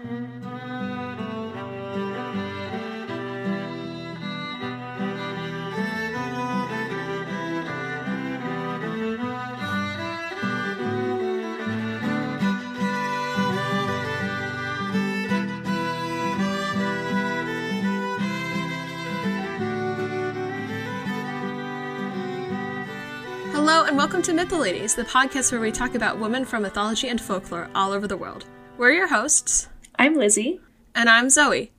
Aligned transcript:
Hello 0.00 0.08
and 23.84 23.98
welcome 23.98 24.22
to 24.22 24.32
Mytholadies, 24.32 24.96
the 24.96 25.04
podcast 25.04 25.52
where 25.52 25.60
we 25.60 25.70
talk 25.70 25.94
about 25.94 26.18
women 26.18 26.46
from 26.46 26.62
mythology 26.62 27.08
and 27.08 27.20
folklore 27.20 27.68
all 27.74 27.92
over 27.92 28.06
the 28.06 28.16
world. 28.16 28.46
We're 28.78 28.92
your 28.92 29.08
hosts, 29.08 29.68
I'm 30.00 30.14
Lizzie. 30.14 30.60
and 30.94 31.10
I'm 31.10 31.28
Zoe. 31.28 31.72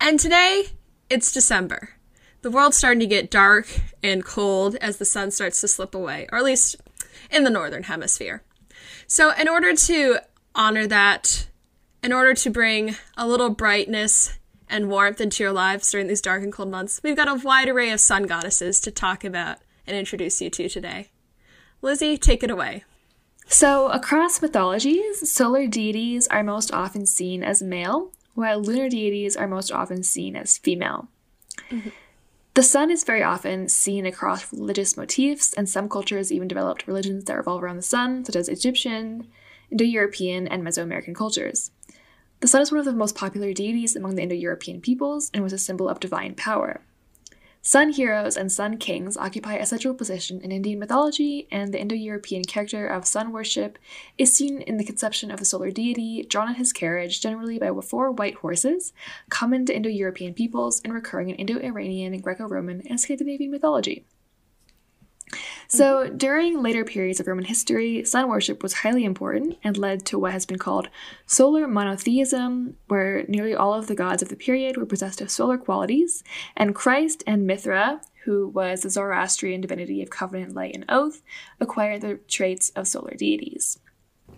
And 0.00 0.20
today, 0.20 0.66
it's 1.10 1.32
December. 1.32 1.96
The 2.42 2.50
world's 2.50 2.76
starting 2.76 3.00
to 3.00 3.08
get 3.08 3.28
dark 3.28 3.66
and 4.04 4.24
cold 4.24 4.76
as 4.76 4.98
the 4.98 5.04
sun 5.04 5.32
starts 5.32 5.60
to 5.62 5.66
slip 5.66 5.92
away, 5.92 6.28
or 6.30 6.38
at 6.38 6.44
least 6.44 6.76
in 7.28 7.42
the 7.42 7.50
northern 7.50 7.82
hemisphere. 7.82 8.44
So, 9.08 9.32
in 9.32 9.48
order 9.48 9.74
to 9.74 10.18
honor 10.54 10.86
that, 10.86 11.48
in 12.04 12.12
order 12.12 12.34
to 12.34 12.50
bring 12.50 12.94
a 13.16 13.26
little 13.26 13.50
brightness 13.50 14.38
and 14.70 14.88
warmth 14.88 15.20
into 15.20 15.42
your 15.42 15.52
lives 15.52 15.90
during 15.90 16.06
these 16.06 16.20
dark 16.20 16.44
and 16.44 16.52
cold 16.52 16.70
months, 16.70 17.00
we've 17.02 17.16
got 17.16 17.26
a 17.26 17.34
wide 17.34 17.68
array 17.68 17.90
of 17.90 17.98
sun 17.98 18.28
goddesses 18.28 18.78
to 18.78 18.92
talk 18.92 19.24
about 19.24 19.58
and 19.88 19.96
introduce 19.96 20.40
you 20.40 20.50
to 20.50 20.68
today. 20.68 21.10
Lizzie, 21.82 22.16
take 22.16 22.44
it 22.44 22.50
away. 22.52 22.84
So, 23.48 23.88
across 23.88 24.42
mythologies, 24.42 25.30
solar 25.30 25.66
deities 25.66 26.26
are 26.28 26.42
most 26.42 26.72
often 26.72 27.06
seen 27.06 27.42
as 27.44 27.62
male, 27.62 28.10
while 28.34 28.60
lunar 28.60 28.88
deities 28.88 29.36
are 29.36 29.46
most 29.46 29.70
often 29.70 30.02
seen 30.02 30.36
as 30.36 30.58
female. 30.58 31.08
Mm-hmm. 31.70 31.90
The 32.54 32.62
sun 32.62 32.90
is 32.90 33.04
very 33.04 33.22
often 33.22 33.68
seen 33.68 34.04
across 34.04 34.52
religious 34.52 34.96
motifs, 34.96 35.52
and 35.52 35.68
some 35.68 35.88
cultures 35.88 36.32
even 36.32 36.48
developed 36.48 36.86
religions 36.86 37.24
that 37.24 37.36
revolve 37.36 37.62
around 37.62 37.76
the 37.76 37.82
sun, 37.82 38.24
such 38.24 38.34
as 38.34 38.48
Egyptian, 38.48 39.28
Indo 39.70 39.84
European, 39.84 40.48
and 40.48 40.62
Mesoamerican 40.62 41.14
cultures. 41.14 41.70
The 42.40 42.48
sun 42.48 42.62
is 42.62 42.72
one 42.72 42.80
of 42.80 42.84
the 42.84 42.92
most 42.92 43.14
popular 43.14 43.52
deities 43.52 43.94
among 43.94 44.16
the 44.16 44.22
Indo 44.22 44.34
European 44.34 44.80
peoples 44.80 45.30
and 45.32 45.42
was 45.42 45.52
a 45.52 45.58
symbol 45.58 45.88
of 45.88 46.00
divine 46.00 46.34
power. 46.34 46.80
Sun 47.66 47.94
heroes 47.94 48.36
and 48.36 48.52
sun 48.52 48.78
kings 48.78 49.16
occupy 49.16 49.54
a 49.54 49.66
central 49.66 49.92
position 49.92 50.40
in 50.40 50.52
Indian 50.52 50.78
mythology, 50.78 51.48
and 51.50 51.74
the 51.74 51.80
Indo 51.80 51.96
European 51.96 52.44
character 52.44 52.86
of 52.86 53.08
sun 53.08 53.32
worship 53.32 53.76
is 54.16 54.32
seen 54.32 54.62
in 54.62 54.76
the 54.76 54.84
conception 54.84 55.32
of 55.32 55.40
the 55.40 55.44
solar 55.44 55.72
deity 55.72 56.22
drawn 56.22 56.48
in 56.48 56.54
his 56.54 56.72
carriage, 56.72 57.20
generally 57.20 57.58
by 57.58 57.72
four 57.80 58.12
white 58.12 58.36
horses, 58.36 58.92
common 59.30 59.66
to 59.66 59.74
Indo 59.74 59.88
European 59.88 60.32
peoples 60.32 60.80
and 60.84 60.94
recurring 60.94 61.28
in 61.30 61.34
Indo 61.34 61.58
Iranian, 61.58 62.16
Greco 62.20 62.46
Roman, 62.46 62.82
and 62.88 63.00
Scandinavian 63.00 63.50
mythology. 63.50 64.04
So, 65.68 66.04
mm-hmm. 66.04 66.16
during 66.16 66.62
later 66.62 66.84
periods 66.84 67.20
of 67.20 67.26
Roman 67.26 67.44
history, 67.44 68.04
sun 68.04 68.28
worship 68.28 68.62
was 68.62 68.74
highly 68.74 69.04
important 69.04 69.58
and 69.64 69.76
led 69.76 70.06
to 70.06 70.18
what 70.18 70.32
has 70.32 70.46
been 70.46 70.58
called 70.58 70.88
solar 71.26 71.66
monotheism, 71.66 72.76
where 72.88 73.24
nearly 73.28 73.54
all 73.54 73.74
of 73.74 73.86
the 73.86 73.94
gods 73.94 74.22
of 74.22 74.28
the 74.28 74.36
period 74.36 74.76
were 74.76 74.86
possessed 74.86 75.20
of 75.20 75.30
solar 75.30 75.58
qualities, 75.58 76.22
and 76.56 76.74
Christ 76.74 77.24
and 77.26 77.46
Mithra, 77.46 78.00
who 78.24 78.48
was 78.48 78.82
the 78.82 78.90
Zoroastrian 78.90 79.60
divinity 79.60 80.02
of 80.02 80.10
covenant, 80.10 80.54
light, 80.54 80.74
and 80.74 80.84
oath, 80.88 81.22
acquired 81.60 82.00
the 82.00 82.16
traits 82.28 82.70
of 82.70 82.88
solar 82.88 83.14
deities. 83.14 83.78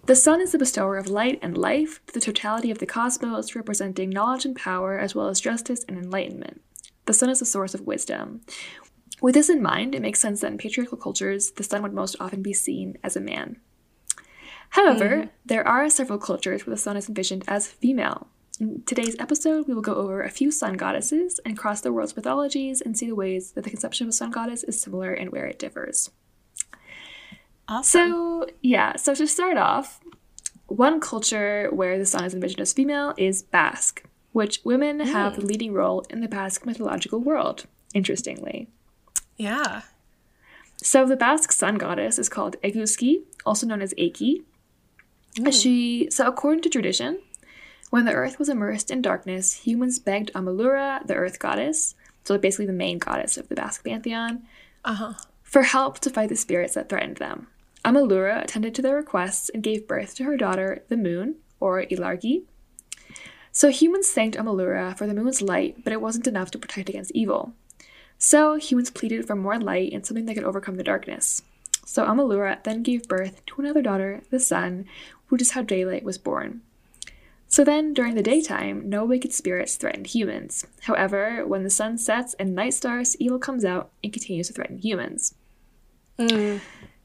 The 0.04 0.16
sun 0.16 0.40
is 0.40 0.52
the 0.52 0.58
bestower 0.58 0.96
of 0.96 1.08
light 1.08 1.38
and 1.42 1.56
life 1.56 2.00
to 2.06 2.14
the 2.14 2.20
totality 2.20 2.70
of 2.70 2.78
the 2.78 2.86
cosmos, 2.86 3.54
representing 3.54 4.10
knowledge 4.10 4.44
and 4.44 4.56
power, 4.56 4.98
as 4.98 5.14
well 5.14 5.28
as 5.28 5.40
justice 5.40 5.84
and 5.86 5.98
enlightenment. 5.98 6.62
The 7.04 7.14
sun 7.14 7.30
is 7.30 7.38
the 7.38 7.46
source 7.46 7.74
of 7.74 7.86
wisdom. 7.86 8.42
With 9.20 9.34
this 9.34 9.50
in 9.50 9.62
mind, 9.62 9.94
it 9.94 10.02
makes 10.02 10.20
sense 10.20 10.40
that 10.40 10.52
in 10.52 10.58
patriarchal 10.58 10.98
cultures, 10.98 11.50
the 11.52 11.62
sun 11.62 11.82
would 11.82 11.92
most 11.92 12.16
often 12.20 12.42
be 12.42 12.52
seen 12.52 12.98
as 13.02 13.16
a 13.16 13.20
man. 13.20 13.60
However, 14.70 15.08
mm-hmm. 15.08 15.28
there 15.46 15.66
are 15.66 15.88
several 15.88 16.18
cultures 16.18 16.66
where 16.66 16.74
the 16.74 16.80
sun 16.80 16.96
is 16.96 17.08
envisioned 17.08 17.44
as 17.48 17.66
female. 17.66 18.28
In 18.60 18.82
today's 18.86 19.16
episode, 19.18 19.68
we 19.68 19.74
will 19.74 19.82
go 19.82 19.94
over 19.94 20.22
a 20.22 20.30
few 20.30 20.50
sun 20.50 20.74
goddesses 20.74 21.38
and 21.44 21.56
cross 21.56 21.80
the 21.80 21.92
world's 21.92 22.16
mythologies 22.16 22.80
and 22.80 22.98
see 22.98 23.06
the 23.06 23.14
ways 23.14 23.52
that 23.52 23.64
the 23.64 23.70
conception 23.70 24.06
of 24.06 24.10
a 24.10 24.12
sun 24.12 24.30
goddess 24.30 24.64
is 24.64 24.80
similar 24.80 25.12
and 25.12 25.30
where 25.30 25.46
it 25.46 25.58
differs. 25.58 26.10
Awesome. 27.68 28.10
So, 28.10 28.46
yeah, 28.62 28.96
so 28.96 29.14
to 29.14 29.26
start 29.26 29.58
off, 29.58 30.00
one 30.66 31.00
culture 31.00 31.68
where 31.72 31.98
the 31.98 32.06
sun 32.06 32.24
is 32.24 32.34
envisioned 32.34 32.60
as 32.60 32.72
female 32.72 33.14
is 33.16 33.42
Basque, 33.42 34.02
which 34.32 34.60
women 34.64 35.00
have 35.00 35.36
the 35.36 35.42
mm. 35.42 35.48
leading 35.48 35.72
role 35.72 36.04
in 36.10 36.20
the 36.20 36.28
Basque 36.28 36.66
mythological 36.66 37.20
world, 37.20 37.66
interestingly. 37.94 38.68
Yeah. 39.38 39.82
So 40.82 41.06
the 41.06 41.16
Basque 41.16 41.52
sun 41.52 41.76
goddess 41.76 42.18
is 42.18 42.28
called 42.28 42.56
Eguzki, 42.62 43.22
also 43.46 43.66
known 43.66 43.80
as 43.82 43.94
Eki. 43.94 44.42
She 45.52 46.08
so 46.10 46.26
according 46.26 46.62
to 46.62 46.68
tradition, 46.68 47.20
when 47.90 48.04
the 48.04 48.12
earth 48.12 48.38
was 48.38 48.48
immersed 48.48 48.90
in 48.90 49.00
darkness, 49.02 49.54
humans 49.54 49.98
begged 49.98 50.32
Amalura, 50.34 51.06
the 51.06 51.14
earth 51.14 51.38
goddess, 51.38 51.94
so 52.24 52.36
basically 52.38 52.66
the 52.66 52.72
main 52.72 52.98
goddess 52.98 53.36
of 53.36 53.48
the 53.48 53.54
Basque 53.54 53.84
pantheon, 53.84 54.42
Uh 54.84 54.94
huh. 54.94 55.12
for 55.42 55.62
help 55.62 55.98
to 56.00 56.10
fight 56.10 56.28
the 56.28 56.36
spirits 56.36 56.74
that 56.74 56.88
threatened 56.88 57.16
them. 57.18 57.46
Amalura 57.84 58.42
attended 58.42 58.74
to 58.74 58.82
their 58.82 58.96
requests 58.96 59.48
and 59.48 59.62
gave 59.62 59.86
birth 59.88 60.14
to 60.16 60.24
her 60.24 60.36
daughter, 60.36 60.82
the 60.88 60.96
moon, 60.96 61.36
or 61.60 61.82
Ilargi. 61.84 62.42
So 63.52 63.70
humans 63.70 64.10
thanked 64.10 64.36
Amalura 64.36 64.96
for 64.98 65.06
the 65.06 65.14
moon's 65.14 65.40
light, 65.40 65.82
but 65.84 65.92
it 65.92 66.00
wasn't 66.00 66.26
enough 66.26 66.50
to 66.52 66.58
protect 66.58 66.88
against 66.88 67.12
evil. 67.12 67.52
So 68.18 68.56
humans 68.56 68.90
pleaded 68.90 69.26
for 69.26 69.36
more 69.36 69.58
light 69.58 69.92
and 69.92 70.04
something 70.04 70.26
that 70.26 70.34
could 70.34 70.44
overcome 70.44 70.76
the 70.76 70.82
darkness. 70.82 71.42
So 71.84 72.04
Amalura 72.04 72.62
then 72.64 72.82
gave 72.82 73.08
birth 73.08 73.44
to 73.46 73.60
another 73.60 73.80
daughter, 73.80 74.22
the 74.30 74.40
sun, 74.40 74.86
which 75.28 75.40
is 75.40 75.52
how 75.52 75.62
daylight 75.62 76.04
was 76.04 76.18
born. 76.18 76.60
So 77.50 77.64
then, 77.64 77.94
during 77.94 78.14
the 78.14 78.22
daytime, 78.22 78.90
no 78.90 79.06
wicked 79.06 79.32
spirits 79.32 79.76
threatened 79.76 80.08
humans. 80.08 80.66
However, 80.82 81.46
when 81.46 81.64
the 81.64 81.70
sun 81.70 81.96
sets 81.96 82.34
and 82.34 82.54
night 82.54 82.74
stars, 82.74 83.16
evil 83.18 83.38
comes 83.38 83.64
out 83.64 83.90
and 84.04 84.12
continues 84.12 84.48
to 84.48 84.52
threaten 84.52 84.78
humans. 84.78 85.34
Mm. 86.18 86.60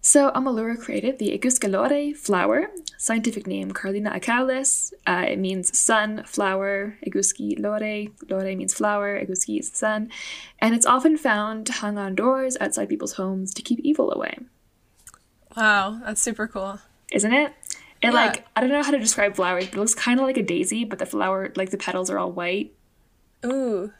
So 0.06 0.31
Amalura 0.31 0.78
created 0.78 1.18
the 1.18 1.31
Eguskalore 1.31 2.14
flower, 2.18 2.68
scientific 2.97 3.47
name 3.47 3.72
Carlina 3.72 4.12
acaulis. 4.12 4.91
Uh, 5.08 5.24
it 5.30 5.40
means 5.40 5.78
sun, 5.80 6.24
flower. 6.25 6.97
Eguzki 7.08 7.58
lore, 7.58 8.09
lore 8.30 8.53
means 8.53 8.74
flower. 8.74 9.18
Eguzki 9.18 9.62
is 9.62 9.69
the 9.69 9.78
sun, 9.78 10.09
and 10.59 10.75
it's 10.75 10.86
often 10.86 11.18
found 11.18 11.69
hung 11.69 11.97
on 11.97 12.16
doors 12.16 12.58
outside 12.59 12.90
people's 12.90 13.14
homes 13.14 13.53
to 13.53 13.62
keep 13.62 13.80
evil 13.80 14.12
away. 14.12 14.40
Wow, 15.56 16.02
that's 16.03 16.22
super 16.22 16.47
cool. 16.50 16.80
Isn't 17.14 17.31
it? 17.34 17.53
It 18.02 18.08
Yeah. 18.08 18.12
like 18.12 18.46
I 18.58 18.59
don't 18.59 18.72
know 18.72 18.84
how 18.84 18.91
to 18.91 19.00
describe 19.00 19.35
flowers, 19.38 19.68
but 19.68 19.75
it 19.75 19.80
looks 19.80 19.96
kind 19.96 20.20
of 20.20 20.25
like 20.25 20.35
a 20.38 20.44
daisy, 20.44 20.84
but 20.84 21.00
the 21.00 21.06
flower 21.06 21.53
like 21.56 21.70
the 21.70 21.78
petals 21.78 22.09
are 22.09 22.20
all 22.20 22.31
white. 22.31 22.74
Ooh. 23.46 23.94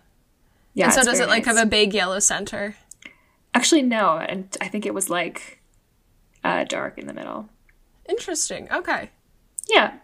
Yeah. 0.74 0.86
and 0.86 0.94
so 0.94 1.04
does 1.04 1.22
it 1.22 1.30
like 1.30 1.46
nice. 1.46 1.56
have 1.56 1.66
a 1.66 1.70
big 1.70 1.94
yellow 1.94 2.20
center? 2.20 2.76
Actually, 3.54 3.84
no, 3.84 4.18
and 4.18 4.58
I 4.60 4.68
think 4.68 4.86
it 4.86 4.94
was 4.94 5.10
like 5.10 5.60
uh, 6.44 6.64
dark 6.66 6.98
in 6.98 7.08
the 7.08 7.14
middle. 7.14 7.50
Interesting. 8.08 8.68
Okay. 8.72 9.12
Yeah. 9.70 9.96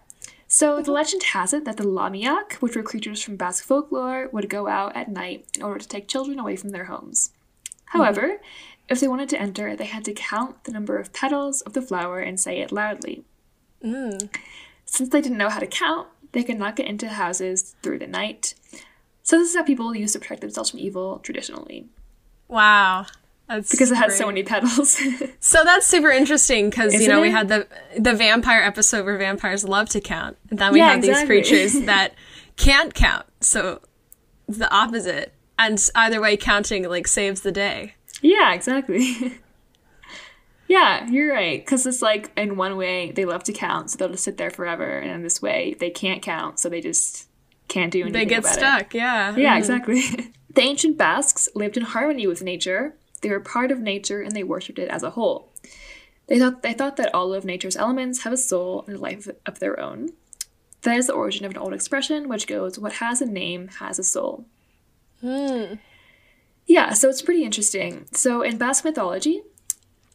So 0.47 0.81
the 0.81 0.91
legend 0.91 1.23
has 1.23 1.53
it 1.53 1.65
that 1.65 1.77
the 1.77 1.83
Lamiak, 1.83 2.53
which 2.53 2.75
were 2.75 2.81
creatures 2.83 3.21
from 3.21 3.35
Basque 3.35 3.63
folklore, 3.63 4.29
would 4.31 4.49
go 4.49 4.67
out 4.67 4.95
at 4.95 5.09
night 5.11 5.45
in 5.55 5.63
order 5.63 5.79
to 5.79 5.87
take 5.87 6.07
children 6.07 6.39
away 6.39 6.55
from 6.55 6.69
their 6.69 6.85
homes. 6.85 7.31
However, 7.85 8.39
if 8.87 8.99
they 8.99 9.07
wanted 9.07 9.29
to 9.29 9.39
enter, 9.39 9.75
they 9.75 9.85
had 9.85 10.05
to 10.05 10.13
count 10.13 10.63
the 10.63 10.71
number 10.71 10.97
of 10.97 11.13
petals 11.13 11.61
of 11.61 11.73
the 11.73 11.81
flower 11.81 12.19
and 12.19 12.39
say 12.39 12.59
it 12.59 12.71
loudly. 12.71 13.23
Since 14.85 15.09
they 15.09 15.21
didn't 15.21 15.37
know 15.37 15.49
how 15.49 15.59
to 15.59 15.67
count, 15.67 16.07
they 16.31 16.43
could 16.43 16.57
not 16.57 16.75
get 16.75 16.87
into 16.87 17.09
houses 17.09 17.75
through 17.83 17.99
the 17.99 18.07
night. 18.07 18.55
So 19.21 19.37
this 19.37 19.49
is 19.49 19.55
how 19.55 19.63
people 19.63 19.95
used 19.95 20.13
to 20.13 20.19
protect 20.19 20.41
themselves 20.41 20.71
from 20.71 20.79
evil 20.79 21.19
traditionally, 21.19 21.87
Wow. 22.47 23.05
That's 23.49 23.71
because 23.71 23.91
it 23.91 23.95
has 23.95 24.15
so 24.15 24.27
many 24.27 24.43
petals. 24.43 25.01
So 25.41 25.63
that's 25.63 25.87
super 25.87 26.09
interesting 26.11 26.69
because 26.69 26.93
you 26.93 27.07
know 27.07 27.19
we 27.21 27.31
had 27.31 27.47
the 27.49 27.67
the 27.97 28.13
vampire 28.13 28.61
episode 28.61 29.03
where 29.05 29.17
vampires 29.17 29.63
love 29.63 29.89
to 29.89 29.99
count, 29.99 30.37
and 30.49 30.59
then 30.59 30.71
we 30.73 30.79
Yeah, 30.79 30.91
have 30.91 31.01
these 31.01 31.23
creatures 31.23 31.73
that 31.85 32.13
can't 32.55 32.93
count. 32.93 33.25
So 33.41 33.81
it's 34.47 34.59
the 34.59 34.71
opposite, 34.71 35.33
and 35.57 35.83
either 35.95 36.21
way, 36.21 36.37
counting 36.37 36.87
like 36.87 37.07
saves 37.07 37.41
the 37.41 37.51
day. 37.51 37.95
Yeah, 38.21 38.53
exactly. 38.53 39.39
yeah, 40.67 41.07
you're 41.09 41.33
right. 41.33 41.59
Because 41.65 41.85
it's 41.87 42.01
like, 42.01 42.31
in 42.37 42.55
one 42.57 42.77
way, 42.77 43.11
they 43.11 43.25
love 43.25 43.43
to 43.45 43.53
count, 43.53 43.89
so 43.91 43.97
they'll 43.97 44.09
just 44.09 44.23
sit 44.23 44.37
there 44.37 44.51
forever. 44.51 44.99
And 44.99 45.09
in 45.11 45.23
this 45.23 45.41
way, 45.41 45.75
they 45.79 45.89
can't 45.89 46.21
count, 46.21 46.59
so 46.59 46.69
they 46.69 46.81
just 46.81 47.27
can't 47.69 47.91
do 47.91 48.01
anything 48.01 48.13
They 48.13 48.25
get 48.25 48.39
about 48.39 48.51
it. 48.51 48.59
stuck. 48.59 48.93
Yeah. 48.93 49.35
Yeah, 49.35 49.49
mm-hmm. 49.51 49.57
exactly. 49.57 50.01
the 50.53 50.61
ancient 50.61 50.97
Basques 50.97 51.49
lived 51.55 51.77
in 51.77 51.83
harmony 51.83 52.27
with 52.27 52.43
nature. 52.43 52.95
They 53.21 53.29
were 53.29 53.39
part 53.39 53.71
of 53.71 53.79
nature 53.79 54.21
and 54.21 54.33
they 54.33 54.43
worshipped 54.43 54.79
it 54.79 54.89
as 54.89 55.03
a 55.03 55.11
whole. 55.11 55.51
They 56.27 56.39
thought 56.39 56.61
they 56.61 56.73
thought 56.73 56.97
that 56.97 57.13
all 57.13 57.33
of 57.33 57.43
nature's 57.43 57.75
elements 57.75 58.23
have 58.23 58.33
a 58.33 58.37
soul 58.37 58.83
and 58.87 58.97
a 58.97 58.99
life 58.99 59.27
of 59.45 59.59
their 59.59 59.79
own. 59.79 60.09
That 60.83 60.97
is 60.97 61.07
the 61.07 61.13
origin 61.13 61.45
of 61.45 61.51
an 61.51 61.57
old 61.57 61.73
expression 61.73 62.29
which 62.29 62.47
goes, 62.47 62.79
What 62.79 62.93
has 62.93 63.21
a 63.21 63.25
name 63.25 63.67
has 63.79 63.99
a 63.99 64.03
soul. 64.03 64.45
Hmm. 65.21 65.75
Yeah, 66.65 66.93
so 66.93 67.09
it's 67.09 67.23
pretty 67.23 67.43
interesting. 67.43 68.05
So 68.11 68.43
in 68.43 68.57
Basque 68.57 68.85
mythology, 68.85 69.41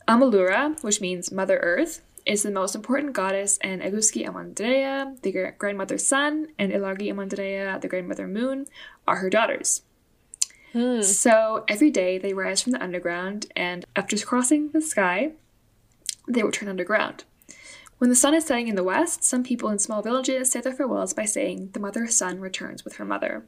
Amalura, 0.06 0.80
which 0.82 1.00
means 1.00 1.32
Mother 1.32 1.58
Earth, 1.58 2.00
is 2.24 2.42
the 2.42 2.50
most 2.50 2.74
important 2.74 3.12
goddess, 3.12 3.58
and 3.60 3.82
Eguzki 3.82 4.26
Amandrea, 4.26 5.20
the 5.22 5.52
grandmother 5.58 5.98
sun, 5.98 6.48
and 6.58 6.72
Ilargi 6.72 7.12
Amandrea, 7.12 7.80
the 7.80 7.88
grandmother 7.88 8.26
moon, 8.26 8.66
are 9.06 9.16
her 9.16 9.28
daughters. 9.28 9.82
So 11.02 11.64
every 11.68 11.90
day 11.90 12.18
they 12.18 12.34
rise 12.34 12.60
from 12.62 12.72
the 12.72 12.82
underground, 12.82 13.46
and 13.54 13.84
after 13.94 14.16
crossing 14.18 14.70
the 14.70 14.80
sky, 14.80 15.32
they 16.26 16.42
return 16.42 16.68
underground. 16.68 17.24
When 17.98 18.10
the 18.10 18.16
sun 18.16 18.34
is 18.34 18.44
setting 18.44 18.68
in 18.68 18.74
the 18.74 18.84
west, 18.84 19.22
some 19.22 19.44
people 19.44 19.68
in 19.68 19.78
small 19.78 20.02
villages 20.02 20.50
say 20.50 20.60
their 20.60 20.74
farewells 20.74 21.14
by 21.14 21.24
saying, 21.24 21.70
The 21.72 21.80
mother 21.80 22.06
sun 22.08 22.40
returns 22.40 22.84
with 22.84 22.96
her 22.96 23.04
mother, 23.04 23.46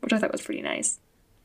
which 0.00 0.12
I 0.12 0.18
thought 0.18 0.32
was 0.32 0.42
pretty 0.42 0.62
nice. 0.62 1.00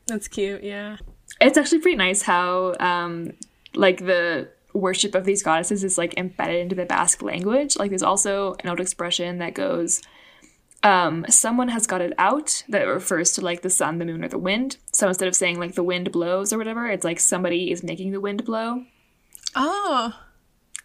That's 0.06 0.28
cute, 0.28 0.62
yeah. 0.62 0.98
It's 1.40 1.56
actually 1.56 1.80
pretty 1.80 1.96
nice 1.96 2.22
how, 2.22 2.74
um, 2.78 3.32
like, 3.74 4.04
the 4.04 4.50
worship 4.74 5.14
of 5.14 5.24
these 5.24 5.42
goddesses 5.42 5.82
is, 5.82 5.96
like, 5.96 6.14
embedded 6.18 6.60
into 6.60 6.74
the 6.74 6.84
Basque 6.84 7.22
language. 7.22 7.76
Like, 7.78 7.90
there's 7.90 8.02
also 8.02 8.54
an 8.60 8.68
old 8.68 8.80
expression 8.80 9.38
that 9.38 9.54
goes, 9.54 10.02
um, 10.82 11.24
someone 11.28 11.68
has 11.68 11.86
got 11.86 12.00
it 12.00 12.12
out 12.18 12.64
that 12.68 12.82
refers 12.82 13.32
to, 13.32 13.40
like, 13.40 13.62
the 13.62 13.70
sun, 13.70 13.98
the 13.98 14.04
moon, 14.04 14.24
or 14.24 14.28
the 14.28 14.38
wind. 14.38 14.78
So 14.92 15.08
instead 15.08 15.28
of 15.28 15.36
saying, 15.36 15.58
like, 15.58 15.74
the 15.74 15.82
wind 15.82 16.10
blows 16.12 16.52
or 16.52 16.58
whatever, 16.58 16.88
it's 16.88 17.04
like 17.04 17.20
somebody 17.20 17.70
is 17.70 17.82
making 17.82 18.10
the 18.12 18.20
wind 18.20 18.44
blow. 18.44 18.84
Oh, 19.54 20.12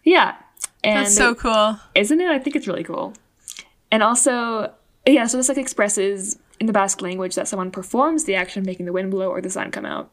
Yeah. 0.04 0.36
And 0.84 1.06
that's 1.06 1.16
so 1.16 1.34
cool. 1.34 1.78
isn't 1.94 2.20
it? 2.20 2.28
I 2.30 2.38
think 2.38 2.54
it's 2.54 2.68
really 2.68 2.84
cool. 2.84 3.14
And 3.90 4.02
also, 4.02 4.72
yeah, 5.06 5.26
so 5.26 5.36
this 5.36 5.48
like 5.48 5.58
expresses 5.58 6.38
in 6.60 6.66
the 6.66 6.72
Basque 6.72 7.02
language 7.02 7.34
that 7.34 7.48
someone 7.48 7.70
performs 7.72 8.24
the 8.24 8.34
action 8.36 8.60
of 8.60 8.66
making 8.66 8.86
the 8.86 8.92
wind 8.92 9.10
blow 9.10 9.28
or 9.28 9.40
the 9.40 9.50
sun 9.50 9.70
come 9.72 9.84
out. 9.84 10.10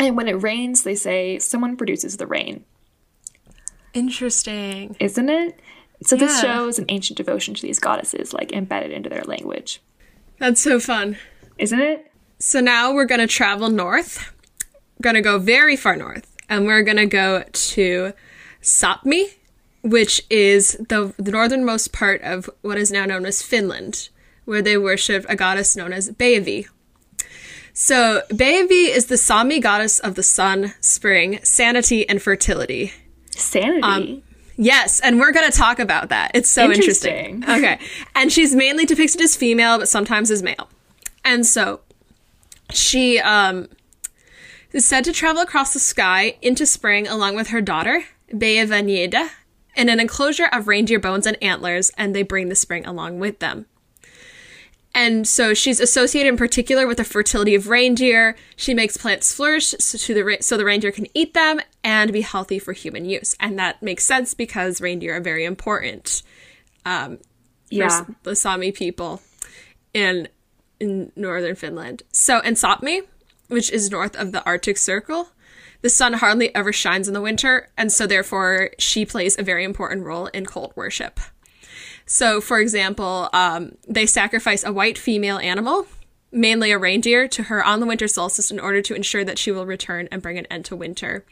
And 0.00 0.16
when 0.16 0.26
it 0.26 0.42
rains, 0.42 0.82
they 0.82 0.94
say 0.96 1.38
someone 1.38 1.76
produces 1.76 2.16
the 2.16 2.26
rain, 2.26 2.64
Interesting. 3.94 4.96
isn't 5.00 5.28
it? 5.28 5.60
So 6.02 6.16
this 6.16 6.40
shows 6.40 6.78
an 6.78 6.84
ancient 6.88 7.16
devotion 7.16 7.54
to 7.54 7.62
these 7.62 7.78
goddesses, 7.78 8.32
like 8.32 8.52
embedded 8.52 8.92
into 8.92 9.08
their 9.08 9.24
language, 9.24 9.80
That's 10.38 10.60
so 10.60 10.78
fun. 10.78 11.16
isn't 11.58 11.80
it? 11.80 12.10
So 12.38 12.60
now 12.60 12.92
we're 12.94 13.04
going 13.04 13.20
to 13.20 13.26
travel 13.26 13.68
north. 13.68 14.32
Going 15.02 15.14
to 15.14 15.20
go 15.22 15.38
very 15.38 15.76
far 15.76 15.96
north, 15.96 16.34
and 16.48 16.66
we're 16.66 16.82
going 16.82 16.96
to 16.96 17.06
go 17.06 17.44
to 17.52 18.12
Sapmi, 18.62 19.26
which 19.82 20.22
is 20.28 20.72
the, 20.88 21.14
the 21.18 21.30
northernmost 21.30 21.92
part 21.92 22.20
of 22.22 22.50
what 22.62 22.78
is 22.78 22.90
now 22.90 23.04
known 23.04 23.24
as 23.24 23.40
Finland, 23.42 24.08
where 24.44 24.60
they 24.62 24.76
worship 24.76 25.24
a 25.28 25.36
goddess 25.36 25.76
known 25.76 25.92
as 25.92 26.10
Beivi. 26.10 26.66
So, 27.72 28.22
Beivi 28.30 28.88
is 28.88 29.06
the 29.06 29.16
Sami 29.16 29.60
goddess 29.60 30.00
of 30.00 30.16
the 30.16 30.24
sun, 30.24 30.74
spring, 30.80 31.38
sanity, 31.44 32.08
and 32.08 32.20
fertility. 32.20 32.92
Sanity. 33.30 33.82
Um, 33.82 34.22
Yes, 34.60 34.98
and 35.00 35.20
we're 35.20 35.30
going 35.30 35.48
to 35.48 35.56
talk 35.56 35.78
about 35.78 36.08
that. 36.08 36.32
It's 36.34 36.50
so 36.50 36.70
interesting. 36.70 37.36
Interesting. 37.42 37.44
Okay. 37.64 37.78
And 38.14 38.32
she's 38.32 38.54
mainly 38.54 38.84
depicted 38.84 39.20
as 39.20 39.36
female, 39.36 39.78
but 39.78 39.88
sometimes 39.88 40.30
as 40.32 40.42
male. 40.42 40.68
And 41.24 41.46
so 41.46 41.80
she 42.72 43.20
um, 43.20 43.68
is 44.72 44.84
said 44.84 45.04
to 45.04 45.12
travel 45.12 45.40
across 45.40 45.72
the 45.72 45.78
sky 45.78 46.36
into 46.42 46.66
spring 46.66 47.06
along 47.06 47.36
with 47.36 47.48
her 47.48 47.60
daughter, 47.60 48.04
Beavaneda, 48.32 49.30
in 49.76 49.88
an 49.88 50.00
enclosure 50.00 50.48
of 50.52 50.66
reindeer 50.66 50.98
bones 50.98 51.24
and 51.24 51.40
antlers, 51.42 51.92
and 51.96 52.14
they 52.14 52.24
bring 52.24 52.48
the 52.48 52.56
spring 52.56 52.84
along 52.84 53.20
with 53.20 53.38
them. 53.38 53.66
And 54.98 55.28
so 55.28 55.54
she's 55.54 55.78
associated 55.78 56.28
in 56.28 56.36
particular 56.36 56.84
with 56.88 56.96
the 56.96 57.04
fertility 57.04 57.54
of 57.54 57.68
reindeer. 57.68 58.34
She 58.56 58.74
makes 58.74 58.96
plants 58.96 59.32
flourish 59.32 59.66
so, 59.78 59.96
to 59.96 60.12
the, 60.12 60.38
so 60.40 60.56
the 60.56 60.64
reindeer 60.64 60.90
can 60.90 61.06
eat 61.14 61.34
them 61.34 61.60
and 61.84 62.12
be 62.12 62.22
healthy 62.22 62.58
for 62.58 62.72
human 62.72 63.04
use. 63.04 63.36
And 63.38 63.56
that 63.60 63.80
makes 63.80 64.04
sense 64.04 64.34
because 64.34 64.80
reindeer 64.80 65.16
are 65.16 65.20
very 65.20 65.44
important 65.44 66.24
um, 66.84 67.18
for 67.18 67.22
yeah. 67.70 67.86
s- 67.86 68.10
the 68.24 68.34
Sami 68.34 68.72
people 68.72 69.22
in 69.94 70.26
in 70.80 71.12
northern 71.14 71.54
Finland. 71.54 72.02
So 72.10 72.40
in 72.40 72.54
Sapmi, 72.54 73.02
which 73.46 73.70
is 73.70 73.92
north 73.92 74.16
of 74.16 74.32
the 74.32 74.44
Arctic 74.44 74.78
Circle, 74.78 75.28
the 75.80 75.90
sun 75.90 76.14
hardly 76.14 76.52
ever 76.56 76.72
shines 76.72 77.06
in 77.06 77.14
the 77.14 77.20
winter, 77.20 77.68
and 77.76 77.92
so 77.92 78.04
therefore 78.04 78.70
she 78.78 79.06
plays 79.06 79.38
a 79.38 79.44
very 79.44 79.62
important 79.62 80.04
role 80.04 80.26
in 80.26 80.44
cult 80.44 80.76
worship. 80.76 81.20
So, 82.08 82.40
for 82.40 82.58
example, 82.58 83.28
um, 83.34 83.72
they 83.86 84.06
sacrifice 84.06 84.64
a 84.64 84.72
white 84.72 84.96
female 84.96 85.36
animal, 85.36 85.86
mainly 86.32 86.72
a 86.72 86.78
reindeer, 86.78 87.28
to 87.28 87.44
her 87.44 87.62
on 87.62 87.80
the 87.80 87.86
winter 87.86 88.08
solstice 88.08 88.50
in 88.50 88.58
order 88.58 88.80
to 88.80 88.94
ensure 88.94 89.24
that 89.24 89.38
she 89.38 89.52
will 89.52 89.66
return 89.66 90.08
and 90.10 90.22
bring 90.22 90.38
an 90.38 90.46
end 90.46 90.64
to 90.64 90.76
winter. 90.76 91.26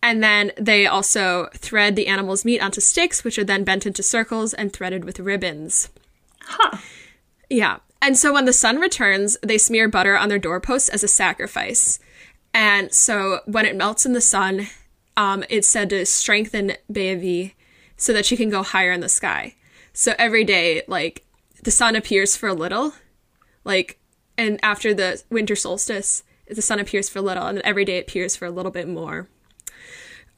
And 0.00 0.22
then 0.22 0.52
they 0.56 0.86
also 0.86 1.48
thread 1.54 1.96
the 1.96 2.06
animal's 2.06 2.44
meat 2.44 2.60
onto 2.60 2.80
sticks, 2.80 3.24
which 3.24 3.38
are 3.38 3.44
then 3.44 3.64
bent 3.64 3.84
into 3.84 4.04
circles 4.04 4.54
and 4.54 4.72
threaded 4.72 5.04
with 5.04 5.18
ribbons. 5.18 5.88
Huh. 6.42 6.78
Yeah. 7.50 7.78
And 8.00 8.16
so 8.16 8.32
when 8.32 8.44
the 8.44 8.52
sun 8.52 8.78
returns, 8.78 9.36
they 9.42 9.58
smear 9.58 9.88
butter 9.88 10.16
on 10.16 10.28
their 10.28 10.38
doorposts 10.38 10.88
as 10.88 11.02
a 11.02 11.08
sacrifice. 11.08 11.98
And 12.54 12.94
so 12.94 13.40
when 13.46 13.66
it 13.66 13.76
melts 13.76 14.06
in 14.06 14.12
the 14.12 14.20
sun, 14.20 14.68
um, 15.16 15.42
it's 15.50 15.68
said 15.68 15.90
to 15.90 16.06
strengthen 16.06 16.74
Beavi 16.90 17.54
so 17.96 18.12
that 18.12 18.26
she 18.26 18.36
can 18.36 18.48
go 18.48 18.62
higher 18.62 18.92
in 18.92 19.00
the 19.00 19.08
sky. 19.08 19.56
So 19.92 20.14
every 20.18 20.44
day, 20.44 20.82
like, 20.88 21.24
the 21.62 21.70
sun 21.70 21.96
appears 21.96 22.36
for 22.36 22.48
a 22.48 22.54
little, 22.54 22.94
like, 23.64 23.98
and 24.36 24.58
after 24.62 24.94
the 24.94 25.22
winter 25.30 25.54
solstice, 25.54 26.22
the 26.48 26.62
sun 26.62 26.78
appears 26.78 27.08
for 27.08 27.18
a 27.18 27.22
little, 27.22 27.46
and 27.46 27.58
then 27.58 27.66
every 27.66 27.84
day 27.84 27.98
it 27.98 28.08
appears 28.08 28.34
for 28.36 28.46
a 28.46 28.50
little 28.50 28.72
bit 28.72 28.88
more. 28.88 29.28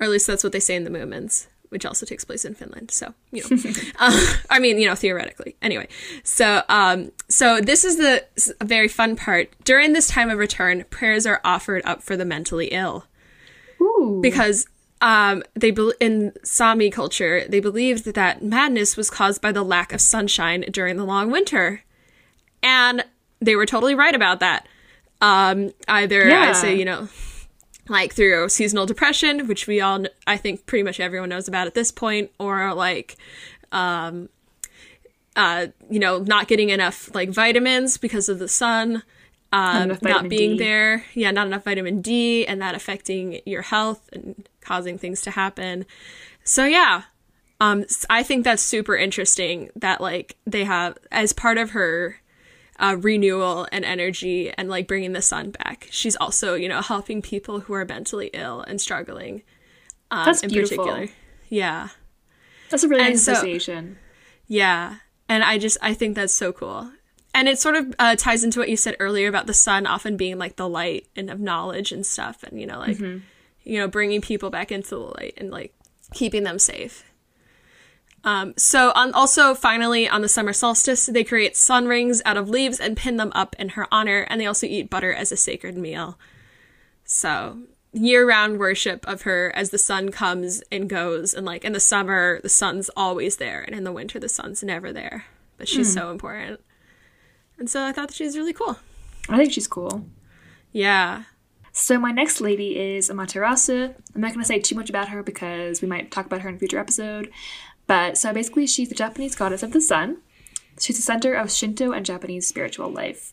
Or 0.01 0.05
at 0.05 0.11
least 0.11 0.27
that's 0.27 0.43
what 0.43 0.53
they 0.53 0.61
say 0.61 0.75
in 0.75 0.85
the 0.85 0.91
Moomins, 0.91 1.47
which 1.69 1.87
also 1.87 2.05
takes 2.05 2.25
place 2.25 2.45
in 2.45 2.55
Finland. 2.55 2.91
So, 2.91 3.15
you 3.31 3.43
know, 3.43 3.57
uh, 3.99 4.35
I 4.51 4.59
mean, 4.59 4.79
you 4.79 4.87
know, 4.87 4.95
theoretically. 4.95 5.57
Anyway, 5.63 5.89
so, 6.25 6.63
um, 6.69 7.13
so 7.29 7.61
this 7.61 7.85
is 7.85 7.97
the 7.97 8.25
very 8.63 8.89
fun 8.89 9.17
part. 9.17 9.51
During 9.65 9.93
this 9.93 10.09
time 10.09 10.31
of 10.31 10.39
return, 10.39 10.85
prayers 10.91 11.27
are 11.27 11.41
offered 11.45 11.83
up 11.85 12.03
for 12.03 12.17
the 12.17 12.25
mentally 12.25 12.67
ill 12.67 13.07
Ooh. 13.81 14.19
because 14.21 14.67
um, 15.05 15.43
they 15.55 15.71
bel 15.71 15.93
in 16.01 16.33
Sami 16.43 16.89
culture 16.91 17.45
they 17.49 17.61
believed 17.61 18.05
that, 18.07 18.15
that 18.15 18.43
madness 18.43 18.97
was 18.97 19.11
caused 19.11 19.41
by 19.43 19.53
the 19.53 19.63
lack 19.63 19.93
of 19.93 20.01
sunshine 20.01 20.63
during 20.71 20.97
the 20.97 21.05
long 21.05 21.31
winter, 21.31 21.83
and 22.63 23.05
they 23.41 23.55
were 23.55 23.67
totally 23.67 23.95
right 23.95 24.15
about 24.15 24.41
that. 24.41 24.67
Um, 25.21 25.73
either 25.89 26.23
I 26.25 26.31
Yeah. 26.31 26.53
say 26.53 26.75
you 26.75 26.85
know, 26.87 27.09
like 27.89 28.15
through 28.15 28.49
seasonal 28.49 28.87
depression, 28.87 29.47
which 29.47 29.67
we 29.67 29.81
all 29.81 30.07
I 30.27 30.37
think 30.39 30.65
pretty 30.67 30.83
much 30.83 30.99
everyone 31.01 31.29
knows 31.29 31.49
about 31.49 31.67
at 31.67 31.75
this 31.75 31.93
point, 31.93 32.31
or 32.39 32.75
like. 32.75 33.17
Um, 33.73 34.29
uh, 35.37 35.67
you 35.91 35.99
know, 35.99 36.19
not 36.21 36.47
getting 36.47 36.69
enough 36.71 37.13
like 37.13 37.29
vitamins 37.29 37.99
because 37.99 38.29
of 38.29 38.39
the 38.39 38.47
sun, 38.47 39.03
um, 39.53 39.91
enough 39.91 40.03
not 40.03 40.29
being 40.29 40.53
D. 40.53 40.59
there, 40.59 41.05
yeah, 41.15 41.33
not 41.33 41.49
enough 41.49 41.65
vitamin 41.65 42.01
D, 42.01 42.47
and 42.47 42.63
that 42.63 42.77
affecting 42.77 43.41
your 43.45 43.63
health 43.63 44.09
and 44.13 44.49
causing 44.65 44.99
things 44.99 45.21
to 45.23 45.31
happen. 45.31 45.87
So 46.43 46.65
yeah, 46.65 47.03
um, 47.61 47.85
I 48.11 48.23
think 48.23 48.45
that's 48.45 48.63
super 48.63 48.97
interesting 48.97 49.71
that 49.77 50.01
like 50.01 50.37
they 50.47 50.65
have 50.65 50.99
as 51.13 51.33
part 51.33 51.59
of 51.59 51.71
her 51.71 52.17
uh, 52.79 52.97
renewal 52.99 53.69
and 53.71 53.85
energy 53.85 54.51
and 54.51 54.69
like 54.69 54.89
bringing 54.89 55.13
the 55.13 55.23
sun 55.23 55.51
back. 55.51 55.87
She's 55.91 56.17
also 56.17 56.55
you 56.55 56.69
know 56.69 56.83
helping 56.83 57.23
people 57.23 57.61
who 57.61 57.75
are 57.75 57.85
mentally 57.85 58.31
ill 58.33 58.61
and 58.63 58.81
struggling. 58.81 59.43
Um, 60.11 60.27
That's 60.27 60.43
in 60.43 60.51
beautiful. 60.51 60.85
particular. 60.85 61.09
Yeah. 61.49 61.89
That's 62.71 62.83
a 62.85 62.89
really 62.89 63.05
nice 63.05 63.25
so- 63.25 63.33
association. 63.33 63.99
Yeah. 64.47 64.97
And 65.29 65.43
I 65.43 65.59
just, 65.59 65.79
I 65.81 65.95
think 65.95 66.17
that's 66.17 66.35
so 66.35 66.53
cool. 66.53 66.91
And 67.33 67.49
it 67.49 67.59
sort 67.59 67.77
of 67.77 67.95
uh, 67.99 68.15
ties 68.15 68.45
into 68.45 68.59
what 68.59 68.69
you 68.69 68.77
said 68.77 68.95
earlier 69.01 69.27
about 69.29 69.47
the 69.47 69.55
sun 69.55 69.87
often 69.87 70.17
being 70.17 70.39
like 70.39 70.57
the 70.57 70.69
light 70.69 71.07
and 71.17 71.31
of 71.31 71.41
knowledge 71.41 71.93
and 71.93 72.05
stuff. 72.05 72.43
And, 72.43 72.61
you 72.61 72.67
know, 72.67 72.79
like, 72.79 72.99
you 73.65 73.79
know, 73.79 73.89
bringing 73.89 74.21
people 74.21 74.51
back 74.51 74.71
into 74.71 74.91
the 74.91 74.99
light 74.99 75.35
and 75.37 75.51
like 75.51 75.75
keeping 76.13 76.45
them 76.45 76.59
safe. 76.59 77.05
Um, 78.25 78.55
so 78.57 78.91
on 78.95 79.13
also 79.13 79.55
finally 79.55 80.09
on 80.09 80.23
the 80.23 80.29
summer 80.29 80.53
solstice, 80.53 81.07
they 81.07 81.25
create 81.25 81.57
sun 81.57 81.87
rings 81.87 82.23
out 82.25 82.39
of 82.39 82.49
leaves 82.49 82.81
and 82.81 82.97
pin 82.97 83.17
them 83.17 83.33
up 83.35 83.55
in 83.59 83.71
her 83.71 83.87
honor. 83.93 84.27
And 84.31 84.41
they 84.41 84.47
also 84.47 84.67
eat 84.67 84.89
butter 84.89 85.13
as 85.13 85.31
a 85.31 85.37
sacred 85.37 85.77
meal. 85.77 86.19
So 87.05 87.59
year 87.93 88.27
round 88.27 88.59
worship 88.59 89.07
of 89.07 89.23
her 89.23 89.53
as 89.55 89.71
the 89.71 89.79
sun 89.79 90.11
comes 90.11 90.63
and 90.73 90.89
goes. 90.89 91.35
And 91.35 91.45
like 91.45 91.65
in 91.65 91.73
the 91.73 91.81
summer, 91.81 92.41
the 92.43 92.49
sun's 92.49 92.89
always 92.97 93.37
there. 93.37 93.63
And 93.63 93.77
in 93.77 93.85
the 93.85 93.93
winter, 93.93 94.19
the 94.19 94.29
sun's 94.29 94.63
never 94.63 94.93
there. 94.93 95.27
But 95.59 95.69
she's 95.69 95.93
so 95.93 96.11
important. 96.11 96.61
And 97.59 97.71
so 97.71 97.85
I 97.85 97.93
thought 97.93 98.09
that 98.09 98.15
she 98.15 98.25
was 98.25 98.37
really 98.37 98.53
cool. 98.53 98.79
I 99.29 99.37
think 99.37 99.53
she's 99.53 99.69
cool. 99.69 100.05
Yeah. 100.73 101.25
So 101.77 101.99
my 101.99 102.13
next 102.13 102.41
lady 102.41 102.79
is 102.79 103.11
Amaterasu. 103.11 103.95
I'm 104.15 104.21
not 104.21 104.33
going 104.33 104.41
to 104.41 104.47
say 104.47 104.61
too 104.61 104.77
much 104.77 104.89
about 104.89 105.09
her 105.09 105.23
because 105.23 105.83
we 105.83 105.89
might 105.89 106.11
talk 106.11 106.25
about 106.25 106.41
her 106.43 106.49
in 106.49 106.55
a 106.55 106.59
future 106.59 106.79
episode. 106.79 107.31
But 107.87 108.17
so 108.17 108.33
basically, 108.33 108.67
she's 108.67 108.89
the 108.89 108.95
Japanese 108.95 109.35
goddess 109.35 109.63
of 109.63 109.73
the 109.73 109.81
sun, 109.81 110.19
She's 110.79 110.97
the 110.97 111.03
center 111.03 111.35
of 111.35 111.53
Shinto 111.53 111.93
and 111.93 112.05
Japanese 112.05 112.47
spiritual 112.47 112.91
life. 112.91 113.33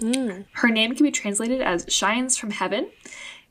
Mm. 0.00 0.46
Her 0.52 0.68
name 0.68 0.94
can 0.94 1.04
be 1.04 1.10
translated 1.10 1.60
as 1.60 1.86
shines 1.88 2.36
from 2.36 2.50
heaven. 2.50 2.90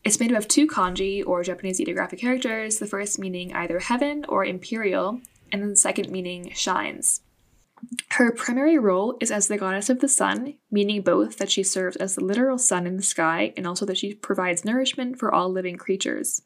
It's 0.03 0.19
made 0.19 0.31
up 0.31 0.37
of 0.37 0.47
two 0.47 0.67
kanji 0.67 1.25
or 1.25 1.43
Japanese 1.43 1.81
ideographic 1.81 2.19
characters, 2.19 2.77
the 2.77 2.87
first 2.87 3.17
meaning 3.19 3.53
either 3.53 3.79
heaven 3.79 4.25
or 4.29 4.45
imperial, 4.45 5.21
and 5.51 5.61
then 5.61 5.69
the 5.69 5.75
second 5.75 6.09
meaning 6.11 6.51
shines. 6.53 7.21
Her 8.11 8.31
primary 8.31 8.77
role 8.77 9.17
is 9.19 9.31
as 9.31 9.47
the 9.47 9.57
goddess 9.57 9.89
of 9.89 9.99
the 9.99 10.07
sun, 10.07 10.55
meaning 10.71 11.01
both 11.01 11.37
that 11.37 11.51
she 11.51 11.63
serves 11.63 11.97
as 11.97 12.15
the 12.15 12.23
literal 12.23 12.57
sun 12.57 12.87
in 12.87 12.97
the 12.97 13.03
sky 13.03 13.53
and 13.57 13.67
also 13.67 13.85
that 13.85 13.97
she 13.97 14.13
provides 14.13 14.65
nourishment 14.65 15.19
for 15.19 15.33
all 15.33 15.49
living 15.49 15.77
creatures. 15.77 16.41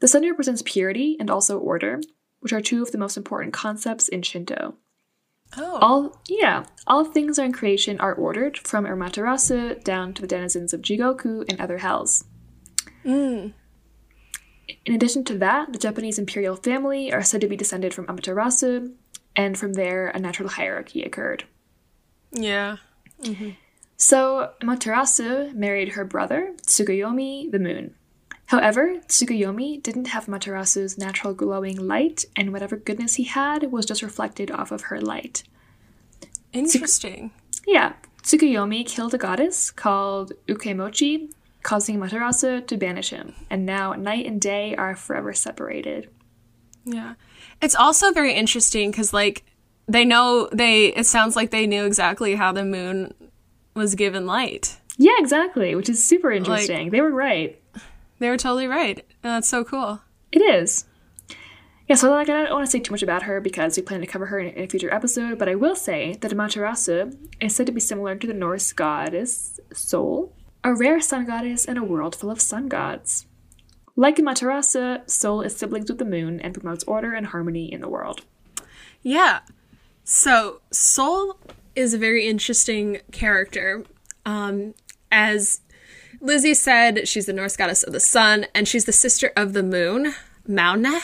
The 0.00 0.08
sun 0.08 0.22
represents 0.22 0.62
purity 0.62 1.16
and 1.18 1.30
also 1.30 1.58
order, 1.58 2.00
which 2.40 2.52
are 2.52 2.60
two 2.60 2.82
of 2.82 2.92
the 2.92 2.98
most 2.98 3.16
important 3.16 3.52
concepts 3.52 4.08
in 4.08 4.22
Shinto. 4.22 4.74
Oh. 5.56 5.78
All 5.80 6.22
yeah, 6.28 6.64
all 6.86 7.04
things 7.04 7.38
in 7.38 7.52
creation 7.52 7.98
are 8.00 8.14
ordered 8.14 8.58
from 8.58 8.84
Amaterasu 8.84 9.82
down 9.82 10.12
to 10.14 10.22
the 10.22 10.28
denizens 10.28 10.74
of 10.74 10.82
Jigoku 10.82 11.44
and 11.48 11.60
other 11.60 11.78
hells. 11.78 12.24
Mm. 13.04 13.54
In 14.84 14.94
addition 14.94 15.24
to 15.24 15.38
that, 15.38 15.72
the 15.72 15.78
Japanese 15.78 16.18
imperial 16.18 16.56
family 16.56 17.10
are 17.12 17.22
said 17.22 17.40
to 17.40 17.48
be 17.48 17.56
descended 17.56 17.94
from 17.94 18.06
Amaterasu, 18.06 18.92
and 19.38 19.56
from 19.56 19.74
there 19.74 20.08
a 20.08 20.18
natural 20.18 20.48
hierarchy 20.48 21.02
occurred. 21.02 21.44
Yeah. 22.32 22.76
Mm-hmm. 23.22 23.50
So 23.96 24.50
Amaterasu 24.60 25.54
married 25.54 25.90
her 25.90 26.04
brother, 26.04 26.54
Tsukuyomi 26.66 27.50
the 27.50 27.60
moon. 27.60 27.94
However, 28.46 29.00
Tsukuyomi 29.06 29.82
didn't 29.82 30.08
have 30.08 30.26
Amaterasu's 30.26 30.98
natural 30.98 31.34
glowing 31.34 31.76
light, 31.76 32.24
and 32.34 32.52
whatever 32.52 32.76
goodness 32.76 33.14
he 33.14 33.24
had 33.24 33.70
was 33.70 33.86
just 33.86 34.02
reflected 34.02 34.50
off 34.50 34.72
of 34.72 34.82
her 34.82 35.00
light. 35.00 35.44
Interesting. 36.52 37.30
Yeah, 37.66 37.92
Tsukuyomi 38.22 38.86
killed 38.86 39.14
a 39.14 39.18
goddess 39.18 39.70
called 39.70 40.32
Ukemochi, 40.48 41.30
causing 41.62 41.98
Amaterasu 41.98 42.66
to 42.66 42.76
banish 42.76 43.10
him, 43.10 43.34
and 43.50 43.64
now 43.64 43.92
night 43.92 44.26
and 44.26 44.40
day 44.40 44.74
are 44.74 44.96
forever 44.96 45.32
separated. 45.32 46.08
Yeah. 46.84 47.14
It's 47.60 47.74
also 47.74 48.12
very 48.12 48.32
interesting 48.34 48.90
because, 48.90 49.12
like, 49.12 49.44
they 49.86 50.04
know, 50.04 50.48
they, 50.52 50.86
it 50.86 51.06
sounds 51.06 51.36
like 51.36 51.50
they 51.50 51.66
knew 51.66 51.84
exactly 51.84 52.34
how 52.34 52.52
the 52.52 52.64
moon 52.64 53.14
was 53.74 53.94
given 53.94 54.26
light. 54.26 54.78
Yeah, 54.96 55.16
exactly, 55.18 55.74
which 55.74 55.88
is 55.88 56.04
super 56.06 56.30
interesting. 56.32 56.90
they 56.90 57.00
were 57.00 57.12
right. 57.12 57.60
They 58.18 58.28
were 58.28 58.36
totally 58.36 58.66
right. 58.66 59.04
That's 59.22 59.48
so 59.48 59.64
cool. 59.64 60.00
It 60.32 60.40
is. 60.40 60.84
Yeah, 61.88 61.96
so 61.96 62.10
like 62.10 62.28
I 62.28 62.42
don't 62.44 62.52
want 62.52 62.66
to 62.66 62.70
say 62.70 62.80
too 62.80 62.92
much 62.92 63.02
about 63.02 63.22
her 63.22 63.40
because 63.40 63.76
we 63.76 63.82
plan 63.82 64.00
to 64.00 64.06
cover 64.06 64.26
her 64.26 64.38
in, 64.38 64.48
in 64.48 64.64
a 64.64 64.68
future 64.68 64.92
episode, 64.92 65.38
but 65.38 65.48
I 65.48 65.54
will 65.54 65.74
say 65.74 66.18
that 66.20 66.32
Amaterasu 66.32 67.16
is 67.40 67.56
said 67.56 67.64
to 67.66 67.72
be 67.72 67.80
similar 67.80 68.14
to 68.14 68.26
the 68.26 68.34
Norse 68.34 68.72
goddess 68.74 69.58
Sol, 69.72 70.34
a 70.62 70.74
rare 70.74 71.00
sun 71.00 71.24
goddess 71.24 71.64
in 71.64 71.78
a 71.78 71.84
world 71.84 72.14
full 72.14 72.30
of 72.30 72.42
sun 72.42 72.68
gods. 72.68 73.24
Like 73.98 74.18
Amaterasu, 74.18 75.10
Sol 75.10 75.40
is 75.42 75.56
siblings 75.56 75.88
with 75.90 75.98
the 75.98 76.04
moon 76.04 76.38
and 76.38 76.54
promotes 76.54 76.84
order 76.84 77.14
and 77.14 77.26
harmony 77.26 77.72
in 77.72 77.80
the 77.80 77.88
world. 77.88 78.20
Yeah. 79.02 79.40
So 80.04 80.60
Sol 80.70 81.36
is 81.74 81.94
a 81.94 81.98
very 81.98 82.24
interesting 82.28 83.00
character. 83.10 83.84
Um, 84.24 84.74
as 85.10 85.62
Lizzie 86.20 86.54
said, 86.54 87.08
she's 87.08 87.26
the 87.26 87.32
Norse 87.32 87.56
goddess 87.56 87.82
of 87.82 87.92
the 87.92 87.98
sun, 87.98 88.46
and 88.54 88.68
she's 88.68 88.84
the 88.84 88.92
sister 88.92 89.32
of 89.36 89.52
the 89.52 89.64
moon, 89.64 90.14
Maune, 90.48 91.00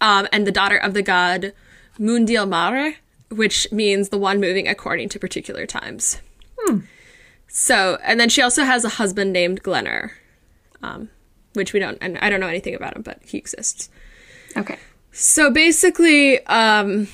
um, 0.00 0.26
and 0.32 0.44
the 0.44 0.50
daughter 0.50 0.76
of 0.76 0.94
the 0.94 1.02
god 1.02 1.52
Mundilmare, 2.00 2.96
which 3.30 3.70
means 3.70 4.08
the 4.08 4.18
one 4.18 4.40
moving 4.40 4.66
according 4.66 5.08
to 5.10 5.20
particular 5.20 5.66
times. 5.66 6.20
So, 7.46 7.96
and 8.02 8.18
then 8.18 8.28
she 8.28 8.42
also 8.42 8.64
has 8.64 8.84
a 8.84 8.88
husband 8.88 9.32
named 9.32 9.62
Glenner, 9.62 10.10
um, 10.82 11.10
which 11.54 11.72
we 11.72 11.80
don't, 11.80 11.98
and 12.00 12.18
I 12.18 12.30
don't 12.30 12.40
know 12.40 12.48
anything 12.48 12.74
about 12.74 12.96
him, 12.96 13.02
but 13.02 13.20
he 13.24 13.38
exists. 13.38 13.90
Okay. 14.56 14.78
So 15.12 15.50
basically, 15.50 16.44
um, 16.46 17.08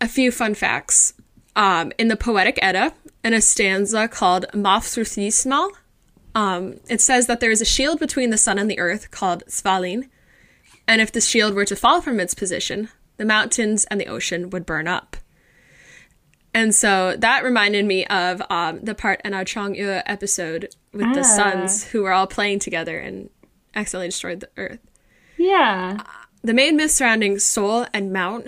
a 0.00 0.08
few 0.08 0.30
fun 0.30 0.54
facts. 0.54 1.14
Um, 1.56 1.92
in 1.98 2.06
the 2.06 2.16
Poetic 2.16 2.58
Edda, 2.62 2.94
in 3.24 3.34
a 3.34 3.40
stanza 3.40 4.06
called 4.06 4.46
Mafsurthismal, 4.52 5.72
um, 6.34 6.76
it 6.88 7.00
says 7.00 7.26
that 7.26 7.40
there 7.40 7.50
is 7.50 7.60
a 7.60 7.64
shield 7.64 7.98
between 7.98 8.30
the 8.30 8.38
sun 8.38 8.58
and 8.58 8.70
the 8.70 8.78
earth 8.78 9.10
called 9.10 9.42
Svalin, 9.48 10.08
and 10.86 11.00
if 11.00 11.10
the 11.10 11.20
shield 11.20 11.54
were 11.54 11.64
to 11.64 11.74
fall 11.74 12.00
from 12.00 12.20
its 12.20 12.32
position, 12.32 12.90
the 13.16 13.24
mountains 13.24 13.86
and 13.86 14.00
the 14.00 14.06
ocean 14.06 14.50
would 14.50 14.64
burn 14.64 14.86
up. 14.86 15.16
And 16.54 16.74
so 16.74 17.16
that 17.18 17.44
reminded 17.44 17.84
me 17.84 18.06
of 18.06 18.40
um, 18.50 18.80
the 18.80 18.94
part 18.94 19.20
in 19.24 19.34
our 19.34 19.44
Chang'e 19.44 20.02
episode 20.06 20.74
with 20.98 21.14
the 21.14 21.20
Ah. 21.20 21.36
sons 21.36 21.84
who 21.84 22.02
were 22.02 22.12
all 22.12 22.26
playing 22.26 22.58
together 22.58 22.98
and 22.98 23.30
accidentally 23.74 24.08
destroyed 24.08 24.40
the 24.40 24.50
earth 24.56 24.80
Yeah. 25.36 25.98
the 26.42 26.52
main 26.52 26.76
myth 26.76 26.90
surrounding 26.90 27.38
Sol 27.38 27.86
and 27.94 28.12
Mount 28.12 28.46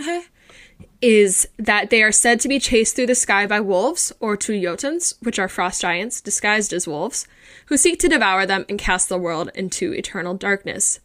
is 1.01 1.49
that 1.59 1.89
they 1.91 2.03
are 2.03 2.13
said 2.13 2.41
to 2.41 2.49
be 2.49 2.59
chased 2.59 2.95
through 2.97 3.07
the 3.07 3.15
sky 3.15 3.47
by 3.47 3.61
wolves 3.61 4.13
or 4.21 4.37
two 4.37 4.53
Jotuns, 4.61 5.15
which 5.23 5.39
are 5.39 5.49
frost 5.49 5.81
giants 5.81 6.21
disguised 6.21 6.73
as 6.75 6.87
wolves, 6.87 7.27
who 7.67 7.77
seek 7.79 7.99
to 8.01 8.09
devour 8.09 8.45
them 8.45 8.67
and 8.69 8.79
cast 8.79 9.09
the 9.09 9.17
world 9.19 9.51
into 9.55 9.95
eternal 9.95 10.35
darkness. 10.35 11.01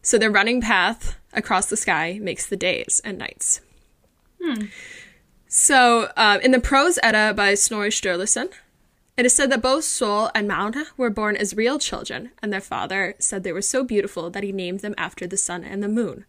So 0.00 0.16
their 0.16 0.30
running 0.30 0.60
path 0.62 1.16
across 1.34 1.66
the 1.66 1.76
sky 1.76 2.18
makes 2.22 2.46
the 2.46 2.56
days 2.56 3.00
and 3.04 3.18
nights. 3.18 3.60
Hmm. 4.42 4.66
So, 5.48 6.10
uh, 6.16 6.38
in 6.42 6.50
the 6.52 6.60
Prose 6.60 6.98
Edda 7.02 7.34
by 7.34 7.54
Snorri 7.54 7.90
Sturluson, 7.90 8.50
it 9.16 9.26
is 9.26 9.34
said 9.34 9.50
that 9.50 9.62
both 9.62 9.84
Sol 9.84 10.30
and 10.34 10.48
Maune 10.48 10.84
were 10.96 11.10
born 11.10 11.36
as 11.36 11.56
real 11.56 11.78
children, 11.78 12.32
and 12.42 12.52
their 12.52 12.60
father 12.60 13.14
said 13.18 13.42
they 13.42 13.52
were 13.52 13.62
so 13.62 13.82
beautiful 13.82 14.30
that 14.30 14.42
he 14.42 14.52
named 14.52 14.80
them 14.80 14.94
after 14.98 15.26
the 15.26 15.36
sun 15.36 15.64
and 15.64 15.82
the 15.82 15.88
moon. 15.88 16.26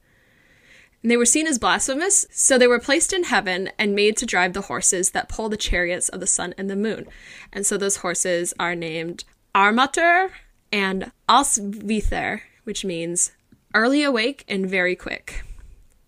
And 1.03 1.11
they 1.11 1.17
were 1.17 1.25
seen 1.25 1.47
as 1.47 1.59
blasphemous, 1.59 2.25
so 2.31 2.57
they 2.57 2.67
were 2.67 2.79
placed 2.79 3.13
in 3.13 3.25
heaven 3.25 3.69
and 3.77 3.93
made 3.93 4.17
to 4.17 4.25
drive 4.25 4.53
the 4.53 4.61
horses 4.61 5.11
that 5.11 5.29
pull 5.29 5.49
the 5.49 5.57
chariots 5.57 6.09
of 6.09 6.19
the 6.19 6.27
sun 6.27 6.53
and 6.57 6.69
the 6.69 6.75
moon. 6.75 7.07
And 7.51 7.65
so 7.65 7.77
those 7.77 7.97
horses 7.97 8.53
are 8.59 8.75
named 8.75 9.23
Armatur 9.53 10.31
and 10.71 11.11
Alsvither, 11.29 12.41
which 12.63 12.85
means 12.85 13.31
early 13.73 14.03
awake 14.03 14.43
and 14.47 14.69
very 14.69 14.95
quick, 14.95 15.43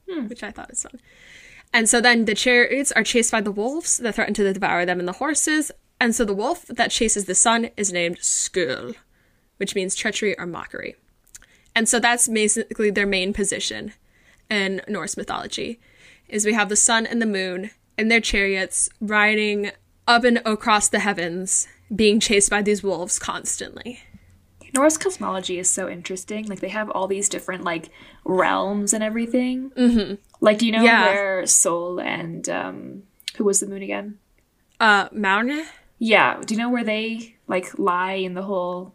hmm. 0.10 0.28
which 0.28 0.44
I 0.44 0.52
thought 0.52 0.70
was 0.70 0.84
fun. 0.84 1.00
And 1.72 1.88
so 1.88 2.02
then 2.02 2.26
the 2.26 2.36
chariots 2.36 2.92
are 2.94 3.04
chased 3.04 3.32
by 3.32 3.42
the 3.42 3.52
wolves 3.52 3.98
that 3.98 4.16
threaten 4.16 4.34
to 4.36 4.54
devour 4.54 4.86
them 4.86 5.00
and 5.00 5.08
the 5.08 5.14
horses. 5.14 5.72
And 6.00 6.16
so 6.16 6.24
the 6.26 6.34
wolf 6.34 6.66
that 6.68 6.92
chases 6.92 7.26
the 7.26 7.36
sun 7.36 7.70
is 7.76 7.92
named 7.92 8.20
Skul, 8.20 8.96
which 9.58 9.76
means 9.76 9.96
treachery 9.96 10.38
or 10.40 10.46
mockery. 10.46 10.96
And 11.76 11.88
so 11.90 12.00
that's 12.00 12.28
basically 12.28 12.90
their 12.90 13.06
main 13.06 13.34
position 13.34 13.94
in 14.50 14.82
Norse 14.88 15.18
mythology 15.18 15.80
is 16.28 16.46
we 16.46 16.54
have 16.54 16.70
the 16.70 16.76
sun 16.76 17.06
and 17.06 17.22
the 17.22 17.26
moon 17.26 17.72
in 17.98 18.08
their 18.08 18.22
chariots 18.22 18.90
riding 19.02 19.72
up 20.08 20.24
and 20.24 20.42
across 20.46 20.88
the 20.90 21.00
heavens 21.00 21.68
being 21.94 22.20
chased 22.20 22.50
by 22.50 22.62
these 22.62 22.82
wolves 22.84 23.20
constantly. 23.20 24.00
Norse 24.74 24.98
cosmology 24.98 25.58
is 25.60 25.70
so 25.70 25.90
interesting. 25.90 26.46
Like 26.48 26.60
they 26.60 26.70
have 26.70 26.90
all 26.92 27.08
these 27.08 27.28
different 27.30 27.64
like 27.64 27.90
realms 28.24 28.94
and 28.94 29.04
everything. 29.04 29.72
Mm-hmm. 29.72 30.16
Like, 30.42 30.60
do 30.60 30.66
you 30.68 30.72
know 30.72 30.84
Yeah. 30.84 31.06
where 31.06 31.46
Sol 31.48 32.00
and 32.00 32.48
um, 32.50 33.04
who 33.38 33.44
was 33.44 33.60
the 33.60 33.68
moon 33.68 33.82
again? 33.82 34.20
Uh 34.80 35.10
Maune? 35.10 35.66
Yeah. 36.00 36.42
Do 36.46 36.54
you 36.54 36.60
know 36.60 36.70
where 36.70 36.84
they 36.84 37.36
like 37.48 37.78
lie 37.78 38.14
in 38.14 38.34
the 38.34 38.42
whole 38.44 38.94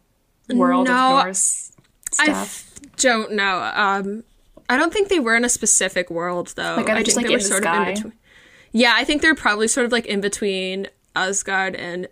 world 0.52 0.87
No, 0.88 1.18
of 1.18 1.25
Norse 1.26 1.73
I 2.18 2.25
stuff? 2.25 2.37
f- 2.82 2.96
don't 2.96 3.32
know. 3.32 3.70
Um 3.75 4.25
I 4.68 4.76
don't 4.78 4.92
think 4.92 5.08
they 5.08 5.20
were 5.20 5.37
in 5.37 5.44
a 5.44 5.49
specific 5.49 6.11
world 6.11 6.54
though. 6.56 6.76
Like, 6.76 6.88
I 6.88 7.02
just, 7.02 7.16
think 7.16 7.26
like, 7.26 7.26
they 7.28 7.34
were 7.34 7.38
the 7.38 7.44
sort 7.44 7.66
of 7.66 7.88
in 7.88 7.94
between. 7.94 8.12
Yeah, 8.73 8.94
I 8.96 9.04
think 9.04 9.20
they're 9.23 9.34
probably 9.34 9.68
sort 9.68 9.84
of 9.87 9.92
like 9.92 10.06
in 10.06 10.20
between 10.23 10.88
Asgard 11.14 11.76
and 11.76 12.08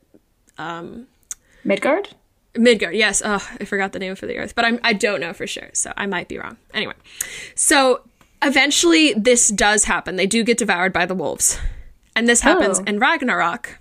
Midgard? 1.64 2.08
Midgard, 2.56 2.94
yes. 2.94 3.22
Oh, 3.24 3.46
I 3.60 3.64
forgot 3.64 3.92
the 3.92 3.98
name 3.98 4.14
for 4.14 4.26
the 4.26 4.36
Earth, 4.36 4.54
but 4.54 4.64
I'm, 4.64 4.78
I 4.84 4.92
don't 4.92 5.20
know 5.20 5.32
for 5.32 5.46
sure, 5.46 5.70
so 5.72 5.92
I 5.96 6.06
might 6.06 6.28
be 6.28 6.38
wrong. 6.38 6.58
Anyway, 6.74 6.94
so 7.54 8.02
eventually 8.42 9.14
this 9.14 9.48
does 9.48 9.84
happen. 9.84 10.16
They 10.16 10.26
do 10.26 10.44
get 10.44 10.58
devoured 10.58 10.92
by 10.92 11.06
the 11.06 11.14
wolves. 11.14 11.58
And 12.14 12.28
this 12.28 12.42
happens 12.42 12.78
Oh. 12.80 12.84
in 12.86 12.98
Ragnarok, 12.98 13.78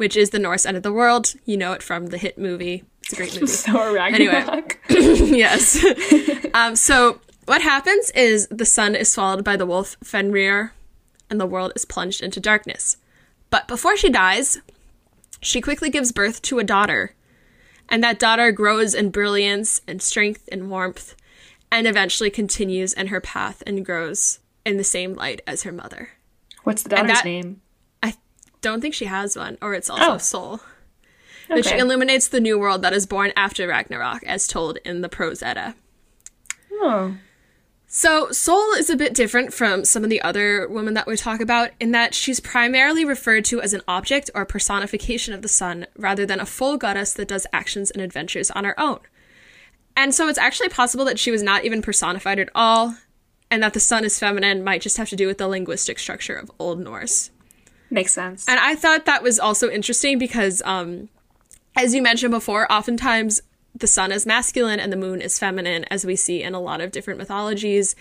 which 0.00 0.16
is 0.16 0.30
the 0.30 0.38
Norse 0.38 0.64
end 0.64 0.78
of 0.78 0.82
the 0.82 0.94
world. 0.94 1.34
You 1.44 1.58
know 1.58 1.74
it 1.74 1.82
from 1.82 2.06
the 2.06 2.16
hit 2.16 2.38
movie. 2.38 2.84
It's 3.02 3.12
a 3.12 3.16
great 3.16 3.34
movie. 3.34 3.46
Thor 3.52 3.92
Ragnarok. 3.92 4.78
yes. 4.88 5.84
um, 6.54 6.74
so 6.74 7.20
what 7.44 7.60
happens 7.60 8.10
is 8.12 8.48
the 8.48 8.64
sun 8.64 8.94
is 8.94 9.12
swallowed 9.12 9.44
by 9.44 9.58
the 9.58 9.66
wolf 9.66 9.98
Fenrir, 10.02 10.72
and 11.28 11.38
the 11.38 11.44
world 11.44 11.72
is 11.76 11.84
plunged 11.84 12.22
into 12.22 12.40
darkness. 12.40 12.96
But 13.50 13.68
before 13.68 13.94
she 13.94 14.08
dies, 14.08 14.62
she 15.42 15.60
quickly 15.60 15.90
gives 15.90 16.12
birth 16.12 16.40
to 16.42 16.58
a 16.58 16.64
daughter, 16.64 17.12
and 17.90 18.02
that 18.02 18.18
daughter 18.18 18.52
grows 18.52 18.94
in 18.94 19.10
brilliance 19.10 19.82
and 19.86 20.00
strength 20.00 20.48
and 20.50 20.70
warmth, 20.70 21.14
and 21.70 21.86
eventually 21.86 22.30
continues 22.30 22.94
in 22.94 23.08
her 23.08 23.20
path 23.20 23.62
and 23.66 23.84
grows 23.84 24.38
in 24.64 24.78
the 24.78 24.82
same 24.82 25.12
light 25.12 25.42
as 25.46 25.64
her 25.64 25.72
mother. 25.72 26.12
What's 26.64 26.84
the 26.84 26.88
daughter's 26.88 27.18
that- 27.18 27.24
name? 27.26 27.60
Don't 28.60 28.80
think 28.80 28.94
she 28.94 29.06
has 29.06 29.36
one, 29.36 29.56
or 29.62 29.74
it's 29.74 29.90
also 29.90 30.12
Oh. 30.12 30.18
Sol. 30.18 30.60
But 31.48 31.64
she 31.64 31.76
illuminates 31.78 32.28
the 32.28 32.40
new 32.40 32.58
world 32.58 32.82
that 32.82 32.92
is 32.92 33.06
born 33.06 33.32
after 33.34 33.66
Ragnarok, 33.66 34.22
as 34.24 34.46
told 34.46 34.78
in 34.84 35.00
the 35.00 35.08
Prose 35.08 35.42
Edda. 35.42 35.74
Oh. 36.74 37.16
So, 37.88 38.30
Sol 38.30 38.74
is 38.74 38.88
a 38.88 38.96
bit 38.96 39.14
different 39.14 39.52
from 39.52 39.84
some 39.84 40.04
of 40.04 40.10
the 40.10 40.22
other 40.22 40.68
women 40.68 40.94
that 40.94 41.08
we 41.08 41.16
talk 41.16 41.40
about 41.40 41.70
in 41.80 41.90
that 41.90 42.14
she's 42.14 42.38
primarily 42.38 43.04
referred 43.04 43.44
to 43.46 43.60
as 43.60 43.74
an 43.74 43.82
object 43.88 44.30
or 44.32 44.44
personification 44.44 45.34
of 45.34 45.42
the 45.42 45.48
sun 45.48 45.88
rather 45.96 46.24
than 46.24 46.38
a 46.38 46.46
full 46.46 46.76
goddess 46.76 47.12
that 47.14 47.26
does 47.26 47.48
actions 47.52 47.90
and 47.90 48.00
adventures 48.00 48.52
on 48.52 48.62
her 48.62 48.78
own. 48.78 49.00
And 49.96 50.14
so, 50.14 50.28
it's 50.28 50.38
actually 50.38 50.68
possible 50.68 51.04
that 51.06 51.18
she 51.18 51.32
was 51.32 51.42
not 51.42 51.64
even 51.64 51.82
personified 51.82 52.38
at 52.38 52.50
all, 52.54 52.94
and 53.50 53.60
that 53.64 53.72
the 53.72 53.80
sun 53.80 54.04
is 54.04 54.20
feminine 54.20 54.62
might 54.62 54.82
just 54.82 54.96
have 54.98 55.08
to 55.08 55.16
do 55.16 55.26
with 55.26 55.38
the 55.38 55.48
linguistic 55.48 55.98
structure 55.98 56.36
of 56.36 56.48
Old 56.60 56.78
Norse. 56.78 57.32
Makes 57.90 58.12
sense. 58.12 58.48
And 58.48 58.60
I 58.60 58.76
thought 58.76 59.06
that 59.06 59.22
was 59.22 59.38
also 59.38 59.68
interesting 59.68 60.18
because, 60.18 60.62
um, 60.64 61.08
as 61.76 61.94
you 61.94 62.02
mentioned 62.02 62.30
before, 62.30 62.70
oftentimes 62.72 63.40
the 63.74 63.86
sun 63.86 64.12
is 64.12 64.26
masculine 64.26 64.80
and 64.80 64.92
the 64.92 64.96
moon 64.96 65.20
is 65.20 65.38
feminine, 65.38 65.84
as 65.90 66.04
we 66.04 66.16
see 66.16 66.42
in 66.42 66.54
a 66.54 66.60
lot 66.60 66.80
of 66.80 66.92
different 66.92 67.18
mythologies. 67.18 67.96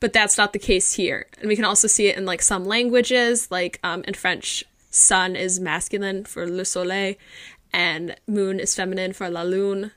But 0.00 0.12
that's 0.12 0.38
not 0.38 0.52
the 0.52 0.58
case 0.58 0.94
here. 0.94 1.26
And 1.38 1.48
we 1.48 1.56
can 1.56 1.64
also 1.64 1.88
see 1.88 2.06
it 2.06 2.16
in 2.16 2.24
like 2.24 2.42
some 2.42 2.64
languages, 2.64 3.50
like 3.50 3.80
um, 3.82 4.04
in 4.06 4.14
French, 4.14 4.64
sun 4.90 5.34
is 5.34 5.58
masculine 5.58 6.24
for 6.24 6.48
le 6.48 6.64
soleil, 6.64 7.14
and 7.72 8.16
moon 8.26 8.60
is 8.60 8.74
feminine 8.74 9.12
for 9.12 9.28
la 9.28 9.42
lune. 9.42 9.92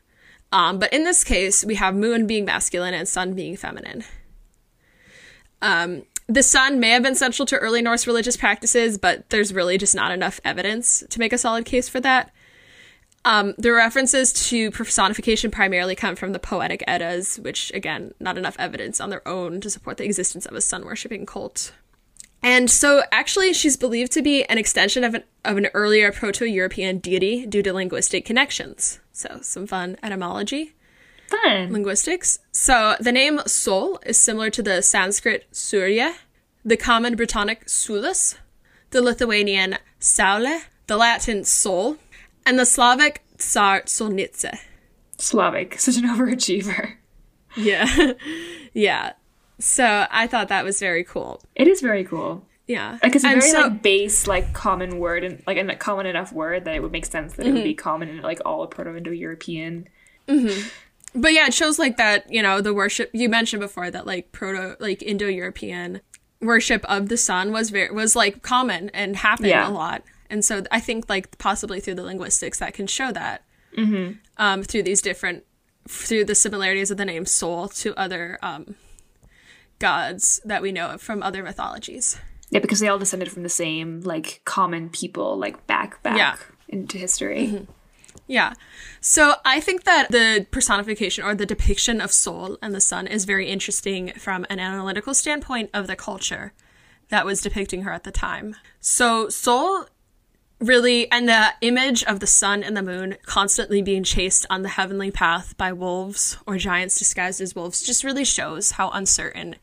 Um, 0.52 0.80
but 0.80 0.94
in 0.94 1.04
this 1.04 1.24
case, 1.24 1.66
we 1.66 1.75
have 1.75 1.96
moon 1.96 2.28
being 2.28 2.46
masculine 2.46 2.94
and 2.94 3.08
sun 3.08 3.34
being 3.34 3.58
feminine. 3.58 4.04
Um, 5.62 6.04
the 6.27 6.44
sun 6.44 6.79
may 6.79 6.89
have 6.89 7.03
been 7.03 7.15
central 7.15 7.46
to 7.48 7.58
early 7.58 7.82
Norse 7.82 8.08
religious 8.08 8.38
practices, 8.38 8.98
but 8.98 9.29
there's 9.29 9.53
really 9.53 9.77
just 9.77 9.96
not 9.96 10.12
enough 10.12 10.39
evidence 10.44 11.03
to 11.10 11.20
make 11.20 11.34
a 11.34 11.38
solid 11.38 11.65
case 11.65 11.88
for 11.88 12.00
that. 12.00 12.32
Um, 13.24 13.55
the 13.58 13.72
references 13.72 14.32
to 14.50 14.70
personification 14.70 15.50
primarily 15.50 15.96
come 15.96 16.15
from 16.15 16.32
the 16.32 16.39
poetic 16.39 16.84
Eddas, 16.88 17.39
which, 17.39 17.72
again, 17.74 18.13
not 18.20 18.38
enough 18.38 18.55
evidence 18.60 19.01
on 19.01 19.10
their 19.10 19.27
own 19.27 19.62
to 19.62 19.70
support 19.70 19.98
the 19.98 20.05
existence 20.05 20.46
of 20.46 20.53
a 20.53 20.62
sun 20.62 20.86
worshipping 20.86 21.25
cult. 21.25 21.72
And 22.44 22.70
so, 22.70 23.01
actually, 23.12 23.53
she's 23.53 23.77
believed 23.77 24.12
to 24.12 24.22
be 24.22 24.44
an 24.44 24.60
extension 24.60 25.03
of 25.03 25.15
an, 25.15 25.24
of 25.44 25.58
an 25.58 25.70
earlier 25.74 26.12
Proto 26.12 26.46
European 26.46 27.00
deity 27.00 27.48
due 27.48 27.63
to 27.63 27.74
linguistic 27.74 28.25
connections. 28.25 29.00
So, 29.12 29.39
some 29.41 29.65
fun 29.65 29.98
etymology 30.03 30.75
Fun. 31.29 31.72
linguistics. 31.72 32.39
So 32.51 32.96
the 33.00 33.12
name 33.12 33.41
Sol 33.46 34.00
is 34.05 34.20
similar 34.20 34.50
to 34.51 34.62
the 34.62 34.82
Sanskrit 34.82 35.48
Surya, 35.51 36.15
the 36.63 36.77
common 36.77 37.15
Brittonic 37.15 37.65
Sulis, 37.65 38.36
the 38.91 39.01
Lithuanian 39.01 39.77
Saule, 40.00 40.62
the 40.88 40.98
Latin 40.98 41.44
Sol, 41.44 41.98
and 42.46 42.60
the 42.60 42.65
Slavic 42.65 43.24
Tsar 43.38 43.82
Solnitze. 43.84 44.58
Slavic. 45.17 45.79
Such 45.79 45.98
an 45.98 46.03
overachiever. 46.03 46.96
Yeah. 47.55 48.13
yeah. 48.74 49.13
So 49.60 50.08
I 50.10 50.27
thought 50.27 50.50
that 50.50 50.65
was 50.65 50.79
very 50.79 51.03
cool. 51.03 51.41
It 51.55 51.67
is 51.67 51.82
very 51.82 52.03
cool. 52.03 52.46
Yeah. 52.67 52.98
Like 53.03 53.15
it's 53.15 53.24
a 53.24 53.29
very 53.29 53.41
so- 53.41 53.62
like 53.62 53.82
base, 53.82 54.27
like 54.27 54.53
common 54.53 55.00
word 55.00 55.24
and 55.24 55.44
like 55.46 55.58
a 55.58 55.75
common 55.75 56.05
enough 56.05 56.34
word 56.34 56.65
that 56.65 56.75
it 56.75 56.82
would 56.82 56.91
make 56.91 57.05
sense 57.05 57.34
that 57.36 57.46
it 57.46 57.53
would 57.53 57.63
be 57.63 57.72
mm-hmm. 57.72 57.84
common 57.84 58.10
in 58.10 58.22
like 58.22 58.41
all 58.46 58.67
Proto-Indo-European. 58.67 59.88
Mm-hmm. 60.27 60.67
But 61.15 61.31
yeah, 61.34 61.48
it 61.48 61.53
shows 61.53 61.79
like 61.79 61.98
that, 61.98 62.31
you 62.31 62.41
know, 62.43 62.60
the 62.62 62.74
worship 62.74 63.10
you 63.13 63.29
mentioned 63.29 63.62
before 63.62 63.89
that 63.89 64.05
like 64.05 64.31
proto 64.34 64.75
like 64.79 65.01
Indo-European 65.01 66.01
worship 66.41 66.84
of 66.89 67.07
the 67.10 67.17
sun 67.17 67.51
was 67.53 67.69
very 67.69 67.89
was 67.91 68.15
like 68.15 68.41
common 68.41 68.89
and 68.93 69.15
happened 69.15 69.48
Yeah. 69.50 69.69
a 69.69 69.72
lot. 69.72 70.03
And 70.29 70.43
so 70.43 70.63
I 70.71 70.80
think 70.80 71.08
like 71.10 71.38
possibly 71.38 71.80
through 71.80 71.95
the 71.95 72.04
linguistics 72.04 72.60
that 72.60 72.73
can 72.73 72.88
show 72.88 73.12
that 73.13 73.43
um, 74.38 74.63
through 74.63 74.84
these 74.84 75.01
different 75.01 75.43
through 75.88 76.25
the 76.25 76.36
similarities 76.36 76.91
of 76.91 76.97
the 76.97 77.06
name 77.06 77.25
Sol 77.25 77.67
to 77.69 77.93
other 77.99 78.38
um, 78.41 78.75
gods 79.80 80.41
that 80.45 80.62
we 80.62 80.71
know 80.71 80.88
of 80.91 81.01
from 81.01 81.21
other 81.23 81.43
mythologies. 81.43 82.17
Yeah, 82.49 82.60
because 82.60 82.80
they 82.80 82.88
all 82.88 82.99
descended 82.99 83.32
from 83.32 83.43
the 83.43 83.49
same 83.49 84.01
like 84.01 84.41
common 84.45 84.89
people, 84.89 85.38
like 85.38 85.65
back 85.67 86.01
back 86.04 86.17
Yeah. 86.17 86.36
into 86.69 86.97
history. 86.97 87.67
Yeah. 88.28 88.54
So 89.02 89.36
I 89.46 89.60
think 89.60 89.84
that 89.84 90.10
the 90.12 90.48
personification 90.52 91.24
or 91.24 91.36
the 91.36 91.46
depiction 91.46 92.02
of 92.02 92.12
Sol 92.12 92.58
and 92.62 92.74
the 92.74 92.82
sun 92.82 93.06
is 93.08 93.26
very 93.26 93.48
interesting 93.48 94.14
from 94.18 94.46
an 94.50 94.60
analytical 94.60 95.14
standpoint 95.14 95.70
of 95.74 95.88
the 95.88 95.96
culture 95.96 96.54
that 97.10 97.26
was 97.26 97.42
depicting 97.42 97.84
her 97.84 97.92
at 97.92 98.04
the 98.04 98.12
time. 98.12 98.56
So 98.80 99.30
Sol 99.30 99.86
really 100.60 101.12
and 101.12 101.28
the 101.28 101.50
image 101.62 102.04
of 102.06 102.20
the 102.22 102.26
sun 102.28 102.64
and 102.64 102.76
the 102.76 102.82
moon 102.82 103.18
constantly 103.26 103.82
being 103.82 104.04
chased 104.04 104.46
on 104.50 104.62
the 104.64 104.70
heavenly 104.70 105.12
path 105.12 105.56
by 105.58 105.72
wolves 105.74 106.38
or 106.48 106.58
giants 106.58 106.98
disguised 106.98 107.42
as 107.42 107.54
wolves 107.54 107.84
just 107.84 108.04
really 108.06 108.24
shows 108.24 108.72
how 108.72 108.90
uncertain 108.92 109.56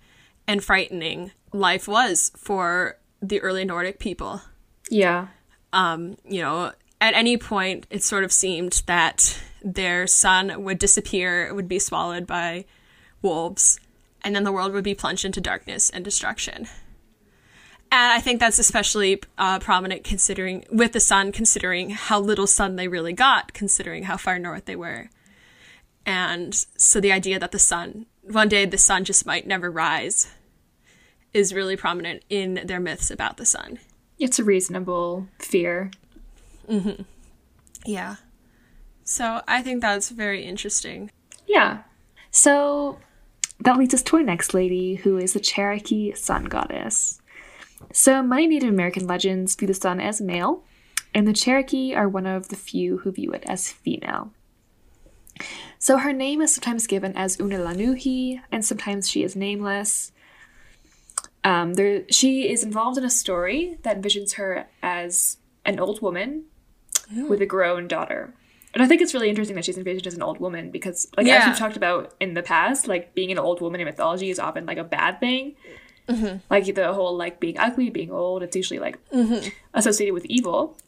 and 0.47 0.63
frightening 0.63 1.33
life 1.53 1.89
was 1.89 2.31
for 2.37 2.99
the 3.23 3.41
early 3.41 3.65
Nordic 3.65 3.99
people 3.99 4.43
Yeah. 4.91 5.29
um, 5.73 6.17
you 6.29 6.43
know, 6.43 6.73
at 7.03 7.15
any 7.15 7.37
point, 7.37 7.85
it 7.91 8.05
sort 8.05 8.23
of 8.23 8.33
seemed 8.33 8.85
that 8.87 9.43
their 9.61 10.07
sun 10.07 10.63
would 10.63 10.79
disappear, 10.79 11.53
would 11.53 11.67
be 11.67 11.81
swallowed 11.81 12.29
by 12.29 12.65
wolves, 13.21 13.81
and 14.23 14.37
then 14.37 14.45
the 14.45 14.53
world 14.53 14.73
would 14.73 14.85
be 14.85 14.95
plunged 14.95 15.25
into 15.25 15.41
darkness 15.41 15.91
and 15.91 16.05
destruction. 16.05 16.69
And 17.91 18.13
I 18.13 18.21
think 18.21 18.39
that's 18.39 18.61
especially 18.61 19.21
uh, 19.37 19.59
prominent 19.59 20.05
considering 20.05 20.65
with 20.71 20.93
the 20.93 21.01
sun, 21.01 21.33
considering 21.33 21.91
how 21.91 22.21
little 22.21 22.47
sun 22.47 22.77
they 22.77 22.87
really 22.87 23.13
got, 23.13 23.53
considering 23.53 24.05
how 24.05 24.17
far 24.17 24.39
north 24.39 24.67
they 24.67 24.77
were. 24.77 25.11
And 26.07 26.55
so 26.77 27.01
the 27.01 27.13
idea 27.13 27.41
that 27.41 27.51
the 27.51 27.59
sun, 27.59 28.07
one 28.23 28.49
day 28.49 28.65
the 28.65 28.79
sun 28.79 29.03
just 29.05 29.27
might 29.27 29.45
never 29.45 29.73
rise, 29.73 30.29
is 31.35 31.53
really 31.53 31.77
prominent 31.77 32.23
in 32.29 32.61
their 32.65 32.81
myths 32.81 33.11
about 33.11 33.39
the 33.39 33.45
sun. 33.45 33.81
It's 34.21 34.39
a 34.39 34.45
reasonable 34.45 35.27
fear. 35.41 35.91
Yeah. 37.85 38.17
So 39.05 39.43
I 39.49 39.63
think 39.63 39.81
that's 39.81 40.11
very 40.11 40.45
interesting. 40.45 41.11
Yeah. 41.47 41.83
So 42.31 42.99
that 43.61 43.77
leads 43.77 43.95
us 43.95 44.03
to 44.05 44.17
our 44.17 44.23
next 44.23 44.55
lady, 44.55 44.97
who 44.97 45.19
is 45.19 45.33
the 45.33 45.41
Cherokee 45.41 46.13
sun 46.15 46.45
goddess. 46.45 47.21
So 47.93 48.23
many 48.23 48.47
Native 48.47 48.71
American 48.71 49.07
legends 49.07 49.55
view 49.55 49.67
the 49.67 49.75
sun 49.75 50.01
as 50.01 50.21
male, 50.21 50.65
and 51.15 51.27
the 51.27 51.33
Cherokee 51.33 51.95
are 51.95 52.09
one 52.09 52.27
of 52.27 52.49
the 52.49 52.57
few 52.57 52.99
who 52.99 53.13
view 53.13 53.33
it 53.33 53.45
as 53.47 53.71
female. 53.71 54.33
So 55.79 55.99
her 55.99 56.13
name 56.13 56.41
is 56.41 56.55
sometimes 56.55 56.87
given 56.87 57.17
as 57.17 57.37
Unalanuhi, 57.37 58.41
and 58.51 58.65
sometimes 58.65 59.11
she 59.11 59.23
is 59.23 59.35
nameless. 59.35 60.13
Um, 61.45 61.75
there, 61.75 62.05
she 62.09 62.49
is 62.51 62.63
involved 62.63 62.99
in 62.99 63.05
a 63.05 63.11
story 63.11 63.79
that 63.83 64.01
envisions 64.01 64.35
her 64.35 64.69
as 64.83 65.39
an 65.65 65.81
old 65.81 66.01
woman 66.01 66.45
with 67.29 67.41
a 67.41 67.47
grown 67.47 67.89
daughter. 67.89 68.35
And 68.75 68.83
I 68.83 68.87
think 68.87 69.03
it's 69.03 69.13
really 69.13 69.29
interesting 69.29 69.57
that 69.57 69.65
she's 69.65 69.77
envisioned 69.77 70.07
as 70.07 70.15
an 70.15 70.23
old 70.23 70.41
woman 70.41 70.71
because, 70.71 71.07
like, 71.17 71.27
as 71.27 71.29
Yeah. 71.29 71.49
we've 71.49 71.59
talked 71.59 71.77
about 71.77 72.15
in 72.21 72.35
the 72.35 72.43
past, 72.43 72.89
like 72.89 73.15
being 73.15 73.31
an 73.31 73.39
old 73.39 73.61
woman 73.61 73.81
in 73.81 73.85
mythology 73.85 74.31
is 74.31 74.39
often 74.39 74.65
like 74.65 74.79
a 74.79 74.85
bad 74.85 75.21
thing. 75.21 75.57
Mm-hmm. 76.09 76.39
Like 76.51 76.75
the 76.75 76.93
whole 76.93 77.17
like 77.17 77.39
being 77.39 77.59
ugly, 77.59 77.91
being 77.91 78.11
old, 78.11 78.43
it's 78.43 78.57
usually 78.57 78.81
like 78.81 78.99
mm-hmm. 79.11 79.49
associated 79.75 80.15
with 80.15 80.25
evil. 80.27 80.79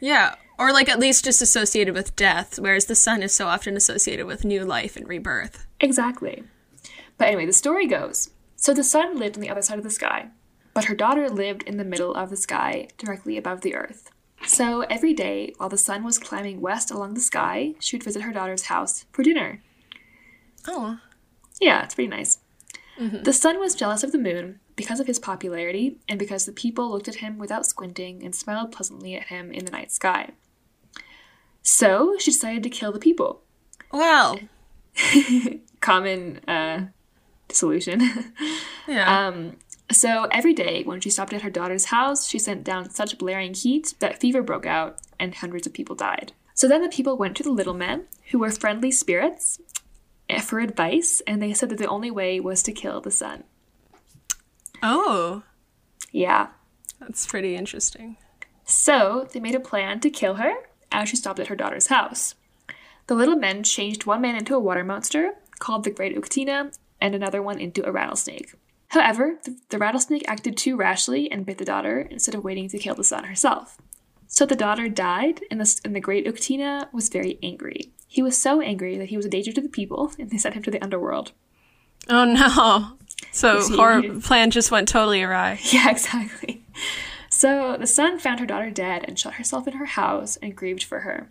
Yeah. 0.00 0.36
Or 0.58 0.72
like 0.72 0.88
at 0.88 0.98
least 0.98 1.24
just 1.24 1.42
associated 1.42 1.94
with 1.94 2.16
death, 2.16 2.58
whereas 2.58 2.86
the 2.86 2.94
sun 2.94 3.22
is 3.22 3.32
so 3.32 3.46
often 3.46 3.76
associated 3.76 4.26
with 4.26 4.44
new 4.44 4.64
life 4.64 4.96
and 4.96 5.06
rebirth. 5.06 5.66
Exactly. 5.80 6.44
But 7.18 7.28
anyway, 7.28 7.46
the 7.46 7.52
story 7.52 7.86
goes 7.86 8.30
so 8.60 8.74
the 8.74 8.82
sun 8.82 9.16
lived 9.16 9.36
on 9.36 9.40
the 9.40 9.50
other 9.50 9.62
side 9.62 9.78
of 9.78 9.84
the 9.84 9.90
sky, 9.90 10.30
but 10.74 10.86
her 10.86 10.94
daughter 10.94 11.28
lived 11.30 11.62
in 11.62 11.76
the 11.76 11.84
middle 11.84 12.12
of 12.14 12.28
the 12.28 12.36
sky, 12.36 12.88
directly 12.98 13.36
above 13.36 13.60
the 13.60 13.76
earth. 13.76 14.10
So 14.48 14.80
every 14.88 15.12
day, 15.12 15.52
while 15.58 15.68
the 15.68 15.76
sun 15.76 16.02
was 16.04 16.18
climbing 16.18 16.60
west 16.62 16.90
along 16.90 17.14
the 17.14 17.20
sky, 17.20 17.74
she 17.80 17.96
would 17.96 18.02
visit 18.02 18.22
her 18.22 18.32
daughter's 18.32 18.64
house 18.64 19.04
for 19.12 19.22
dinner. 19.22 19.62
Oh. 20.66 20.98
Yeah, 21.60 21.84
it's 21.84 21.94
pretty 21.94 22.08
nice. 22.08 22.38
The 22.98 23.32
sun 23.32 23.60
was 23.60 23.76
jealous 23.76 24.02
of 24.02 24.10
the 24.10 24.18
moon 24.18 24.58
because 24.74 24.98
of 24.98 25.06
his 25.06 25.20
popularity 25.20 25.98
and 26.08 26.18
because 26.18 26.46
the 26.46 26.52
people 26.52 26.90
looked 26.90 27.06
at 27.06 27.16
him 27.16 27.38
without 27.38 27.64
squinting 27.64 28.24
and 28.24 28.34
smiled 28.34 28.72
pleasantly 28.72 29.14
at 29.14 29.28
him 29.28 29.52
in 29.52 29.64
the 29.64 29.70
night 29.70 29.92
sky. 29.92 30.30
So 31.62 32.16
she 32.18 32.32
decided 32.32 32.64
to 32.64 32.70
kill 32.70 32.90
the 32.90 32.98
people. 32.98 33.42
Well. 33.92 34.40
Common 35.80 36.38
uh, 36.48 36.86
solution. 37.50 38.00
Yeah. 38.88 39.28
Um, 39.28 39.58
so 39.90 40.28
every 40.30 40.52
day, 40.52 40.82
when 40.84 41.00
she 41.00 41.10
stopped 41.10 41.32
at 41.32 41.42
her 41.42 41.50
daughter's 41.50 41.86
house, 41.86 42.28
she 42.28 42.38
sent 42.38 42.64
down 42.64 42.90
such 42.90 43.18
blaring 43.18 43.54
heat 43.54 43.94
that 44.00 44.20
fever 44.20 44.42
broke 44.42 44.66
out 44.66 45.00
and 45.18 45.34
hundreds 45.34 45.66
of 45.66 45.72
people 45.72 45.96
died. 45.96 46.32
So 46.54 46.68
then 46.68 46.82
the 46.82 46.88
people 46.88 47.16
went 47.16 47.36
to 47.36 47.42
the 47.42 47.52
little 47.52 47.74
men, 47.74 48.06
who 48.30 48.38
were 48.38 48.50
friendly 48.50 48.90
spirits, 48.90 49.60
eh, 50.28 50.40
for 50.40 50.58
advice, 50.58 51.22
and 51.26 51.40
they 51.40 51.54
said 51.54 51.68
that 51.70 51.78
the 51.78 51.86
only 51.86 52.10
way 52.10 52.40
was 52.40 52.62
to 52.64 52.72
kill 52.72 53.00
the 53.00 53.10
sun. 53.10 53.44
oh. 54.82 55.42
Yeah. 56.12 56.48
That's 57.00 57.26
pretty 57.26 57.54
interesting. 57.54 58.16
So 58.64 59.28
they 59.32 59.40
made 59.40 59.54
a 59.54 59.60
plan 59.60 60.00
to 60.00 60.10
kill 60.10 60.34
her 60.34 60.52
as 60.90 61.08
she 61.08 61.16
stopped 61.16 61.38
at 61.38 61.46
her 61.46 61.56
daughter's 61.56 61.86
house. 61.86 62.34
The 63.06 63.14
little 63.14 63.36
men 63.36 63.62
changed 63.62 64.04
one 64.04 64.20
man 64.20 64.36
into 64.36 64.54
a 64.54 64.60
water 64.60 64.84
monster 64.84 65.34
called 65.58 65.84
the 65.84 65.90
Great 65.90 66.16
Uktena 66.16 66.76
and 67.00 67.14
another 67.14 67.40
one 67.40 67.58
into 67.58 67.86
a 67.86 67.92
rattlesnake. 67.92 68.52
However, 68.88 69.38
the, 69.44 69.56
the 69.68 69.78
rattlesnake 69.78 70.24
acted 70.26 70.56
too 70.56 70.76
rashly 70.76 71.30
and 71.30 71.44
bit 71.44 71.58
the 71.58 71.64
daughter 71.64 72.00
instead 72.00 72.34
of 72.34 72.44
waiting 72.44 72.68
to 72.70 72.78
kill 72.78 72.94
the 72.94 73.04
sun 73.04 73.24
herself. 73.24 73.78
So 74.26 74.44
the 74.44 74.56
daughter 74.56 74.88
died, 74.88 75.40
and 75.50 75.60
the, 75.60 75.80
and 75.84 75.94
the 75.96 76.00
Great 76.00 76.26
Uktena 76.26 76.92
was 76.92 77.08
very 77.08 77.38
angry. 77.42 77.92
He 78.06 78.22
was 78.22 78.36
so 78.36 78.60
angry 78.60 78.96
that 78.98 79.08
he 79.08 79.16
was 79.16 79.26
a 79.26 79.30
danger 79.30 79.52
to 79.52 79.60
the 79.60 79.68
people, 79.68 80.12
and 80.18 80.30
they 80.30 80.38
sent 80.38 80.54
him 80.54 80.62
to 80.64 80.70
the 80.70 80.82
underworld. 80.82 81.32
Oh 82.08 82.24
no. 82.24 82.96
So 83.32 84.00
he- 84.00 84.20
plan 84.20 84.50
just 84.50 84.70
went 84.70 84.88
totally 84.88 85.22
awry. 85.22 85.60
Yeah, 85.72 85.90
exactly. 85.90 86.64
So 87.30 87.76
the 87.78 87.86
sun 87.86 88.18
found 88.18 88.40
her 88.40 88.46
daughter 88.46 88.70
dead 88.70 89.04
and 89.06 89.18
shut 89.18 89.34
herself 89.34 89.68
in 89.68 89.74
her 89.74 89.84
house 89.84 90.36
and 90.38 90.56
grieved 90.56 90.82
for 90.82 91.00
her. 91.00 91.30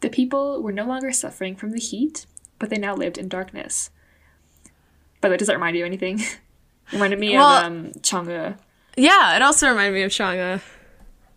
The 0.00 0.10
people 0.10 0.62
were 0.62 0.72
no 0.72 0.84
longer 0.84 1.10
suffering 1.12 1.56
from 1.56 1.70
the 1.70 1.80
heat, 1.80 2.26
but 2.58 2.68
they 2.68 2.76
now 2.76 2.94
lived 2.94 3.16
in 3.16 3.28
darkness. 3.28 3.90
By 5.20 5.28
the 5.28 5.32
way, 5.32 5.36
does 5.38 5.48
that 5.48 5.54
remind 5.54 5.76
you 5.76 5.84
of 5.84 5.86
anything? 5.86 6.22
Reminded 6.92 7.18
me 7.18 7.34
Well- 7.36 7.48
of 7.58 7.64
um, 7.64 7.92
Chang'e. 8.00 8.56
Yeah, 8.96 9.36
it 9.36 9.42
also 9.42 9.68
reminded 9.68 9.94
me 9.94 10.02
of 10.02 10.10
Chang'e. 10.10 10.60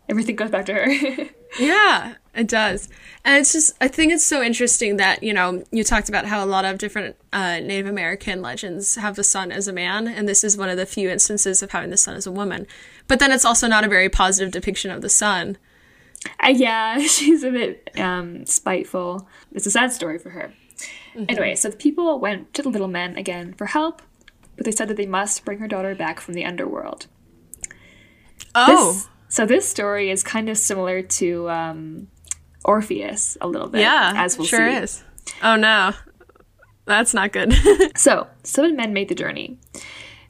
Everything 0.08 0.36
goes 0.36 0.50
back 0.50 0.66
to 0.68 0.74
her. 0.74 1.30
Yeah, 1.60 2.14
it 2.36 2.48
does. 2.48 2.90
And 3.26 3.42
it's 3.42 3.52
just, 3.54 3.72
I 3.82 3.88
think 3.88 4.14
it's 4.14 4.24
so 4.24 4.44
interesting 4.44 4.98
that, 4.98 5.24
you 5.24 5.34
know, 5.34 5.64
you 5.72 5.84
talked 5.84 6.08
about 6.08 6.26
how 6.28 6.44
a 6.44 6.46
lot 6.46 6.64
of 6.64 6.78
different 6.78 7.16
uh, 7.34 7.60
Native 7.60 7.88
American 7.88 8.44
legends 8.44 8.94
have 8.96 9.16
the 9.16 9.24
sun 9.24 9.52
as 9.52 9.68
a 9.68 9.74
man, 9.74 10.08
and 10.08 10.30
this 10.30 10.44
is 10.44 10.56
one 10.56 10.70
of 10.70 10.78
the 10.78 10.86
few 10.86 11.10
instances 11.10 11.64
of 11.64 11.72
having 11.72 11.90
the 11.90 11.98
sun 11.98 12.16
as 12.16 12.28
a 12.28 12.32
woman. 12.32 12.68
But 13.08 13.18
then 13.18 13.32
it's 13.32 13.46
also 13.46 13.68
not 13.68 13.84
a 13.84 13.88
very 13.88 14.10
positive 14.10 14.52
depiction 14.52 14.92
of 14.92 15.02
the 15.02 15.10
sun. 15.10 15.58
Uh, 16.44 16.50
yeah, 16.50 17.00
she's 17.08 17.44
a 17.44 17.50
bit 17.50 17.90
um, 18.00 18.46
spiteful. 18.46 19.28
It's 19.52 19.66
a 19.66 19.72
sad 19.72 19.92
story 19.92 20.20
for 20.20 20.30
her. 20.30 20.54
Anyway, 21.28 21.56
so 21.56 21.70
the 21.70 21.78
people 21.78 22.20
went 22.20 22.54
to 22.54 22.62
the 22.62 22.70
little 22.70 22.88
men 22.88 23.18
again 23.18 23.54
for 23.54 23.66
help, 23.66 24.04
but 24.60 24.66
they 24.66 24.72
said 24.74 24.90
that 24.90 24.98
they 24.98 25.06
must 25.06 25.46
bring 25.46 25.60
her 25.60 25.68
daughter 25.70 25.96
back 25.96 26.20
from 26.20 26.34
the 26.34 26.44
underworld. 26.44 27.08
Oh, 28.54 28.92
This- 28.94 29.08
so 29.30 29.46
this 29.46 29.70
story 29.70 30.10
is 30.10 30.22
kind 30.24 30.50
of 30.50 30.58
similar 30.58 31.02
to 31.04 31.50
um, 31.50 32.08
Orpheus 32.66 33.38
a 33.40 33.48
little 33.48 33.70
bit, 33.70 33.82
yeah, 33.82 34.12
as 34.16 34.38
we'll 34.38 34.48
sure 34.48 34.70
see. 34.70 34.78
is. 34.78 35.04
Oh 35.44 35.56
no, 35.56 35.94
that's 36.86 37.14
not 37.14 37.32
good. 37.32 37.54
So 37.96 38.28
seven 38.44 38.76
men 38.76 38.92
made 38.94 39.08
the 39.10 39.16
journey. 39.16 39.60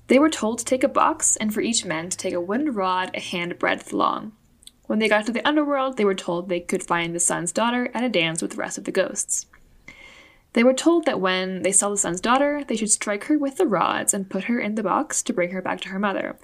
They 0.07 0.19
were 0.19 0.29
told 0.29 0.59
to 0.59 0.65
take 0.65 0.83
a 0.83 0.87
box, 0.89 1.35
and 1.37 1.53
for 1.53 1.61
each 1.61 1.85
man 1.85 2.09
to 2.09 2.17
take 2.17 2.33
a 2.33 2.41
wooden 2.41 2.73
rod 2.73 3.11
a 3.13 3.19
hand 3.19 3.57
breadth 3.59 3.93
long. 3.93 4.33
When 4.87 4.99
they 4.99 5.07
got 5.07 5.25
to 5.27 5.31
the 5.31 5.47
underworld, 5.47 5.97
they 5.97 6.05
were 6.05 6.15
told 6.15 6.49
they 6.49 6.59
could 6.59 6.81
find 6.83 7.13
the 7.15 7.19
sun's 7.19 7.51
daughter 7.51 7.89
at 7.93 8.03
a 8.03 8.09
dance 8.09 8.41
with 8.41 8.51
the 8.51 8.57
rest 8.57 8.77
of 8.79 8.83
the 8.85 8.91
ghosts. 8.91 9.45
They 10.53 10.63
were 10.63 10.73
told 10.73 11.05
that 11.05 11.21
when 11.21 11.62
they 11.62 11.71
saw 11.71 11.89
the 11.89 11.97
sun's 11.97 12.21
daughter, 12.21 12.63
they 12.67 12.75
should 12.75 12.91
strike 12.91 13.25
her 13.25 13.38
with 13.38 13.57
the 13.57 13.67
rods 13.67 14.13
and 14.13 14.29
put 14.29 14.45
her 14.45 14.59
in 14.59 14.75
the 14.75 14.83
box 14.83 15.21
to 15.23 15.33
bring 15.33 15.51
her 15.51 15.62
back 15.62 15.81
to 15.81 15.89
her 15.89 15.99
mother. 15.99 16.38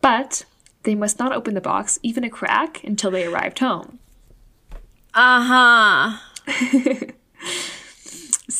But 0.00 0.44
they 0.84 0.94
must 0.94 1.18
not 1.18 1.32
open 1.32 1.54
the 1.54 1.60
box, 1.60 1.98
even 2.02 2.24
a 2.24 2.30
crack, 2.30 2.82
until 2.84 3.10
they 3.10 3.26
arrived 3.26 3.58
home. 3.58 3.98
uh 5.14 6.18
huh. 6.46 7.06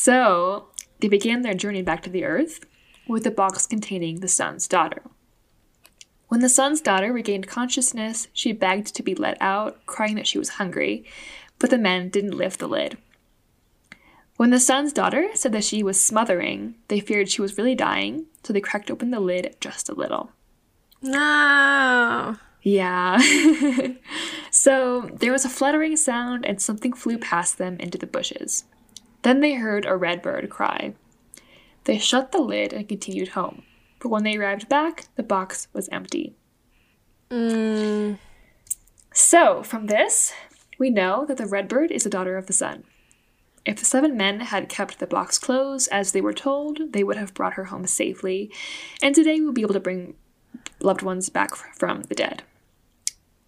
So 0.03 0.67
they 0.99 1.07
began 1.07 1.43
their 1.43 1.55
journey 1.55 1.81
back 1.81 2.03
to 2.03 2.11
the 2.11 2.25
earth 2.25 2.67
with 3.07 3.23
the 3.23 3.31
box 3.31 3.69
containing 3.69 4.19
the 4.19 4.27
sun's 4.27 4.67
daughter. 4.67 5.03
When 6.27 6.41
the 6.41 6.49
sun's 6.49 6.81
daughter 6.81 7.13
regained 7.13 7.47
consciousness, 7.47 8.27
she 8.33 8.53
begged 8.53 8.97
to 8.97 9.03
be 9.05 9.15
let 9.15 9.37
out, 9.41 9.87
crying 9.87 10.17
that 10.17 10.27
she 10.27 10.39
was 10.39 10.49
hungry, 10.51 11.05
but 11.61 11.71
the 11.71 11.79
men 11.79 12.09
didn't 12.09 12.37
lift 12.37 12.59
the 12.59 12.67
lid. 12.67 12.99
When 14.37 14.51
the 14.51 14.61
sun's 14.61 14.93
daughter 14.93 15.29
said 15.35 15.53
that 15.53 15.65
she 15.65 15.83
was 15.83 16.03
smothering, 16.03 16.75
they 16.89 17.01
feared 17.01 17.29
she 17.29 17.43
was 17.43 17.59
really 17.59 17.75
dying, 17.75 18.27
so 18.43 18.53
they 18.53 18.61
cracked 18.61 18.91
open 18.91 19.11
the 19.11 19.21
lid 19.21 19.57
just 19.61 19.89
a 19.89 19.95
little. 19.95 20.31
No. 21.03 22.37
Yeah. 22.63 23.21
so 24.51 25.11
there 25.13 25.33
was 25.33 25.45
a 25.45 25.51
fluttering 25.51 25.97
sound, 25.97 26.47
and 26.47 26.61
something 26.61 26.93
flew 26.93 27.19
past 27.19 27.59
them 27.59 27.77
into 27.79 27.99
the 27.99 28.07
bushes. 28.07 28.65
Then 29.23 29.41
they 29.41 29.55
heard 29.55 29.85
a 29.85 29.97
red 29.97 30.23
bird 30.23 30.49
cry. 30.51 30.95
They 31.85 31.99
shut 31.99 32.33
the 32.33 32.41
lid 32.41 32.73
and 32.73 32.89
continued 32.89 33.29
home. 33.29 33.63
But 34.01 34.09
when 34.09 34.25
they 34.25 34.37
arrived 34.37 34.69
back, 34.69 35.07
the 35.17 35.23
box 35.23 35.69
was 35.73 35.89
empty. 35.91 36.35
Mm, 37.31 38.19
So, 39.13 39.63
from 39.63 39.87
this, 39.87 40.33
we 40.79 40.91
know 40.91 41.25
that 41.27 41.37
the 41.37 41.47
red 41.47 41.69
bird 41.69 41.91
is 41.91 42.05
the 42.05 42.11
daughter 42.11 42.37
of 42.37 42.47
the 42.47 42.53
sun. 42.53 42.85
If 43.65 43.79
the 43.79 43.85
seven 43.85 44.17
men 44.17 44.41
had 44.41 44.69
kept 44.69 44.99
the 44.99 45.07
box 45.07 45.39
closed 45.39 45.89
as 45.93 46.13
they 46.13 46.21
were 46.21 46.33
told, 46.33 46.93
they 46.93 47.05
would 47.05 47.17
have 47.17 47.33
brought 47.35 47.55
her 47.55 47.65
home 47.67 47.87
safely, 47.87 48.51
and 49.01 49.15
today 49.15 49.41
we'll 49.41 49.53
be 49.53 49.63
able 49.63 49.75
to 49.75 49.81
bring 49.81 50.15
loved 50.81 51.03
ones 51.03 51.29
back 51.29 51.55
from 51.55 52.03
the 52.03 52.15
dead. 52.15 52.43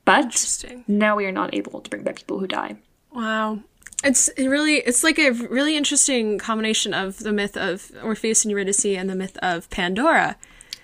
But 0.05 0.64
now 0.87 1.16
we 1.16 1.27
are 1.27 1.33
not 1.33 1.55
able 1.55 1.81
to 1.81 1.90
bring 1.90 2.03
back 2.03 2.16
people 2.16 2.38
who 2.38 2.46
die. 2.46 2.77
Wow. 3.12 3.61
It's 4.05 4.29
really 4.37 4.74
it's 4.77 5.03
like 5.03 5.18
a 5.18 5.31
really 5.31 5.77
interesting 5.77 6.38
combination 6.38 6.92
of 6.92 7.18
the 7.18 7.33
myth 7.33 7.57
of 7.57 7.90
Orpheus 8.03 8.44
and 8.44 8.50
Eurydice 8.50 8.85
and 8.85 9.09
the 9.09 9.14
myth 9.14 9.38
of 9.40 9.70
Pandora. 9.70 10.37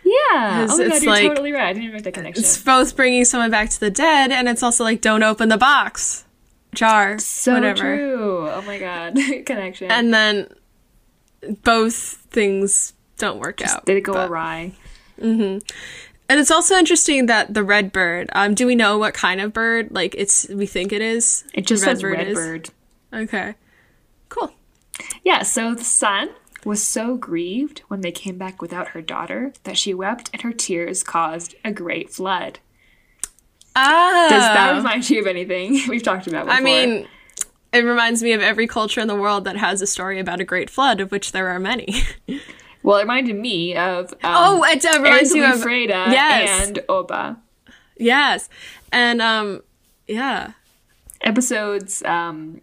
Yeah. 0.03 0.67
Oh 0.71 0.79
my 0.79 0.89
god, 0.89 1.03
you're 1.03 1.13
like- 1.13 1.29
totally 1.29 1.53
right. 1.53 1.69
I 1.69 1.73
didn't 1.75 1.85
even 1.85 1.95
make 1.97 2.05
that 2.05 2.15
connection. 2.15 2.43
It's 2.43 2.63
both 2.63 2.97
bringing 2.97 3.25
someone 3.27 3.51
back 3.51 3.69
to 3.71 3.81
the 3.81 3.91
dead 3.91 4.33
and 4.33 4.49
it's 4.49 4.63
also 4.63 4.85
like 4.85 5.03
don't 5.03 5.23
open 5.23 5.51
the 5.51 5.59
box. 5.59 6.25
Jar, 6.75 7.19
so 7.19 7.55
whatever. 7.55 7.97
true. 7.97 8.49
Oh 8.49 8.63
my 8.63 8.79
god. 8.79 9.15
connection. 9.47 9.91
And 9.91 10.13
then 10.15 10.49
both 11.65 11.95
things 11.95 12.93
don't 13.19 13.39
work 13.41 13.61
out. 13.63 13.85
Did 13.87 13.97
it 13.97 14.03
go 14.03 14.13
but- 14.15 14.31
awry? 14.31 14.73
And 15.19 16.39
it's 16.39 16.51
also 16.51 16.77
interesting 16.77 17.27
that 17.27 17.53
the 17.55 17.65
red 17.65 17.93
bird. 17.93 18.29
Um, 18.33 18.55
do 18.55 18.67
we 18.67 18.75
know 18.77 18.99
what 18.99 19.15
kind 19.15 19.41
of 19.41 19.53
bird? 19.53 19.91
Like 19.91 20.15
it's 20.17 20.49
we 20.49 20.65
think 20.67 20.93
it 20.93 21.03
is. 21.03 21.45
It 21.53 21.67
just 21.67 21.83
The 21.85 21.91
says 21.91 22.05
red 22.05 22.29
is? 22.29 22.35
bird. 22.35 22.71
Okay. 23.13 23.55
Cool. 24.29 24.53
Yeah, 25.25 25.43
so 25.43 25.75
the 25.75 25.83
sun 25.85 26.31
was 26.65 26.83
so 26.87 27.17
grieved 27.17 27.81
when 27.89 28.03
they 28.03 28.13
came 28.13 28.39
back 28.39 28.63
without 28.63 28.89
her 28.89 29.03
daughter 29.03 29.53
that 29.65 29.77
she 29.77 29.93
wept 29.93 30.31
and 30.33 30.43
her 30.43 30.53
tears 30.53 31.03
caused 31.03 31.55
a 31.65 31.73
great 31.73 32.11
flood. 32.11 32.61
Ah. 33.77 34.27
Does 34.29 34.43
that 34.43 34.77
remind 34.77 35.09
you 35.09 35.21
of 35.21 35.27
anything 35.27 35.81
we've 35.89 36.03
talked 36.03 36.27
about 36.27 36.47
before? 36.47 36.59
I 36.59 36.63
mean, 36.63 37.07
it 37.73 37.81
reminds 37.81 38.23
me 38.23 38.33
of 38.33 38.41
every 38.41 38.67
culture 38.67 39.01
in 39.01 39.09
the 39.09 39.15
world 39.15 39.45
that 39.45 39.57
has 39.57 39.81
a 39.81 39.87
story 39.87 40.19
about 40.19 40.41
a 40.41 40.45
great 40.45 40.69
flood, 40.69 41.01
of 41.01 41.13
which 41.13 41.33
there 41.33 41.49
are 41.49 41.59
many. 41.59 42.03
well, 42.83 42.99
it 42.99 43.03
reminded 43.03 43.37
me 43.37 43.77
of 43.77 44.13
um, 44.13 44.19
oh, 44.23 44.65
it 44.65 44.85
uh, 44.85 45.01
reminds 45.01 45.35
you 45.35 45.45
of 45.45 45.61
Freda 45.61 46.11
yes, 46.11 46.67
and 46.69 46.81
Oba 46.89 47.39
yes, 47.97 48.49
and 48.93 49.23
um, 49.23 49.63
yeah, 50.09 50.53
episodes. 51.21 52.03
Um, 52.03 52.61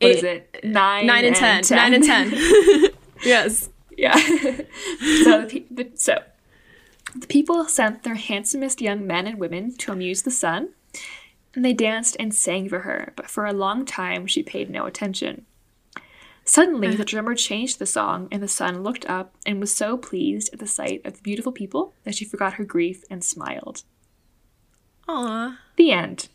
what 0.00 0.10
is 0.10 0.24
Eight- 0.24 0.46
it? 0.52 0.64
Nine, 0.64 1.06
nine 1.06 1.24
and, 1.24 1.36
ten. 1.36 1.62
nine 1.70 1.94
and 1.94 2.04
ten. 2.04 2.32
yes. 3.24 3.70
Yeah. 3.96 4.16
so, 4.16 5.46
the, 5.46 5.64
the, 5.70 5.90
so 5.94 6.18
the 7.14 7.26
people 7.26 7.64
sent 7.66 8.02
their 8.02 8.14
handsomest 8.14 8.80
young 8.80 9.06
men 9.06 9.26
and 9.26 9.38
women 9.38 9.76
to 9.78 9.92
amuse 9.92 10.22
the 10.22 10.30
sun, 10.30 10.70
and 11.54 11.64
they 11.64 11.72
danced 11.72 12.16
and 12.18 12.34
sang 12.34 12.68
for 12.68 12.80
her. 12.80 13.12
But 13.16 13.30
for 13.30 13.46
a 13.46 13.52
long 13.52 13.84
time, 13.84 14.26
she 14.26 14.42
paid 14.42 14.70
no 14.70 14.86
attention. 14.86 15.46
Suddenly, 16.44 16.94
the 16.96 17.04
drummer 17.04 17.34
changed 17.34 17.78
the 17.78 17.86
song, 17.86 18.28
and 18.30 18.42
the 18.42 18.48
sun 18.48 18.82
looked 18.82 19.06
up 19.06 19.34
and 19.46 19.60
was 19.60 19.74
so 19.74 19.96
pleased 19.96 20.50
at 20.52 20.58
the 20.58 20.66
sight 20.66 21.00
of 21.04 21.14
the 21.14 21.22
beautiful 21.22 21.52
people 21.52 21.94
that 22.04 22.14
she 22.14 22.24
forgot 22.24 22.54
her 22.54 22.64
grief 22.64 23.02
and 23.08 23.24
smiled. 23.24 23.84
Aw. 25.08 25.58
The 25.76 25.92
end. 25.92 26.28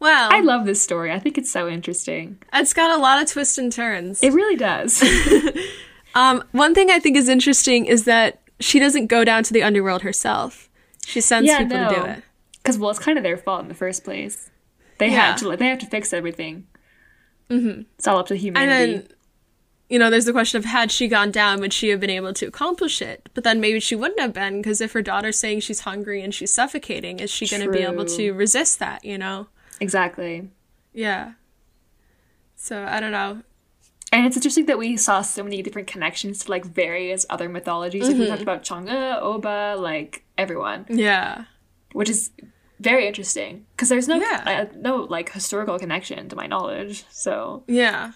Wow. 0.00 0.28
I 0.30 0.40
love 0.40 0.64
this 0.64 0.82
story. 0.82 1.12
I 1.12 1.18
think 1.18 1.36
it's 1.36 1.50
so 1.50 1.68
interesting. 1.68 2.38
it's 2.52 2.72
got 2.72 2.96
a 2.96 3.02
lot 3.02 3.20
of 3.20 3.28
twists 3.28 3.58
and 3.58 3.72
turns. 3.72 4.22
It 4.22 4.32
really 4.32 4.56
does. 4.56 5.02
Um, 6.14 6.42
one 6.52 6.74
thing 6.74 6.90
I 6.90 6.98
think 6.98 7.16
is 7.16 7.28
interesting 7.28 7.86
is 7.86 8.04
that 8.04 8.40
she 8.60 8.78
doesn't 8.78 9.06
go 9.06 9.24
down 9.24 9.42
to 9.44 9.52
the 9.52 9.62
underworld 9.62 10.02
herself. 10.02 10.68
She 11.06 11.20
sends 11.20 11.48
Yeah, 11.48 11.58
people 11.58 11.88
to 11.88 11.94
do 11.94 12.04
it. 12.04 12.22
Because 12.54 12.78
well, 12.78 12.90
it's 12.90 12.98
kind 12.98 13.16
of 13.18 13.24
their 13.24 13.36
fault 13.36 13.62
in 13.62 13.68
the 13.68 13.74
first 13.74 14.04
place. 14.04 14.50
They 14.98 15.08
Yeah. 15.10 15.30
have 15.32 15.40
to. 15.40 15.56
They 15.56 15.68
have 15.68 15.78
to 15.78 15.86
fix 15.86 16.12
everything. 16.12 16.66
Mm-hmm. 17.48 17.82
It's 17.96 18.06
all 18.06 18.18
up 18.18 18.26
to 18.26 18.34
And 18.34 18.40
humanity. 18.42 18.92
then, 18.98 19.08
you 19.88 19.98
know, 19.98 20.10
there's 20.10 20.26
the 20.26 20.32
question 20.32 20.58
of 20.58 20.66
had 20.66 20.90
she 20.92 21.08
gone 21.08 21.30
down, 21.30 21.60
would 21.60 21.72
she 21.72 21.88
have 21.88 21.98
been 22.00 22.10
able 22.10 22.34
to 22.34 22.46
accomplish 22.46 23.00
it? 23.00 23.30
But 23.32 23.44
then 23.44 23.58
maybe 23.58 23.80
she 23.80 23.96
wouldn't 23.96 24.20
have 24.20 24.34
been, 24.34 24.60
because 24.60 24.82
if 24.82 24.92
her 24.92 25.00
daughter's 25.00 25.38
saying 25.38 25.60
she's 25.60 25.80
hungry 25.80 26.20
and 26.22 26.34
she's 26.34 26.52
suffocating, 26.52 27.20
is 27.20 27.30
she 27.30 27.46
going 27.48 27.62
to 27.62 27.70
be 27.70 27.78
able 27.78 28.04
to 28.04 28.32
resist 28.32 28.78
that, 28.80 29.02
you 29.04 29.16
know? 29.16 29.46
exactly. 29.80 30.50
Yeah. 30.92 31.32
So 32.56 32.84
I 32.86 32.98
don't 33.00 33.12
know. 33.12 33.42
And 34.12 34.24
it's 34.26 34.36
interesting 34.36 34.66
that 34.66 34.78
we 34.78 34.96
saw 34.96 35.20
so 35.22 35.42
many 35.44 35.60
different 35.62 35.86
connections 35.88 36.44
to 36.44 36.50
like 36.50 36.64
various 36.64 37.26
other 37.28 37.48
mythologies. 37.48 38.06
Like 38.08 38.14
we 38.16 38.20
Mm-hmm. 38.22 38.30
talked 38.30 38.42
about 38.42 38.62
Chang'e, 38.64 39.20
Oba, 39.20 39.76
like 39.78 40.24
everyone, 40.38 40.86
Yeah. 40.88 41.44
which 41.92 42.08
is 42.08 42.30
very 42.80 43.06
interesting 43.06 43.66
because 43.72 43.88
there's 43.90 44.08
no 44.08 44.16
Yeah. 44.16 44.66
uh, 44.70 44.76
no 44.78 44.96
like 45.02 45.32
historical 45.32 45.78
connection 45.78 46.28
to 46.30 46.36
my 46.36 46.46
knowledge. 46.46 47.04
So 47.10 47.64
Yeah. 47.66 48.12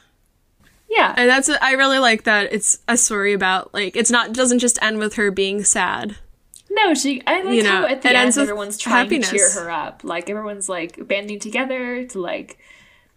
yeah, 0.88 1.14
And 1.16 1.28
that's 1.28 1.48
I 1.50 1.72
really 1.72 1.98
like 1.98 2.24
that 2.24 2.52
it's 2.52 2.78
a 2.88 2.96
story 2.96 3.32
about 3.34 3.74
like 3.74 3.94
it's 3.96 4.10
not 4.10 4.32
doesn't 4.32 4.60
just 4.60 4.78
end 4.82 4.98
with 4.98 5.14
her 5.14 5.30
being 5.30 5.62
sad. 5.64 6.16
no, 6.70 6.94
she. 6.94 7.22
I 7.26 7.42
like 7.42 7.54
You 7.56 7.66
how 7.68 7.80
know, 7.82 7.86
at 7.88 8.00
the 8.00 8.08
it 8.08 8.14
end 8.16 8.24
ends 8.24 8.36
with 8.38 8.44
everyone's 8.44 8.78
trying 8.78 9.10
to 9.10 9.20
cheer 9.20 9.50
her 9.50 9.70
up. 9.70 10.04
Like 10.04 10.30
everyone's 10.30 10.70
like 10.70 11.06
banding 11.06 11.38
together 11.38 12.04
to 12.06 12.18
like 12.20 12.58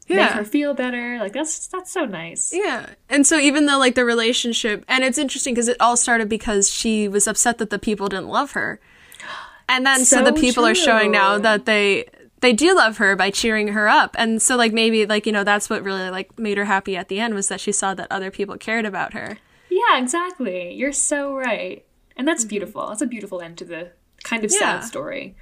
Yeah. 0.07 0.17
make 0.25 0.29
her 0.33 0.45
feel 0.45 0.73
better. 0.73 1.17
Like 1.19 1.33
that's 1.33 1.67
that's 1.67 1.91
so 1.91 2.05
nice. 2.05 2.51
Yeah. 2.53 2.87
And 3.09 3.25
so 3.25 3.37
even 3.39 3.65
though 3.65 3.79
like 3.79 3.95
the 3.95 4.05
relationship 4.05 4.85
and 4.87 5.03
it's 5.03 5.17
interesting 5.17 5.53
because 5.55 5.67
it 5.67 5.77
all 5.79 5.97
started 5.97 6.29
because 6.29 6.69
she 6.71 7.07
was 7.07 7.27
upset 7.27 7.57
that 7.57 7.69
the 7.71 7.79
people 7.79 8.07
didn't 8.07 8.27
love 8.29 8.51
her. 8.51 8.79
And 9.67 9.83
then 9.83 10.05
so, 10.05 10.17
So 10.17 10.23
the 10.23 10.33
people 10.33 10.63
are 10.63 10.75
showing 10.75 11.11
now 11.11 11.39
that 11.39 11.65
they 11.65 12.05
they 12.41 12.53
do 12.53 12.75
love 12.75 12.97
her 12.97 13.15
by 13.15 13.31
cheering 13.31 13.69
her 13.69 13.87
up. 13.87 14.15
And 14.19 14.39
so 14.39 14.55
like 14.55 14.73
maybe 14.73 15.07
like 15.07 15.25
you 15.25 15.31
know 15.31 15.43
that's 15.43 15.71
what 15.71 15.83
really 15.83 16.11
like 16.11 16.37
made 16.37 16.57
her 16.59 16.65
happy 16.65 16.95
at 16.95 17.07
the 17.07 17.19
end 17.19 17.33
was 17.33 17.47
that 17.47 17.59
she 17.59 17.71
saw 17.71 17.95
that 17.95 18.07
other 18.11 18.29
people 18.29 18.57
cared 18.57 18.85
about 18.85 19.13
her. 19.13 19.39
Yeah, 19.71 19.97
exactly. 19.97 20.71
You're 20.73 20.91
so 20.93 21.33
right, 21.35 21.83
and 22.15 22.27
that's 22.27 22.45
beautiful. 22.45 22.87
That's 22.89 23.01
a 23.01 23.07
beautiful 23.07 23.41
end 23.41 23.57
to 23.57 23.65
the 23.65 23.91
kind 24.23 24.43
of 24.45 24.51
Mm-hmm. 24.51 24.61
Yeah. 24.61 24.79
sad 24.81 24.87
story. 24.87 25.35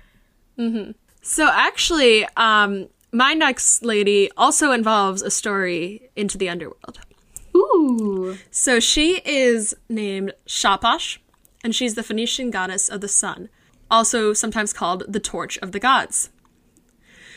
So 1.22 1.48
actually 1.52 2.26
um 2.38 2.88
my 3.14 3.34
next 3.36 3.86
lady 3.86 4.30
also 4.36 4.72
involves 4.72 5.22
a 5.22 5.30
story 5.30 6.10
into 6.16 6.38
the 6.38 6.50
underworld. 6.50 7.00
Ooh, 7.56 8.38
So 8.50 8.80
she 8.80 9.22
is 9.24 9.76
named 9.88 10.34
Shapash, 10.48 11.20
and 11.64 11.76
she's 11.76 11.94
the 11.94 12.02
Phoenician 12.02 12.50
goddess 12.50 12.90
of 12.90 13.02
the 13.02 13.08
sun, 13.08 13.50
also 13.92 14.34
sometimes 14.34 14.74
called 14.74 15.04
the 15.08 15.20
torch 15.20 15.60
of 15.60 15.72
the 15.72 15.80
gods. 15.80 16.32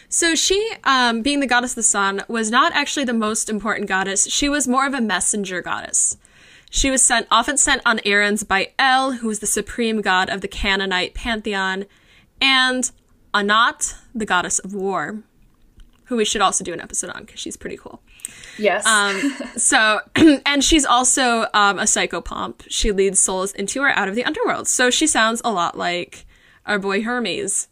So 0.09 0.35
she, 0.35 0.73
um, 0.85 1.21
being 1.21 1.41
the 1.41 1.47
goddess 1.47 1.73
of 1.73 1.77
the 1.77 1.83
sun, 1.83 2.23
was 2.27 2.51
not 2.51 2.73
actually 2.73 3.05
the 3.05 3.13
most 3.13 3.51
important 3.51 3.87
goddess. 3.89 4.27
She 4.31 4.49
was 4.49 4.67
more 4.67 4.87
of 4.87 4.95
a 4.95 5.01
messenger 5.01 5.61
goddess. 5.61 6.17
She 6.71 6.91
was 6.91 7.03
sent, 7.03 7.27
often 7.31 7.59
sent 7.59 7.83
on 7.85 8.01
errands 8.05 8.45
by 8.45 8.73
El, 8.79 9.13
who 9.13 9.29
was 9.29 9.41
the 9.41 9.47
supreme 9.47 10.01
god 10.01 10.31
of 10.31 10.41
the 10.41 10.49
Canaanite 10.49 11.13
pantheon, 11.13 11.85
and 12.41 12.91
Anat, 13.35 13.97
the 14.15 14.25
goddess 14.25 14.59
of 14.59 14.73
war, 14.73 15.23
who 16.07 16.17
we 16.17 16.25
should 16.25 16.41
also 16.41 16.65
do 16.65 16.73
an 16.73 16.81
episode 16.81 17.11
on 17.11 17.25
because 17.25 17.41
she's 17.41 17.57
pretty 17.57 17.77
cool. 17.77 18.01
yes. 18.59 18.87
Um, 18.87 19.21
so, 19.57 20.01
and 20.47 20.63
she's 20.65 20.85
also 20.85 21.47
um, 21.55 21.79
a 21.79 21.83
psychopomp. 21.85 22.63
She 22.69 22.93
leads 22.93 23.19
souls 23.21 23.53
into 23.53 23.81
or 23.81 23.91
out 23.91 24.09
of 24.09 24.15
the 24.15 24.25
underworld. 24.25 24.69
So 24.69 24.91
she 24.91 25.07
sounds 25.07 25.41
a 25.45 25.53
lot 25.53 25.77
like 25.77 26.27
our 26.65 26.79
boy 26.79 27.03
Hermes 27.03 27.69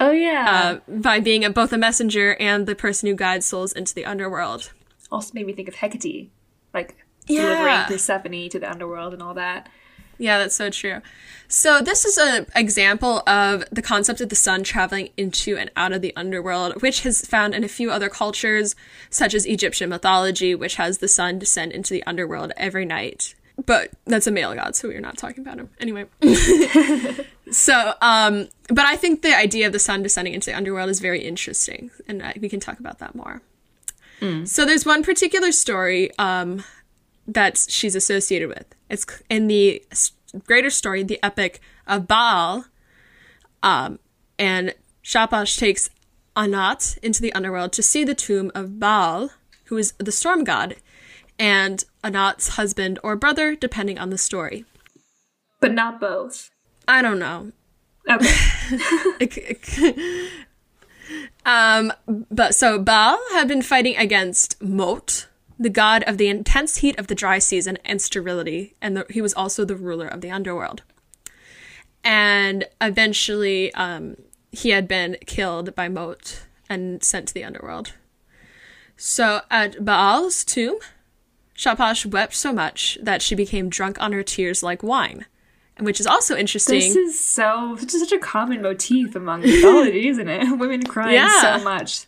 oh 0.00 0.10
yeah. 0.10 0.80
uh, 0.88 0.90
by 0.98 1.20
being 1.20 1.44
a, 1.44 1.50
both 1.50 1.72
a 1.72 1.78
messenger 1.78 2.34
and 2.40 2.66
the 2.66 2.74
person 2.74 3.08
who 3.08 3.14
guides 3.14 3.46
souls 3.46 3.72
into 3.72 3.94
the 3.94 4.04
underworld. 4.04 4.72
also 5.10 5.30
made 5.34 5.46
me 5.46 5.52
think 5.54 5.68
of 5.68 5.74
Hecate, 5.76 6.30
like 6.74 6.96
Yeah. 7.26 7.42
delivering 7.42 7.84
Persephone 7.86 8.48
to 8.50 8.58
the 8.58 8.70
underworld 8.70 9.12
and 9.14 9.22
all 9.22 9.34
that. 9.34 9.68
Yeah, 10.18 10.38
that's 10.38 10.54
so 10.54 10.70
true. 10.70 11.00
So 11.48 11.80
this 11.80 12.04
is 12.04 12.18
an 12.18 12.46
example 12.54 13.22
of 13.26 13.64
the 13.70 13.82
concept 13.82 14.20
of 14.20 14.28
the 14.28 14.36
sun 14.36 14.64
traveling 14.64 15.10
into 15.16 15.56
and 15.56 15.70
out 15.76 15.92
of 15.92 16.02
the 16.02 16.12
underworld, 16.16 16.82
which 16.82 17.06
is 17.06 17.24
found 17.24 17.54
in 17.54 17.62
a 17.62 17.68
few 17.68 17.90
other 17.90 18.08
cultures, 18.08 18.74
such 19.10 19.34
as 19.34 19.46
Egyptian 19.46 19.90
mythology, 19.90 20.54
which 20.54 20.76
has 20.76 20.98
the 20.98 21.08
sun 21.08 21.38
descend 21.38 21.72
into 21.72 21.92
the 21.92 22.04
underworld 22.04 22.52
every 22.56 22.84
night. 22.84 23.34
But 23.64 23.90
that's 24.04 24.26
a 24.26 24.30
male 24.30 24.54
god, 24.54 24.76
so 24.76 24.88
we're 24.88 25.00
not 25.00 25.16
talking 25.16 25.40
about 25.40 25.58
him. 25.58 25.70
Anyway. 25.80 26.06
so, 27.50 27.94
um, 28.02 28.48
but 28.68 28.84
I 28.84 28.96
think 28.96 29.22
the 29.22 29.34
idea 29.34 29.66
of 29.66 29.72
the 29.72 29.78
sun 29.78 30.02
descending 30.02 30.34
into 30.34 30.50
the 30.50 30.56
underworld 30.56 30.90
is 30.90 31.00
very 31.00 31.22
interesting, 31.22 31.90
and 32.06 32.22
I, 32.22 32.34
we 32.40 32.48
can 32.48 32.60
talk 32.60 32.80
about 32.80 32.98
that 32.98 33.14
more. 33.14 33.40
So 34.46 34.64
there's 34.64 34.86
one 34.86 35.02
particular 35.02 35.52
story 35.52 36.10
um, 36.18 36.64
that 37.26 37.58
she's 37.68 37.94
associated 37.94 38.48
with. 38.48 38.66
It's 38.88 39.04
in 39.28 39.46
the 39.48 39.82
greater 40.46 40.70
story, 40.70 41.02
the 41.02 41.22
epic 41.22 41.60
of 41.86 42.06
Baal. 42.06 42.66
Um, 43.62 43.98
and 44.38 44.74
Shapash 45.02 45.58
takes 45.58 45.90
Anat 46.36 46.98
into 47.02 47.22
the 47.22 47.32
underworld 47.32 47.72
to 47.72 47.82
see 47.82 48.04
the 48.04 48.14
tomb 48.14 48.50
of 48.54 48.78
Baal, 48.78 49.30
who 49.64 49.76
is 49.76 49.92
the 49.98 50.12
storm 50.12 50.44
god, 50.44 50.76
and 51.38 51.84
Anat's 52.04 52.50
husband 52.50 52.98
or 53.02 53.16
brother, 53.16 53.54
depending 53.54 53.98
on 53.98 54.10
the 54.10 54.18
story. 54.18 54.64
But 55.60 55.72
not 55.72 56.00
both. 56.00 56.50
I 56.86 57.02
don't 57.02 57.18
know. 57.18 57.52
Okay. 58.08 58.34
It 59.20 59.32
c- 59.32 59.40
it- 59.42 60.32
um, 61.44 61.92
but 62.30 62.54
so 62.54 62.78
Baal 62.80 63.18
had 63.32 63.46
been 63.48 63.62
fighting 63.62 63.96
against 63.96 64.60
Mot, 64.62 65.28
the 65.58 65.70
god 65.70 66.02
of 66.04 66.18
the 66.18 66.28
intense 66.28 66.78
heat 66.78 66.98
of 66.98 67.06
the 67.06 67.14
dry 67.14 67.38
season 67.38 67.78
and 67.84 68.00
sterility, 68.02 68.74
and 68.82 68.96
the, 68.96 69.06
he 69.10 69.20
was 69.20 69.32
also 69.34 69.64
the 69.64 69.76
ruler 69.76 70.06
of 70.06 70.20
the 70.20 70.30
underworld. 70.30 70.82
And 72.04 72.66
eventually, 72.80 73.72
um, 73.74 74.16
he 74.52 74.70
had 74.70 74.86
been 74.86 75.16
killed 75.26 75.74
by 75.74 75.88
Mot 75.88 76.42
and 76.68 77.02
sent 77.02 77.28
to 77.28 77.34
the 77.34 77.44
underworld. 77.44 77.94
So 78.96 79.40
at 79.50 79.84
Baal's 79.84 80.44
tomb, 80.44 80.78
Shapash 81.56 82.06
wept 82.06 82.34
so 82.34 82.52
much 82.52 82.96
that 83.02 83.22
she 83.22 83.34
became 83.34 83.68
drunk 83.68 84.00
on 84.00 84.12
her 84.12 84.22
tears 84.22 84.62
like 84.62 84.82
wine, 84.82 85.26
which 85.80 86.00
is 86.00 86.06
also 86.06 86.36
interesting. 86.36 86.78
this 86.80 86.96
is 86.96 87.18
so 87.18 87.76
such, 87.78 87.90
such 87.90 88.12
a 88.12 88.18
common 88.18 88.62
motif 88.62 89.14
among 89.16 89.40
mythology, 89.40 90.08
isn't 90.08 90.28
it? 90.28 90.44
Women 90.58 90.82
crying 90.84 91.14
Yeah. 91.16 91.58
so 91.58 91.64
much. 91.64 92.06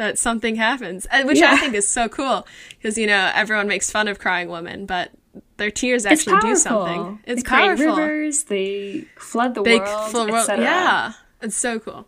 That 0.00 0.18
something 0.18 0.56
happens, 0.56 1.06
and 1.06 1.28
which 1.28 1.40
I 1.42 1.56
think 1.58 1.74
is 1.74 1.86
so 1.86 2.08
cool 2.08 2.46
because 2.70 2.96
you 2.96 3.06
know 3.06 3.30
everyone 3.34 3.68
makes 3.68 3.90
fun 3.90 4.08
of 4.08 4.18
crying 4.18 4.48
women, 4.48 4.86
but 4.86 5.10
their 5.58 5.70
tears 5.70 6.06
actually 6.06 6.40
do 6.40 6.56
something. 6.56 7.20
It's 7.26 7.42
they 7.42 7.48
create 7.48 7.66
powerful. 7.66 7.96
rivers. 7.96 8.44
They 8.44 9.04
flood 9.16 9.54
the 9.54 9.62
Big 9.62 9.82
world. 9.82 10.10
full 10.10 10.28
world. 10.28 10.48
Yeah, 10.48 11.12
it's 11.42 11.56
so 11.56 11.78
cool. 11.78 12.06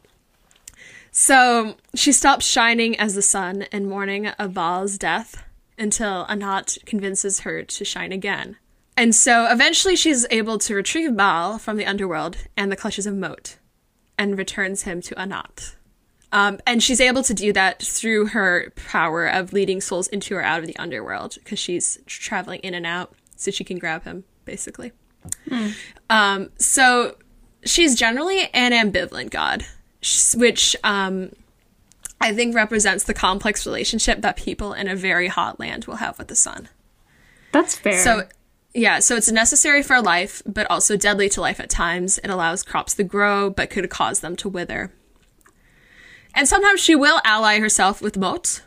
So 1.10 1.76
she 1.94 2.12
stops 2.12 2.46
shining 2.46 2.98
as 2.98 3.14
the 3.14 3.22
sun 3.22 3.66
in 3.70 3.88
mourning 3.88 4.28
of 4.28 4.54
Baal's 4.54 4.96
death 4.96 5.44
until 5.76 6.24
Anat 6.30 6.78
convinces 6.86 7.40
her 7.40 7.62
to 7.62 7.84
shine 7.84 8.12
again. 8.12 8.56
And 8.96 9.14
so 9.14 9.46
eventually 9.50 9.96
she's 9.96 10.26
able 10.30 10.56
to 10.58 10.74
retrieve 10.74 11.14
Baal 11.14 11.58
from 11.58 11.76
the 11.76 11.84
underworld 11.86 12.38
and 12.56 12.72
the 12.72 12.76
clutches 12.76 13.06
of 13.06 13.14
Mot 13.14 13.58
and 14.18 14.38
returns 14.38 14.82
him 14.82 15.02
to 15.02 15.18
Anat. 15.20 15.76
Um, 16.32 16.58
and 16.66 16.82
she's 16.82 17.00
able 17.00 17.22
to 17.24 17.34
do 17.34 17.52
that 17.52 17.82
through 17.82 18.28
her 18.28 18.72
power 18.74 19.26
of 19.26 19.52
leading 19.52 19.82
souls 19.82 20.08
into 20.08 20.34
or 20.34 20.42
out 20.42 20.60
of 20.60 20.66
the 20.66 20.76
underworld 20.76 21.34
because 21.34 21.58
she's 21.58 21.98
traveling 22.06 22.60
in 22.60 22.72
and 22.72 22.86
out 22.86 23.14
so 23.36 23.50
she 23.50 23.64
can 23.64 23.78
grab 23.78 24.04
him, 24.04 24.24
basically. 24.46 24.92
Um, 26.08 26.50
so 26.56 27.16
she's 27.64 27.94
generally 27.94 28.48
an 28.54 28.72
ambivalent 28.72 29.30
god, 29.30 29.66
which 30.34 30.74
um, 30.82 31.32
I 32.20 32.32
think 32.32 32.54
represents 32.54 33.04
the 33.04 33.14
complex 33.14 33.66
relationship 33.66 34.22
that 34.22 34.36
people 34.36 34.72
in 34.72 34.88
a 34.88 34.96
very 34.96 35.28
hot 35.28 35.60
land 35.60 35.84
will 35.84 35.96
have 35.96 36.18
with 36.18 36.28
the 36.28 36.36
sun. 36.36 36.70
That's 37.52 37.76
fair. 37.76 38.02
So, 38.02 38.26
yeah, 38.72 39.00
so 39.00 39.16
it's 39.16 39.30
necessary 39.30 39.82
for 39.82 40.00
life, 40.00 40.40
but 40.46 40.66
also 40.70 40.96
deadly 40.96 41.28
to 41.28 41.42
life 41.42 41.60
at 41.60 41.68
times. 41.68 42.16
It 42.18 42.30
allows 42.30 42.62
crops 42.62 42.94
to 42.94 43.04
grow, 43.04 43.50
but 43.50 43.68
could 43.68 43.88
cause 43.90 44.20
them 44.20 44.34
to 44.36 44.48
wither. 44.48 44.92
And 46.34 46.48
sometimes 46.48 46.80
she 46.80 46.94
will 46.94 47.20
ally 47.24 47.58
herself 47.58 48.00
with 48.00 48.16
Mot. 48.16 48.62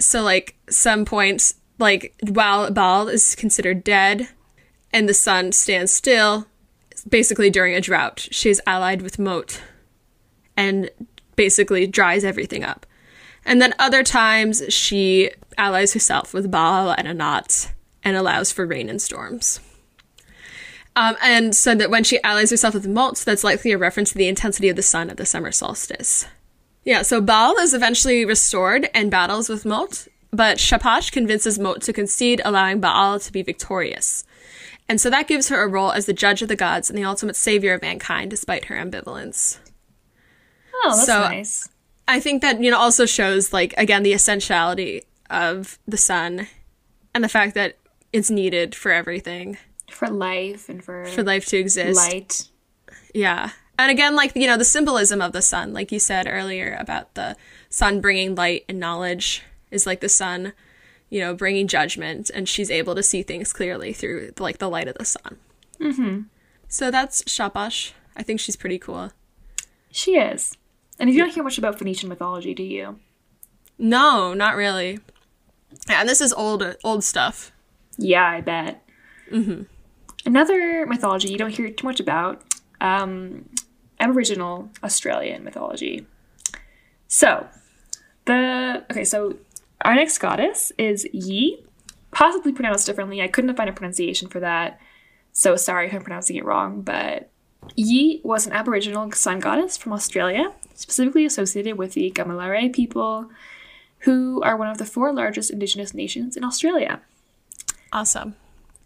So, 0.00 0.22
like, 0.22 0.56
some 0.68 1.04
points, 1.04 1.54
like, 1.78 2.14
while 2.26 2.70
Baal 2.70 3.08
is 3.08 3.34
considered 3.34 3.84
dead 3.84 4.28
and 4.92 5.08
the 5.08 5.14
sun 5.14 5.52
stands 5.52 5.92
still, 5.92 6.46
basically 7.08 7.50
during 7.50 7.74
a 7.74 7.80
drought, 7.80 8.28
she's 8.30 8.60
allied 8.66 9.02
with 9.02 9.18
Mot 9.18 9.60
and 10.56 10.90
basically 11.36 11.86
dries 11.86 12.24
everything 12.24 12.64
up. 12.64 12.86
And 13.44 13.60
then 13.60 13.74
other 13.78 14.02
times 14.02 14.62
she 14.68 15.30
allies 15.58 15.92
herself 15.92 16.32
with 16.32 16.50
Baal 16.50 16.90
and 16.92 17.08
Anat 17.08 17.72
and 18.04 18.16
allows 18.16 18.52
for 18.52 18.66
rain 18.66 18.88
and 18.88 19.00
storms. 19.00 19.60
Um, 20.94 21.16
and 21.22 21.56
so 21.56 21.74
that 21.74 21.90
when 21.90 22.04
she 22.04 22.22
allies 22.22 22.50
herself 22.50 22.74
with 22.74 22.86
Mot, 22.86 23.16
that's 23.18 23.44
likely 23.44 23.72
a 23.72 23.78
reference 23.78 24.12
to 24.12 24.18
the 24.18 24.28
intensity 24.28 24.68
of 24.68 24.76
the 24.76 24.82
sun 24.82 25.10
at 25.10 25.16
the 25.16 25.26
summer 25.26 25.50
solstice. 25.50 26.26
Yeah, 26.84 27.02
so 27.02 27.20
Baal 27.20 27.56
is 27.58 27.74
eventually 27.74 28.24
restored 28.24 28.88
and 28.94 29.10
battles 29.10 29.48
with 29.48 29.64
Mot, 29.64 30.08
but 30.32 30.58
Shapash 30.58 31.12
convinces 31.12 31.58
Mot 31.58 31.80
to 31.82 31.92
concede, 31.92 32.40
allowing 32.44 32.80
Baal 32.80 33.20
to 33.20 33.32
be 33.32 33.42
victorious. 33.42 34.24
And 34.88 35.00
so 35.00 35.08
that 35.10 35.28
gives 35.28 35.48
her 35.48 35.62
a 35.62 35.68
role 35.68 35.92
as 35.92 36.06
the 36.06 36.12
judge 36.12 36.42
of 36.42 36.48
the 36.48 36.56
gods 36.56 36.90
and 36.90 36.98
the 36.98 37.04
ultimate 37.04 37.36
savior 37.36 37.74
of 37.74 37.82
mankind, 37.82 38.30
despite 38.30 38.64
her 38.66 38.74
ambivalence. 38.74 39.58
oh, 40.74 40.90
that's 40.96 41.06
so- 41.06 41.20
nice. 41.20 41.68
I 42.08 42.18
think 42.18 42.42
that, 42.42 42.60
you 42.60 42.68
know, 42.70 42.78
also 42.78 43.06
shows, 43.06 43.52
like, 43.52 43.74
again, 43.78 44.02
the 44.02 44.12
essentiality 44.12 45.02
of 45.30 45.78
the 45.86 45.96
sun 45.96 46.48
and 47.14 47.22
the 47.22 47.28
fact 47.28 47.54
that 47.54 47.76
it's 48.12 48.28
needed 48.28 48.74
for 48.74 48.90
everything, 48.90 49.56
For 49.88 50.08
life 50.08 50.68
and 50.68 50.82
for, 50.84 51.04
for 51.06 51.22
life 51.22 51.46
to 51.46 51.56
exist. 51.58 51.96
light. 51.96 52.48
Yeah. 53.14 53.50
And 53.78 53.90
again, 53.90 54.14
like, 54.14 54.36
you 54.36 54.46
know, 54.46 54.56
the 54.56 54.64
symbolism 54.64 55.20
of 55.20 55.32
the 55.32 55.42
sun, 55.42 55.72
like 55.72 55.90
you 55.90 55.98
said 55.98 56.26
earlier 56.28 56.76
about 56.78 57.14
the 57.14 57.36
sun 57.68 58.00
bringing 58.00 58.34
light 58.34 58.64
and 58.68 58.78
knowledge 58.78 59.42
is 59.70 59.86
like 59.86 60.00
the 60.00 60.08
sun, 60.08 60.52
you 61.08 61.20
know, 61.20 61.34
bringing 61.34 61.66
judgment, 61.66 62.30
and 62.32 62.48
she's 62.48 62.70
able 62.70 62.94
to 62.94 63.02
see 63.02 63.22
things 63.22 63.52
clearly 63.52 63.92
through 63.92 64.32
like 64.38 64.58
the 64.58 64.68
light 64.68 64.88
of 64.88 64.96
the 64.96 65.04
sun. 65.04 65.38
Mm-hmm. 65.80 66.20
So 66.68 66.90
that's 66.90 67.22
Shapash. 67.24 67.92
I 68.16 68.22
think 68.22 68.40
she's 68.40 68.56
pretty 68.56 68.78
cool. 68.78 69.10
She 69.90 70.12
is. 70.16 70.56
And 70.98 71.08
if 71.08 71.16
you 71.16 71.22
don't 71.22 71.34
hear 71.34 71.42
much 71.42 71.58
about 71.58 71.78
Phoenician 71.78 72.08
mythology, 72.08 72.54
do 72.54 72.62
you? 72.62 72.98
No, 73.78 74.34
not 74.34 74.54
really. 74.54 75.00
Yeah, 75.88 76.00
and 76.00 76.08
this 76.08 76.20
is 76.20 76.32
old, 76.32 76.76
old 76.84 77.02
stuff. 77.02 77.50
Yeah, 77.96 78.24
I 78.24 78.40
bet. 78.40 78.86
Mm-hmm. 79.30 79.62
Another 80.24 80.86
mythology 80.86 81.30
you 81.30 81.38
don't 81.38 81.50
hear 81.50 81.68
too 81.70 81.86
much 81.86 81.98
about 81.98 82.42
um, 82.80 83.48
Aboriginal 84.02 84.68
Australian 84.82 85.44
mythology. 85.44 86.06
So, 87.06 87.46
the 88.24 88.84
okay, 88.90 89.04
so 89.04 89.36
our 89.84 89.94
next 89.94 90.18
goddess 90.18 90.72
is 90.76 91.06
Yhi, 91.12 91.64
possibly 92.10 92.52
pronounced 92.52 92.86
differently. 92.86 93.22
I 93.22 93.28
couldn't 93.28 93.56
find 93.56 93.70
a 93.70 93.72
pronunciation 93.72 94.28
for 94.28 94.40
that, 94.40 94.80
so 95.32 95.56
sorry 95.56 95.86
if 95.86 95.94
I'm 95.94 96.02
pronouncing 96.02 96.36
it 96.36 96.44
wrong. 96.44 96.82
But 96.82 97.30
Yhi 97.76 98.20
was 98.24 98.46
an 98.46 98.52
Aboriginal 98.52 99.12
sun 99.12 99.38
goddess 99.38 99.76
from 99.76 99.92
Australia, 99.92 100.52
specifically 100.74 101.24
associated 101.24 101.78
with 101.78 101.92
the 101.92 102.10
Gamilaroi 102.10 102.72
people, 102.72 103.30
who 104.00 104.42
are 104.42 104.56
one 104.56 104.68
of 104.68 104.78
the 104.78 104.84
four 104.84 105.12
largest 105.12 105.50
Indigenous 105.50 105.94
nations 105.94 106.36
in 106.36 106.42
Australia. 106.42 107.00
Awesome. 107.92 108.34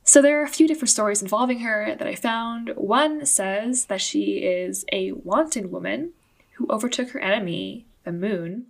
So 0.07 0.23
there 0.23 0.41
are 0.41 0.45
a 0.45 0.49
few 0.49 0.69
different 0.69 0.91
stories 0.91 1.21
involving 1.21 1.59
her 1.61 1.97
that 1.99 2.07
I 2.07 2.15
found. 2.15 2.71
One 2.77 3.27
says 3.27 3.87
that 3.87 4.01
she 4.01 4.39
is 4.39 4.85
a 4.93 5.11
wanton 5.13 5.71
woman 5.73 6.13
who 6.53 6.67
overtook 6.71 7.11
her 7.11 7.19
enemy, 7.19 7.87
the 8.05 8.13
moon. 8.13 8.67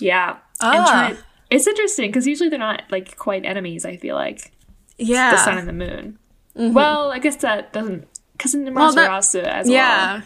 Yeah. 0.00 0.38
Ah. 0.60 1.08
tried- 1.10 1.24
it's 1.50 1.66
interesting 1.66 2.10
because 2.10 2.26
usually 2.26 2.48
they're 2.48 2.58
not 2.58 2.82
like 2.90 3.16
quite 3.16 3.44
enemies, 3.44 3.84
I 3.84 3.98
feel 3.98 4.14
like. 4.14 4.52
Yeah. 4.96 5.32
The 5.32 5.36
sun 5.36 5.58
and 5.58 5.68
the 5.68 5.72
moon. 5.74 6.18
Mm-hmm. 6.56 6.72
Well, 6.72 7.12
I 7.12 7.18
guess 7.18 7.36
that 7.36 7.74
doesn't. 7.74 8.08
Because 8.32 8.54
in 8.54 8.72
Mars 8.72 8.94
that- 8.94 9.08
Rasa 9.08 9.54
as 9.54 9.66
well. 9.66 9.74
yeah. 9.74 10.22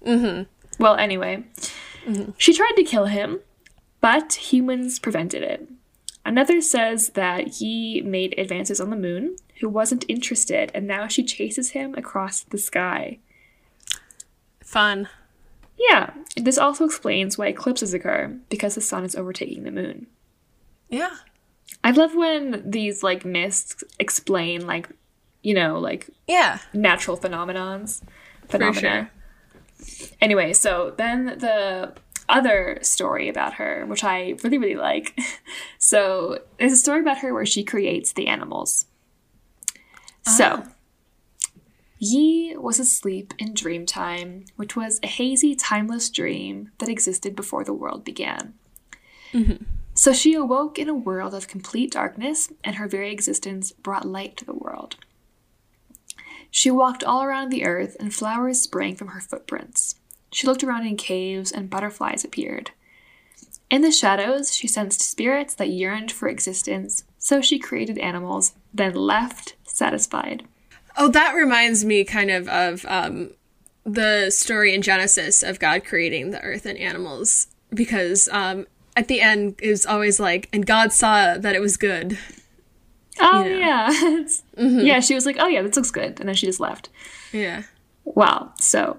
Well, 0.00 0.16
mm-hmm. 0.16 0.98
anyway, 0.98 1.44
mm-hmm. 2.06 2.30
she 2.38 2.54
tried 2.54 2.74
to 2.76 2.82
kill 2.82 3.06
him, 3.06 3.40
but 4.00 4.32
humans 4.34 4.98
prevented 4.98 5.42
it. 5.42 5.68
Another 6.24 6.60
says 6.62 7.10
that 7.10 7.56
he 7.58 8.00
made 8.00 8.34
advances 8.38 8.80
on 8.80 8.90
the 8.90 8.96
moon, 8.96 9.36
who 9.60 9.68
wasn't 9.68 10.04
interested, 10.08 10.70
and 10.74 10.86
now 10.86 11.06
she 11.08 11.24
chases 11.24 11.70
him 11.70 11.94
across 11.94 12.40
the 12.42 12.58
sky. 12.58 13.18
Fun. 14.62 15.08
Yeah, 15.78 16.10
this 16.36 16.58
also 16.58 16.84
explains 16.86 17.36
why 17.36 17.48
eclipses 17.48 17.92
occur, 17.94 18.36
because 18.48 18.74
the 18.74 18.80
sun 18.80 19.04
is 19.04 19.14
overtaking 19.14 19.64
the 19.64 19.70
moon. 19.70 20.06
Yeah. 20.88 21.10
I 21.84 21.90
love 21.90 22.14
when 22.14 22.62
these 22.68 23.02
like 23.02 23.24
myths 23.24 23.82
explain 23.98 24.66
like, 24.66 24.88
you 25.42 25.54
know, 25.54 25.78
like 25.78 26.08
Yeah. 26.26 26.58
natural 26.72 27.16
phenomenons. 27.16 28.02
For 28.48 28.52
Phenomena. 28.58 29.10
sure. 29.80 30.08
Anyway, 30.20 30.52
so 30.52 30.94
then 30.96 31.26
the 31.38 31.92
other 32.28 32.78
story 32.82 33.28
about 33.28 33.54
her, 33.54 33.84
which 33.86 34.02
I 34.04 34.36
really, 34.42 34.58
really 34.58 34.76
like. 34.76 35.18
So 35.78 36.40
there's 36.58 36.72
a 36.72 36.76
story 36.76 37.00
about 37.00 37.18
her 37.18 37.32
where 37.32 37.46
she 37.46 37.62
creates 37.62 38.12
the 38.12 38.26
animals. 38.26 38.86
So 40.26 40.64
ah. 40.64 40.72
Yhi 42.00 42.56
was 42.56 42.78
asleep 42.78 43.32
in 43.38 43.54
dream 43.54 43.86
time, 43.86 44.44
which 44.56 44.76
was 44.76 45.00
a 45.02 45.06
hazy, 45.06 45.54
timeless 45.54 46.10
dream 46.10 46.70
that 46.78 46.88
existed 46.88 47.34
before 47.34 47.64
the 47.64 47.72
world 47.72 48.04
began. 48.04 48.54
Mm-hmm. 49.32 49.64
So 49.94 50.12
she 50.12 50.34
awoke 50.34 50.78
in 50.78 50.90
a 50.90 50.94
world 50.94 51.32
of 51.32 51.48
complete 51.48 51.92
darkness, 51.92 52.52
and 52.62 52.76
her 52.76 52.86
very 52.86 53.10
existence 53.10 53.72
brought 53.72 54.04
light 54.04 54.36
to 54.36 54.44
the 54.44 54.52
world. 54.52 54.96
She 56.50 56.70
walked 56.70 57.02
all 57.02 57.22
around 57.22 57.48
the 57.48 57.64
earth, 57.64 57.96
and 57.98 58.12
flowers 58.12 58.60
sprang 58.60 58.94
from 58.96 59.08
her 59.08 59.20
footprints. 59.20 59.94
She 60.30 60.46
looked 60.46 60.62
around 60.62 60.86
in 60.86 60.96
caves, 60.96 61.50
and 61.50 61.70
butterflies 61.70 62.24
appeared. 62.24 62.72
In 63.70 63.80
the 63.80 63.90
shadows, 63.90 64.54
she 64.54 64.68
sensed 64.68 65.00
spirits 65.00 65.54
that 65.54 65.70
yearned 65.70 66.12
for 66.12 66.28
existence, 66.28 67.04
so 67.18 67.40
she 67.40 67.58
created 67.58 67.98
animals, 67.98 68.52
then 68.72 68.94
left 68.94 69.55
satisfied. 69.76 70.44
Oh, 70.96 71.08
that 71.08 71.34
reminds 71.34 71.84
me 71.84 72.04
kind 72.04 72.30
of 72.30 72.48
of 72.48 72.84
um, 72.86 73.30
the 73.84 74.30
story 74.30 74.74
in 74.74 74.80
Genesis 74.82 75.42
of 75.42 75.58
God 75.58 75.84
creating 75.84 76.30
the 76.30 76.40
earth 76.40 76.64
and 76.66 76.78
animals 76.78 77.48
because 77.70 78.28
um, 78.32 78.66
at 78.96 79.08
the 79.08 79.20
end 79.20 79.56
it 79.60 79.68
was 79.70 79.84
always 79.84 80.18
like, 80.18 80.48
and 80.52 80.64
God 80.66 80.92
saw 80.92 81.36
that 81.36 81.54
it 81.54 81.60
was 81.60 81.76
good. 81.76 82.18
Oh, 83.20 83.44
You 83.44 83.50
know. 83.50 83.58
yeah. 83.58 83.90
It's- 84.20 84.42
Yeah, 84.56 85.00
she 85.00 85.14
was 85.14 85.26
like, 85.26 85.36
oh, 85.38 85.46
yeah, 85.46 85.62
this 85.62 85.76
looks 85.76 85.90
good. 85.90 86.18
And 86.20 86.28
then 86.28 86.34
she 86.34 86.46
just 86.46 86.60
left. 86.60 86.88
Yeah. 87.32 87.62
Wow. 88.04 88.52
So 88.60 88.98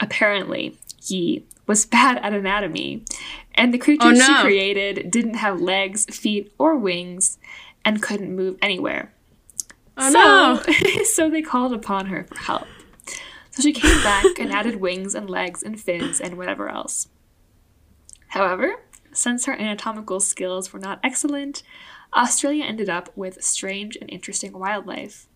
apparently, 0.00 0.78
he 1.02 1.44
was 1.66 1.84
bad 1.96 2.18
at 2.18 2.32
anatomy, 2.32 3.04
and 3.54 3.72
the 3.74 3.78
creatures 3.78 4.06
Oh, 4.06 4.10
no. 4.12 4.24
she 4.26 4.42
created 4.42 5.10
didn't 5.10 5.34
have 5.34 5.60
legs, 5.60 6.04
feet, 6.06 6.52
or 6.58 6.76
wings, 6.76 7.38
and 7.84 8.00
couldn't 8.02 8.34
move 8.34 8.56
anywhere. 8.62 9.12
Oh 9.96 10.10
so, 10.10 10.72
no. 10.72 11.04
so 11.04 11.30
they 11.30 11.42
called 11.42 11.72
upon 11.72 12.06
her 12.06 12.24
for 12.24 12.38
help. 12.38 12.66
So 13.50 13.62
she 13.62 13.72
came 13.72 14.02
back 14.02 14.24
and 14.40 14.52
added 14.52 14.80
wings 14.80 15.14
and 15.14 15.30
legs 15.30 15.62
and 15.62 15.80
fins 15.80 16.20
and 16.20 16.36
whatever 16.36 16.68
else. 16.68 17.08
However, 18.28 18.82
since 19.12 19.46
her 19.46 19.52
anatomical 19.52 20.18
skills 20.18 20.72
were 20.72 20.80
not 20.80 20.98
excellent, 21.04 21.62
Australia 22.14 22.64
ended 22.64 22.90
up 22.90 23.16
with 23.16 23.42
strange 23.44 23.96
and 24.00 24.10
interesting 24.10 24.58
wildlife. 24.58 25.28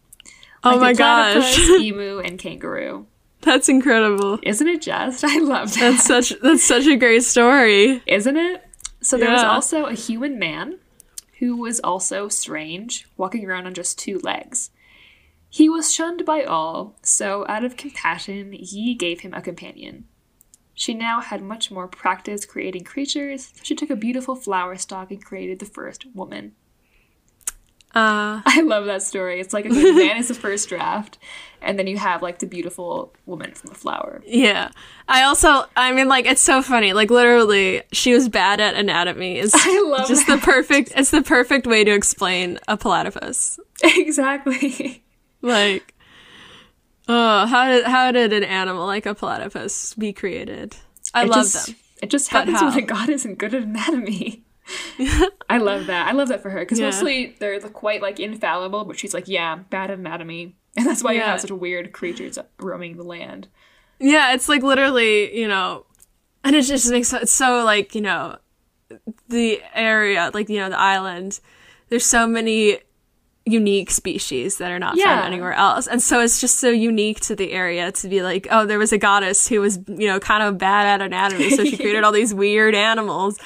Oh 0.64 0.80
my 0.80 0.92
the 0.92 0.98
gosh. 0.98 1.32
platypus, 1.34 1.80
emu, 1.80 2.18
and 2.18 2.38
kangaroo. 2.38 3.06
That's 3.42 3.68
incredible. 3.68 4.40
Isn't 4.42 4.66
it 4.66 4.82
just? 4.82 5.22
I 5.26 5.38
love 5.38 5.74
that. 5.74 5.92
That's 5.92 6.04
such 6.04 6.32
that's 6.42 6.64
such 6.64 6.86
a 6.86 6.96
great 6.96 7.22
story. 7.22 8.02
Isn't 8.06 8.36
it? 8.36 8.64
So 9.00 9.16
there 9.16 9.30
was 9.30 9.44
also 9.44 9.84
a 9.84 9.94
human 9.94 10.40
man 10.40 10.78
who 11.38 11.56
was 11.56 11.80
also 11.80 12.28
strange, 12.28 13.06
walking 13.16 13.44
around 13.44 13.66
on 13.66 13.74
just 13.74 13.98
two 13.98 14.18
legs. 14.18 14.70
He 15.48 15.68
was 15.68 15.92
shunned 15.92 16.24
by 16.24 16.42
all, 16.42 16.96
so 17.02 17.46
out 17.48 17.64
of 17.64 17.76
compassion, 17.76 18.52
Yhi 18.52 18.94
gave 18.94 19.20
him 19.20 19.32
a 19.32 19.40
companion. 19.40 20.06
She 20.74 20.94
now 20.94 21.20
had 21.20 21.42
much 21.42 21.70
more 21.70 21.88
practice 21.88 22.44
creating 22.44 22.84
creatures, 22.84 23.52
so 23.54 23.60
she 23.62 23.74
took 23.74 23.90
a 23.90 23.96
beautiful 23.96 24.36
flower 24.36 24.76
stalk 24.76 25.10
and 25.10 25.24
created 25.24 25.58
the 25.58 25.66
first 25.66 26.06
woman. 26.14 26.54
Uh 27.94 28.42
I 28.44 28.60
love 28.62 28.84
that 28.86 29.02
story. 29.02 29.40
It's 29.40 29.52
like 29.54 29.66
okay, 29.66 29.74
the 29.82 29.92
man 30.06 30.18
is 30.18 30.28
the 30.28 30.34
first 30.34 30.68
draft, 30.68 31.18
and 31.62 31.78
then 31.78 31.86
you 31.86 31.96
have 31.96 32.20
like 32.22 32.38
the 32.38 32.46
beautiful 32.46 33.14
woman 33.26 33.52
from 33.52 33.70
the 33.70 33.74
flower. 33.74 34.22
yeah. 34.26 34.70
I 35.08 35.22
also 35.22 35.64
I 35.74 35.92
mean 35.92 36.06
like 36.08 36.26
it's 36.26 36.42
so 36.42 36.60
funny. 36.62 36.92
Like 36.92 37.10
literally 37.10 37.82
she 37.92 38.12
was 38.12 38.28
bad 38.28 38.60
at 38.60 38.74
anatomy. 38.74 39.38
It's 39.38 39.54
I 39.56 39.82
love 39.88 40.06
just 40.06 40.26
that. 40.26 40.40
the 40.40 40.44
perfect 40.44 40.92
it's 40.96 41.10
the 41.10 41.22
perfect 41.22 41.66
way 41.66 41.82
to 41.84 41.90
explain 41.92 42.58
a 42.68 42.76
platypus. 42.76 43.58
exactly. 43.82 45.02
Like 45.40 45.94
Oh, 47.10 47.46
how 47.46 47.68
did 47.68 47.84
how 47.86 48.12
did 48.12 48.34
an 48.34 48.44
animal 48.44 48.84
like 48.86 49.06
a 49.06 49.14
platypus 49.14 49.94
be 49.94 50.12
created? 50.12 50.76
I 51.14 51.22
It 51.22 51.28
love 51.30 51.44
just, 51.44 51.66
them. 51.68 51.76
It 52.02 52.10
just 52.10 52.28
happens 52.28 52.60
when 52.60 52.76
a 52.76 52.82
god 52.82 53.08
isn't 53.08 53.38
good 53.38 53.54
at 53.54 53.62
anatomy. 53.62 54.44
I 55.48 55.58
love 55.58 55.86
that. 55.86 56.08
I 56.08 56.12
love 56.12 56.28
that 56.28 56.42
for 56.42 56.50
her 56.50 56.60
because 56.60 56.78
Yeah. 56.78 56.86
mostly 56.86 57.36
they're 57.38 57.58
the- 57.60 57.68
quite 57.70 58.02
like 58.02 58.20
infallible, 58.20 58.84
but 58.84 58.98
she's 58.98 59.14
like, 59.14 59.28
yeah, 59.28 59.56
bad 59.56 59.90
at 59.90 59.98
anatomy, 59.98 60.56
and 60.76 60.86
that's 60.86 61.02
why 61.02 61.12
you 61.12 61.20
have 61.20 61.40
such 61.40 61.50
weird 61.50 61.92
creatures 61.92 62.38
roaming 62.60 62.96
the 62.96 63.02
land. 63.04 63.48
Yeah, 63.98 64.34
it's 64.34 64.48
like 64.48 64.62
literally, 64.62 65.36
you 65.38 65.48
know, 65.48 65.86
and 66.44 66.54
it 66.54 66.62
just 66.62 66.90
makes 66.90 67.12
it's 67.12 67.32
so 67.32 67.64
like, 67.64 67.94
you 67.94 68.00
know, 68.00 68.36
the 69.28 69.60
area, 69.74 70.30
like, 70.32 70.48
you 70.48 70.58
know, 70.58 70.68
the 70.70 70.78
island, 70.78 71.40
there's 71.88 72.04
so 72.06 72.26
many 72.26 72.78
unique 73.44 73.90
species 73.90 74.58
that 74.58 74.70
are 74.70 74.78
not 74.78 74.96
Yeah. 74.96 75.04
found 75.22 75.26
anywhere 75.32 75.54
else. 75.54 75.86
And 75.86 76.02
so 76.02 76.20
it's 76.20 76.38
just 76.40 76.58
so 76.58 76.68
unique 76.68 77.20
to 77.20 77.34
the 77.34 77.52
area 77.52 77.90
to 77.92 78.08
be 78.08 78.22
like, 78.22 78.46
oh, 78.50 78.66
there 78.66 78.78
was 78.78 78.92
a 78.92 78.98
goddess 78.98 79.48
who 79.48 79.60
was, 79.62 79.78
you 79.88 80.06
know, 80.06 80.20
kind 80.20 80.42
of 80.42 80.58
bad 80.58 80.86
at 80.86 81.04
anatomy, 81.04 81.48
so 81.50 81.64
she 81.64 81.76
created 81.78 82.04
all 82.04 82.12
these 82.12 82.34
weird 82.34 82.74
animals. 82.74 83.38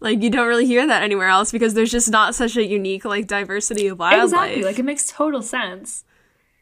Like 0.00 0.22
you 0.22 0.30
don't 0.30 0.46
really 0.46 0.66
hear 0.66 0.86
that 0.86 1.02
anywhere 1.02 1.28
else 1.28 1.50
because 1.50 1.74
there's 1.74 1.90
just 1.90 2.10
not 2.10 2.34
such 2.34 2.56
a 2.56 2.64
unique 2.64 3.04
like 3.04 3.26
diversity 3.26 3.88
of 3.88 3.98
wildlife. 3.98 4.24
Exactly. 4.24 4.62
Like 4.64 4.78
it 4.78 4.84
makes 4.84 5.06
total 5.10 5.42
sense. 5.42 6.04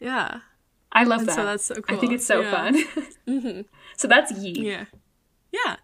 yeah. 0.00 0.40
I 0.92 1.04
love 1.04 1.20
And 1.20 1.28
that. 1.28 1.34
so 1.34 1.44
that's 1.44 1.64
so 1.64 1.74
cool. 1.74 1.96
I 1.96 2.00
think 2.00 2.12
it's 2.14 2.24
so 2.26 2.40
Yeah. 2.40 2.50
fun. 2.50 2.74
mm-hmm. 3.28 3.60
So 3.98 4.08
that's 4.08 4.32
Yhi. 4.32 4.54
Yeah. 4.64 4.84
Yeah. 5.52 5.76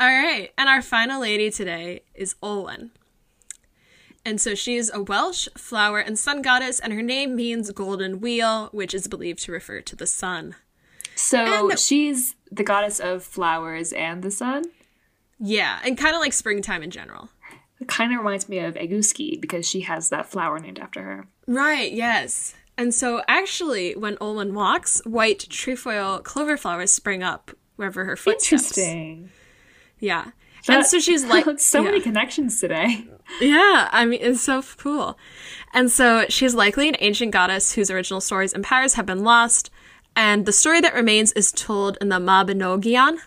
All 0.00 0.08
right. 0.08 0.50
And 0.58 0.68
our 0.68 0.82
final 0.82 1.20
lady 1.20 1.50
today 1.52 2.02
is 2.14 2.34
Olwen. 2.42 2.90
And 4.24 4.40
so 4.40 4.54
she 4.56 4.74
is 4.76 4.90
a 4.92 5.02
Welsh 5.02 5.46
flower 5.56 5.98
and 6.00 6.18
sun 6.18 6.40
goddess, 6.42 6.80
and 6.80 6.92
her 6.94 7.02
name 7.02 7.36
means 7.36 7.70
golden 7.72 8.20
wheel, 8.20 8.70
which 8.72 8.94
is 8.94 9.06
believed 9.06 9.40
to 9.44 9.52
refer 9.52 9.82
to 9.82 9.94
the 9.94 10.06
sun. 10.06 10.56
So 11.14 11.68
And- 11.70 11.78
she's 11.78 12.34
the 12.50 12.64
goddess 12.64 12.98
of 12.98 13.22
flowers 13.22 13.92
and 13.92 14.22
the 14.24 14.30
sun. 14.32 14.64
Yeah, 15.46 15.78
and 15.84 15.98
kind 15.98 16.14
of 16.14 16.20
like 16.20 16.32
springtime 16.32 16.82
in 16.82 16.90
general. 16.90 17.28
It 17.78 17.86
kind 17.86 18.12
of 18.12 18.18
reminds 18.18 18.48
me 18.48 18.60
of 18.60 18.76
Eguzki 18.76 19.38
because 19.38 19.68
she 19.68 19.82
has 19.82 20.08
that 20.08 20.24
flower 20.26 20.58
named 20.58 20.78
after 20.78 21.02
her. 21.02 21.26
Right, 21.46 21.92
yes. 21.92 22.54
And 22.78 22.94
so 22.94 23.22
actually, 23.28 23.94
when 23.94 24.16
Olwen 24.16 24.52
walks, 24.52 25.02
white 25.04 25.40
trefoil 25.50 26.20
clover 26.20 26.56
flowers 26.56 26.92
spring 26.92 27.22
up 27.22 27.50
wherever 27.76 28.06
her 28.06 28.16
foot 28.16 28.40
steps. 28.40 28.78
Interesting. 28.78 29.30
Yeah. 29.98 30.30
and 30.66 30.86
so 30.86 30.98
she's 30.98 31.24
like, 31.26 31.46
so 31.60 31.82
many 31.82 32.00
connections 32.00 32.58
today. 32.58 33.06
Yeah, 33.38 33.90
I 33.92 34.06
mean, 34.06 34.20
it's 34.22 34.40
so 34.40 34.62
cool. 34.78 35.18
And 35.74 35.90
so 35.90 36.24
she's 36.30 36.54
likely 36.54 36.88
an 36.88 36.96
ancient 37.00 37.32
goddess 37.32 37.74
whose 37.74 37.90
original 37.90 38.22
stories 38.22 38.54
and 38.54 38.64
powers 38.64 38.94
have 38.94 39.04
been 39.04 39.24
lost. 39.24 39.70
And 40.16 40.46
the 40.46 40.52
story 40.52 40.80
that 40.80 40.94
remains 40.94 41.32
is 41.32 41.52
told 41.52 41.98
in 42.00 42.08
the 42.08 42.18
Mabinogion, 42.18 43.18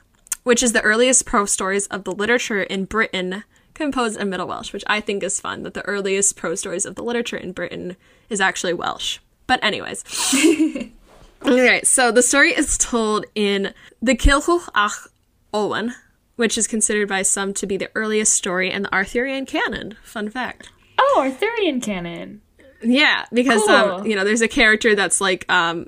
which 0.48 0.64
is 0.64 0.72
the 0.72 0.82
earliest 0.82 1.26
prose 1.26 1.52
stories 1.52 1.88
of 1.88 2.06
the 2.06 2.12
literature 2.14 2.64
in 2.64 2.86
Britain 2.86 3.44
composed 3.74 4.18
in 4.18 4.30
Middle 4.30 4.48
Welsh, 4.48 4.72
which 4.72 4.84
I 4.88 5.02
think 5.02 5.22
is 5.22 5.42
fun 5.42 5.64
that 5.64 5.74
the 5.74 5.82
earliest 5.82 6.38
prose 6.38 6.62
stories 6.62 6.86
of 6.86 6.96
the 6.96 7.04
literature 7.04 7.36
in 7.36 7.52
Britain 7.52 7.98
is 8.30 8.40
actually 8.40 8.74
Welsh. 8.74 9.20
But, 9.46 9.62
anyways. 9.62 10.06
okay, 11.46 11.82
so 11.84 12.14
the 12.14 12.22
story 12.22 12.52
is 12.52 12.78
told 12.78 13.26
in 13.36 13.74
the 14.02 14.16
Culhwch 14.16 14.70
ach 14.74 15.10
Olwen, 15.54 15.94
which 16.38 16.58
is 16.58 16.66
considered 16.66 17.10
by 17.10 17.24
some 17.24 17.54
to 17.56 17.68
be 17.68 17.76
the 17.76 17.92
earliest 17.94 18.34
story 18.34 18.72
in 18.72 18.84
the 18.84 18.94
Arthurian 18.94 19.46
canon. 19.46 19.98
Fun 20.02 20.30
fact. 20.30 20.70
Oh, 20.98 21.16
Arthurian 21.26 21.82
canon. 21.82 22.42
Yeah, 22.82 23.26
because 23.34 23.68
um, 23.68 24.06
you 24.06 24.16
know, 24.16 24.24
there's 24.24 24.42
a 24.42 24.48
character 24.48 24.96
that's 24.96 25.20
like, 25.20 25.44
um, 25.52 25.88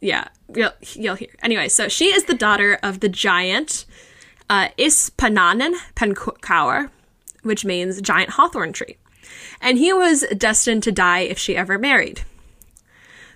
yeah, 0.00 0.28
you'll, 0.54 0.72
you'll 0.94 1.14
hear. 1.14 1.30
Anyway, 1.42 1.68
so 1.68 1.88
she 1.88 2.06
is 2.06 2.24
the 2.24 2.34
daughter 2.34 2.78
of 2.82 3.00
the 3.00 3.08
giant 3.08 3.84
uh, 4.48 4.68
Ysbaddaden 4.78 5.74
Pencawr, 5.94 6.90
which 7.42 7.64
means 7.64 8.00
giant 8.00 8.30
hawthorn 8.30 8.72
tree, 8.72 8.96
and 9.60 9.78
he 9.78 9.92
was 9.92 10.24
destined 10.36 10.82
to 10.82 10.92
die 10.92 11.20
if 11.20 11.38
she 11.38 11.56
ever 11.56 11.78
married. 11.78 12.22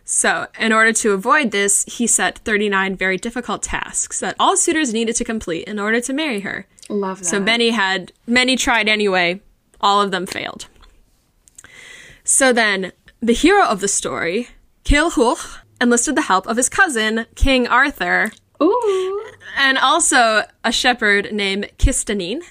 So, 0.07 0.49
in 0.59 0.71
order 0.73 0.93
to 0.93 1.13
avoid 1.13 1.51
this, 1.51 1.85
he 1.85 2.07
set 2.07 2.39
39 2.41 2.97
very 2.97 3.17
difficult 3.17 3.63
tasks 3.63 4.21
that 4.21 4.37
all 4.39 4.55
suitors 4.57 4.93
needed 4.93 5.17
to 5.17 5.25
complete 5.25 5.67
in 5.67 5.79
order 5.79 5.99
to 6.03 6.13
marry 6.13 6.41
her. 6.41 6.67
Love 6.91 7.21
that. 7.21 7.25
So 7.25 7.41
many 7.41 7.71
had 7.71 8.13
many 8.27 8.57
tried 8.57 8.87
anyway. 8.87 9.41
All 9.81 10.03
of 10.03 10.11
them 10.11 10.27
failed. 10.27 10.67
So 12.23 12.53
then, 12.53 12.93
the 13.21 13.33
hero 13.33 13.65
of 13.65 13.81
the 13.81 13.89
story, 13.89 14.49
Culhwch, 14.85 15.61
enlisted 15.81 16.17
the 16.17 16.23
help 16.23 16.47
of 16.47 16.57
his 16.57 16.69
cousin, 16.69 17.27
King 17.35 17.67
Arthur, 17.67 18.33
Ooh. 18.63 19.25
and 19.57 19.79
also 19.79 20.43
a 20.63 20.73
shepherd 20.73 21.33
named 21.33 21.71
Custennin, 21.79 22.43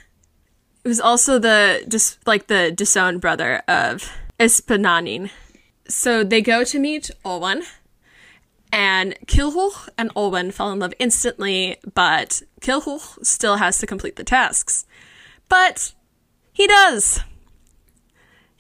who's 0.84 1.00
also 1.00 1.40
the 1.40 1.84
dis- 1.88 2.18
like 2.26 2.48
the 2.48 2.72
disowned 2.72 3.22
brother 3.22 3.64
of 3.68 4.12
Ysbaddaden. 4.40 5.30
So 5.88 6.24
they 6.24 6.42
go 6.42 6.64
to 6.64 6.80
meet 6.80 7.12
Olwen, 7.26 7.64
and 8.72 9.16
Culhwch 9.28 9.88
and 9.98 10.14
Olwen 10.16 10.52
fall 10.52 10.72
in 10.72 10.80
love 10.80 10.94
instantly, 10.98 11.78
but 11.94 12.42
Culhwch 12.62 13.24
still 13.24 13.58
has 13.58 13.78
to 13.78 13.88
complete 13.88 14.16
the 14.16 14.24
tasks. 14.24 14.86
But 15.48 15.94
he 16.52 16.66
does. 16.66 17.20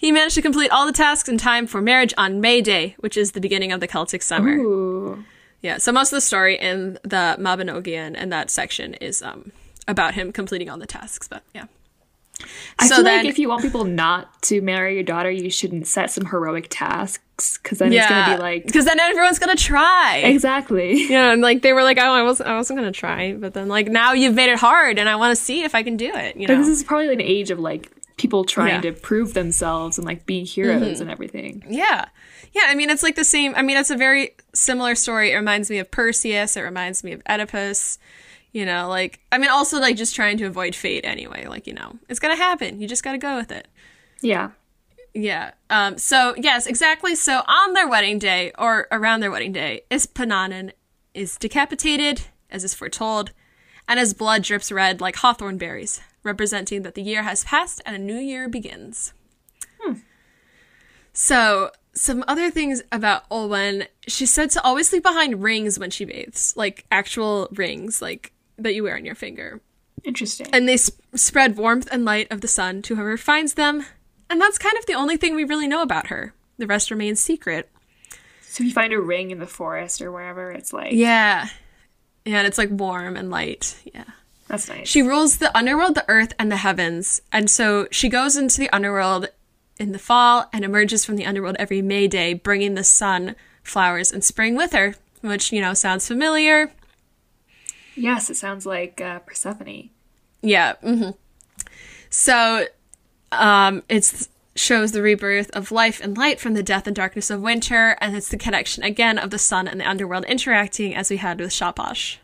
He 0.03 0.11
managed 0.11 0.35
to 0.35 0.41
complete 0.41 0.69
all 0.69 0.85
the 0.85 0.91
tasks 0.91 1.29
in 1.29 1.37
time 1.37 1.65
for 1.65 1.81
marriage 1.81 2.13
on 2.17 2.41
May 2.41 2.59
Day, 2.59 2.95
which 2.99 3.15
is 3.15 3.31
the 3.31 3.39
beginning 3.39 3.71
of 3.71 3.79
the 3.79 3.87
Celtic 3.87 4.21
summer. 4.21 4.51
Ooh. 4.51 5.23
Yeah, 5.61 5.77
so 5.77 5.93
most 5.93 6.11
of 6.11 6.17
the 6.17 6.21
story 6.21 6.59
in 6.59 6.95
the 7.03 7.37
Mabinogion 7.39 8.13
and 8.17 8.29
that 8.33 8.49
section 8.51 8.95
is 8.95 9.21
um 9.21 9.53
about 9.87 10.13
him 10.13 10.33
completing 10.33 10.69
all 10.69 10.77
the 10.77 10.85
tasks, 10.85 11.29
but 11.29 11.43
yeah. 11.55 11.67
I 12.79 12.87
So 12.87 12.95
feel 12.95 13.03
then- 13.05 13.17
like 13.23 13.27
if 13.29 13.39
you 13.39 13.47
want 13.47 13.61
people 13.61 13.85
not 13.85 14.41
to 14.43 14.59
marry 14.61 14.95
your 14.95 15.03
daughter, 15.03 15.31
you 15.31 15.49
shouldn't 15.49 15.87
set 15.87 16.11
some 16.11 16.25
heroic 16.25 16.67
tasks 16.69 17.57
because 17.63 17.77
then 17.79 17.93
it's 17.93 18.09
gonna 18.09 18.35
be 18.35 18.41
like 18.41 18.65
because 18.65 18.83
then 18.83 18.99
everyone's 18.99 19.39
gonna 19.39 19.55
try. 19.55 20.17
exactly. 20.25 21.05
Yeah, 21.09 21.31
and 21.31 21.41
like 21.41 21.61
they 21.61 21.71
were 21.71 21.83
like, 21.83 21.97
oh, 21.97 22.11
I 22.13 22.23
wasn't, 22.23 22.49
I 22.49 22.57
wasn't 22.57 22.79
gonna 22.79 22.91
try, 22.91 23.31
but 23.35 23.53
then 23.53 23.69
like 23.69 23.87
now 23.87 24.11
you've 24.11 24.35
made 24.35 24.51
it 24.51 24.59
hard, 24.59 24.99
and 24.99 25.07
I 25.07 25.15
want 25.15 25.31
to 25.37 25.41
see 25.41 25.63
if 25.63 25.73
I 25.73 25.81
can 25.81 25.95
do 25.95 26.11
it. 26.13 26.35
You 26.35 26.47
But 26.47 26.55
know? 26.55 26.59
this 26.59 26.67
is 26.67 26.83
probably 26.83 27.13
an 27.13 27.21
age 27.21 27.51
of 27.51 27.59
like 27.59 27.89
people 28.17 28.43
trying 28.43 28.67
Yeah. 28.69 28.81
Mm-hmm. 28.81 28.95
to 28.95 29.01
prove 29.01 29.33
themselves 29.33 29.97
and 29.97 30.05
like 30.05 30.25
be 30.25 30.43
heroes 30.43 30.99
and 31.01 31.09
everything. 31.09 31.63
Yeah. 31.67 32.05
Yeah, 32.53 32.63
I 32.67 32.75
mean, 32.75 32.89
it's 32.91 33.01
like 33.03 33.15
the 33.15 33.23
same. 33.23 33.53
I 33.55 33.63
mean, 33.63 33.77
it's 33.77 33.89
a 33.89 33.95
very 33.97 34.35
similar 34.53 34.93
story. 34.95 35.31
It 35.31 35.35
reminds 35.35 35.69
me 35.71 35.79
of 35.79 35.89
Perseus. 35.89 36.55
It 36.55 36.61
reminds 36.61 37.03
me 37.03 37.13
of 37.13 37.21
Oedipus. 37.27 37.97
You 38.51 38.67
know, 38.67 38.87
like, 38.87 39.19
I 39.31 39.39
mean, 39.39 39.49
also, 39.49 39.79
like, 39.79 39.95
just 39.95 40.13
trying 40.13 40.37
to 40.37 40.45
avoid 40.45 40.75
fate 40.75 41.03
anyway. 41.05 41.47
Like, 41.47 41.65
you 41.65 41.73
know, 41.73 41.97
it's 42.07 42.19
going 42.19 42.37
to 42.37 42.41
happen. 42.43 42.79
You 42.79 42.87
just 42.87 43.03
got 43.03 43.13
to 43.13 43.17
go 43.17 43.35
with 43.37 43.51
it. 43.51 43.67
Yeah. 44.21 44.51
Yeah. 45.15 45.53
Um, 45.71 45.97
so, 45.97 46.35
yes, 46.37 46.67
exactly. 46.67 47.15
So, 47.15 47.41
on 47.47 47.73
their 47.73 47.87
wedding 47.87 48.19
day, 48.19 48.51
or 48.59 48.87
around 48.91 49.21
their 49.21 49.31
wedding 49.31 49.53
day, 49.53 49.81
Ysbaddaden 49.89 50.71
is 51.15 51.35
decapitated, 51.37 52.21
as 52.51 52.63
is 52.63 52.75
foretold, 52.75 53.31
and 53.87 53.99
his 53.99 54.13
blood 54.13 54.43
drips 54.43 54.71
red 54.71 55.01
like 55.01 55.15
hawthorn 55.15 55.57
berries, 55.57 55.99
representing 56.23 56.81
that 56.83 56.95
the 56.95 57.01
year 57.03 57.23
has 57.23 57.43
passed 57.43 57.81
and 57.85 57.95
a 57.95 57.99
new 57.99 58.17
year 58.17 58.47
begins. 58.49 59.13
Hmm. 59.81 59.93
So, 61.13 61.71
some 61.93 62.23
other 62.27 62.49
things 62.49 62.81
about 62.91 63.29
Olwen. 63.29 63.87
she 64.07 64.25
said 64.25 64.49
to 64.51 64.61
always 64.63 64.91
leave 64.91 65.03
behind 65.03 65.43
rings 65.43 65.77
when 65.77 65.91
she 65.91 66.05
bathes, 66.05 66.53
like 66.57 66.85
actual 66.91 67.47
rings, 67.51 68.01
like 68.01 68.33
that 68.57 68.73
you 68.73 68.83
wear 68.83 68.95
on 68.95 69.05
your 69.05 69.13
finger. 69.15 69.61
Interesting. 70.03 70.47
And 70.51 70.67
they 70.67 70.77
sp- 70.81 70.99
spread 71.15 71.55
warmth 71.55 71.87
and 71.91 72.03
light 72.03 72.31
of 72.31 72.41
the 72.41 72.47
sun 72.47 72.81
to 72.83 72.95
whoever 72.95 73.15
finds 73.17 73.53
them. 73.53 73.85
And 74.29 74.41
that's 74.41 74.57
kind 74.57 74.77
of 74.77 74.85
the 74.87 74.95
only 74.95 75.17
thing 75.17 75.35
we 75.35 75.43
really 75.43 75.67
know 75.67 75.81
about 75.83 76.07
her. 76.07 76.33
The 76.57 76.65
rest 76.67 76.89
remains 76.89 77.19
secret. 77.19 77.69
so 78.41 78.63
if 78.63 78.67
you 78.67 78.73
find 78.73 78.91
a 78.93 78.99
ring 78.99 79.31
in 79.31 79.39
the 79.39 79.47
forest 79.47 80.01
or 80.01 80.11
wherever, 80.11 80.51
it's 80.51 80.73
like 80.73 80.93
Yeah. 80.93 81.47
Yeah, 82.25 82.37
and 82.39 82.47
it's 82.47 82.57
like 82.57 82.69
warm 82.71 83.15
and 83.17 83.29
light. 83.29 83.77
Yeah. 83.93 84.05
That's 84.53 84.69
nice. 84.69 84.87
She 84.87 85.01
rules 85.01 85.37
the 85.37 85.55
underworld, 85.57 85.95
the 85.95 86.05
earth, 86.07 86.33
and 86.37 86.51
the 86.51 86.57
heavens. 86.57 87.23
And 87.31 87.49
so 87.49 87.87
she 87.89 88.07
goes 88.07 88.37
into 88.37 88.59
the 88.59 88.69
underworld 88.69 89.29
in 89.79 89.93
the 89.93 89.97
fall 89.99 90.47
and 90.53 90.63
emerges 90.63 91.03
from 91.03 91.15
the 91.15 91.25
underworld 91.25 91.55
every 91.57 91.81
May 91.81 92.07
Day, 92.07 92.35
bringing 92.35 92.75
the 92.75 92.83
sun, 92.83 93.35
flowers, 93.63 94.11
and 94.11 94.23
spring 94.23 94.55
with 94.55 94.71
her, 94.73 94.93
which, 95.21 95.51
you 95.51 95.59
know, 95.59 95.73
sounds 95.73 96.07
familiar. 96.07 96.71
yes, 97.95 98.29
it 98.29 98.35
sounds 98.35 98.65
like 98.67 99.01
uh, 99.01 99.19
Persephone. 99.19 99.89
Yeah. 100.43 100.73
hmm 100.81 101.09
So, 102.11 102.65
um, 103.31 103.81
it's 103.89 104.29
shows 104.55 104.91
the 104.91 105.01
rebirth 105.01 105.49
of 105.55 105.71
life 105.71 105.99
and 105.99 106.15
light 106.15 106.39
from 106.39 106.53
the 106.53 106.61
death 106.61 106.85
and 106.85 106.95
darkness 106.95 107.31
of 107.31 107.41
winter, 107.41 107.97
and 107.99 108.15
it's 108.15 108.29
the 108.29 108.37
connection 108.37 108.83
again 108.83 109.17
of 109.17 109.31
the 109.31 109.39
sun 109.39 109.67
and 109.67 109.79
the 109.81 109.89
underworld 109.89 110.25
interacting 110.25 110.93
as 110.93 111.09
we 111.09 111.17
had 111.17 111.39
with 111.39 111.49
Shapash. 111.49 112.17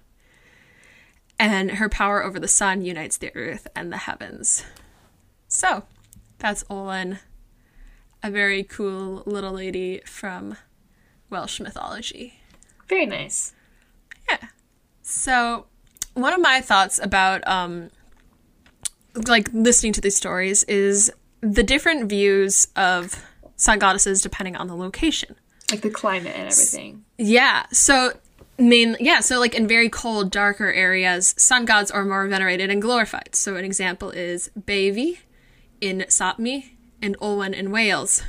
And 1.39 1.71
her 1.71 1.87
power 1.87 2.23
over 2.23 2.39
the 2.39 2.47
sun 2.47 2.83
unites 2.83 3.17
the 3.17 3.33
earth 3.35 3.65
and 3.75 3.91
the 3.91 3.97
heavens. 3.97 4.63
So, 5.47 5.83
that's 6.37 6.63
Olwen, 6.65 7.19
a 8.21 8.29
very 8.29 8.63
cool 8.63 9.23
little 9.25 9.53
lady 9.53 10.01
from 10.05 10.57
Welsh 11.29 11.59
mythology. 11.59 12.41
Very 12.89 13.05
nice. 13.05 13.53
Yeah. 14.29 14.49
So, 15.01 15.65
one 16.13 16.33
of 16.33 16.41
my 16.41 16.59
thoughts 16.59 16.99
about 17.01 17.47
um 17.47 17.89
like 19.27 19.49
listening 19.53 19.93
to 19.93 20.01
these 20.01 20.15
stories 20.15 20.63
is 20.65 21.11
the 21.41 21.63
different 21.63 22.09
views 22.09 22.67
of 22.75 23.25
sun 23.55 23.79
goddesses 23.79 24.21
depending 24.21 24.55
on 24.55 24.67
the 24.67 24.75
location. 24.75 25.35
Like 25.71 25.81
the 25.81 25.89
climate 25.89 26.33
and 26.35 26.49
everything. 26.49 27.05
Yeah. 27.17 27.65
So 27.71 28.13
main 28.59 28.97
yeah, 28.99 29.21
so 29.21 29.39
like 29.39 29.55
in 29.55 29.67
very 29.67 29.89
cold, 29.89 30.31
darker 30.31 30.71
areas, 30.71 31.33
sun 31.37 31.65
gods 31.65 31.89
are 31.89 32.05
more 32.05 32.27
venerated 32.27 32.69
and 32.69 32.81
glorified. 32.81 33.35
So 33.35 33.55
an 33.55 33.65
example 33.65 34.11
is 34.11 34.49
Bavi 34.59 35.19
in 35.81 35.99
Sapmi 36.09 36.71
and 37.01 37.17
Olwen 37.19 37.53
in 37.53 37.71
Wales, 37.71 38.23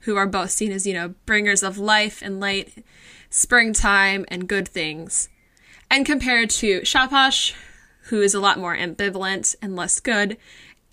who 0.00 0.16
are 0.16 0.26
both 0.26 0.50
seen 0.50 0.72
as, 0.72 0.86
you 0.86 0.94
know, 0.94 1.14
bringers 1.26 1.62
of 1.62 1.78
life 1.78 2.22
and 2.22 2.40
light, 2.40 2.84
springtime 3.30 4.24
and 4.28 4.48
good 4.48 4.68
things. 4.68 5.28
And 5.90 6.06
compared 6.06 6.50
to 6.50 6.80
Shapash, 6.80 7.54
who 8.04 8.20
is 8.20 8.34
a 8.34 8.40
lot 8.40 8.58
more 8.58 8.76
ambivalent 8.76 9.54
and 9.60 9.76
less 9.76 10.00
good, 10.00 10.36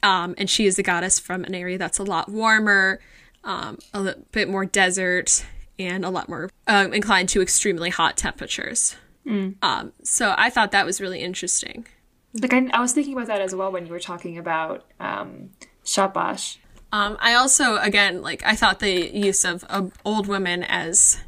um, 0.04 0.36
and 0.38 0.50
she 0.50 0.66
is 0.66 0.80
a 0.80 0.84
goddess 0.84 1.20
from 1.20 1.44
an 1.44 1.56
area 1.56 1.78
that's 1.78 2.00
a 2.00 2.04
lot 2.04 2.30
warmer, 2.30 3.00
um, 3.44 3.78
a 3.94 4.16
bit 4.32 4.50
more 4.50 4.66
desert, 4.66 5.46
and 5.80 6.04
a 6.06 6.10
lot 6.10 6.30
more 6.30 6.50
um, 6.68 6.94
inclined 6.94 7.30
to 7.30 7.42
extremely 7.42 7.90
hot 7.90 8.18
temperatures. 8.18 8.96
Um, 9.28 9.94
so 10.04 10.34
I 10.38 10.50
thought 10.50 10.72
that 10.72 10.86
was 10.86 11.00
really 11.00 11.20
interesting. 11.22 11.86
Like 12.34 12.54
I, 12.54 12.68
I 12.74 12.80
was 12.82 12.92
thinking 12.94 13.14
about 13.14 13.28
that 13.28 13.40
as 13.42 13.54
well 13.54 13.72
when 13.72 13.86
you 13.86 13.92
were 13.92 14.00
talking 14.00 14.38
about 14.38 14.86
um, 15.00 15.52
Shapash. 15.86 16.58
Um, 16.92 17.18
I 17.20 17.36
also, 17.36 17.78
again, 17.78 18.22
like 18.22 18.44
I 18.46 18.56
thought 18.56 18.80
the 18.80 19.16
use 19.16 19.46
of, 19.46 19.64
of 19.66 19.94
old 20.04 20.28
women 20.28 20.64
as 20.64 21.20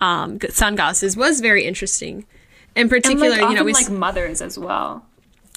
um, 0.00 0.38
g- 0.38 0.48
sun 0.50 0.74
goddesses 0.74 1.16
was 1.16 1.40
very 1.40 1.64
interesting, 1.64 2.26
In 2.74 2.88
particular, 2.88 3.30
like, 3.30 3.40
you 3.50 3.54
know, 3.54 3.64
we 3.64 3.72
like 3.72 3.84
s- 3.86 3.90
mothers 3.90 4.42
as 4.42 4.58
well. 4.58 5.06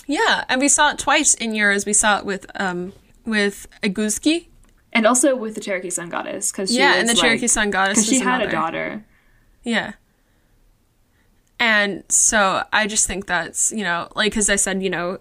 yeah, 0.07 0.45
and 0.47 0.61
we 0.61 0.67
saw 0.69 0.91
it 0.91 0.99
twice 0.99 1.33
in 1.33 1.55
yours. 1.55 1.85
We 1.85 1.93
saw 1.93 2.19
it 2.19 2.25
with 2.25 2.45
um 2.59 2.93
with 3.25 3.67
Eguzki. 3.81 4.47
And 4.93 5.07
also 5.07 5.35
with 5.35 5.55
the 5.55 5.61
Cherokee 5.61 5.89
Sun 5.89 6.09
Goddess, 6.09 6.51
because 6.51 6.73
Yeah, 6.73 6.95
and 6.95 7.09
the 7.09 7.15
Cherokee 7.15 7.47
Sun 7.47 7.71
Goddess 7.71 7.97
because 7.97 8.09
she 8.09 8.19
had 8.19 8.41
a 8.41 8.49
daughter. 8.49 9.03
Yeah. 9.63 9.93
And 11.59 12.03
so 12.09 12.63
I 12.71 12.87
just 12.87 13.07
think 13.07 13.25
that's, 13.25 13.71
you 13.71 13.83
know, 13.83 14.07
like, 14.15 14.31
because 14.31 14.49
I 14.49 14.55
said, 14.55 14.83
you 14.83 14.89
know, 14.89 15.17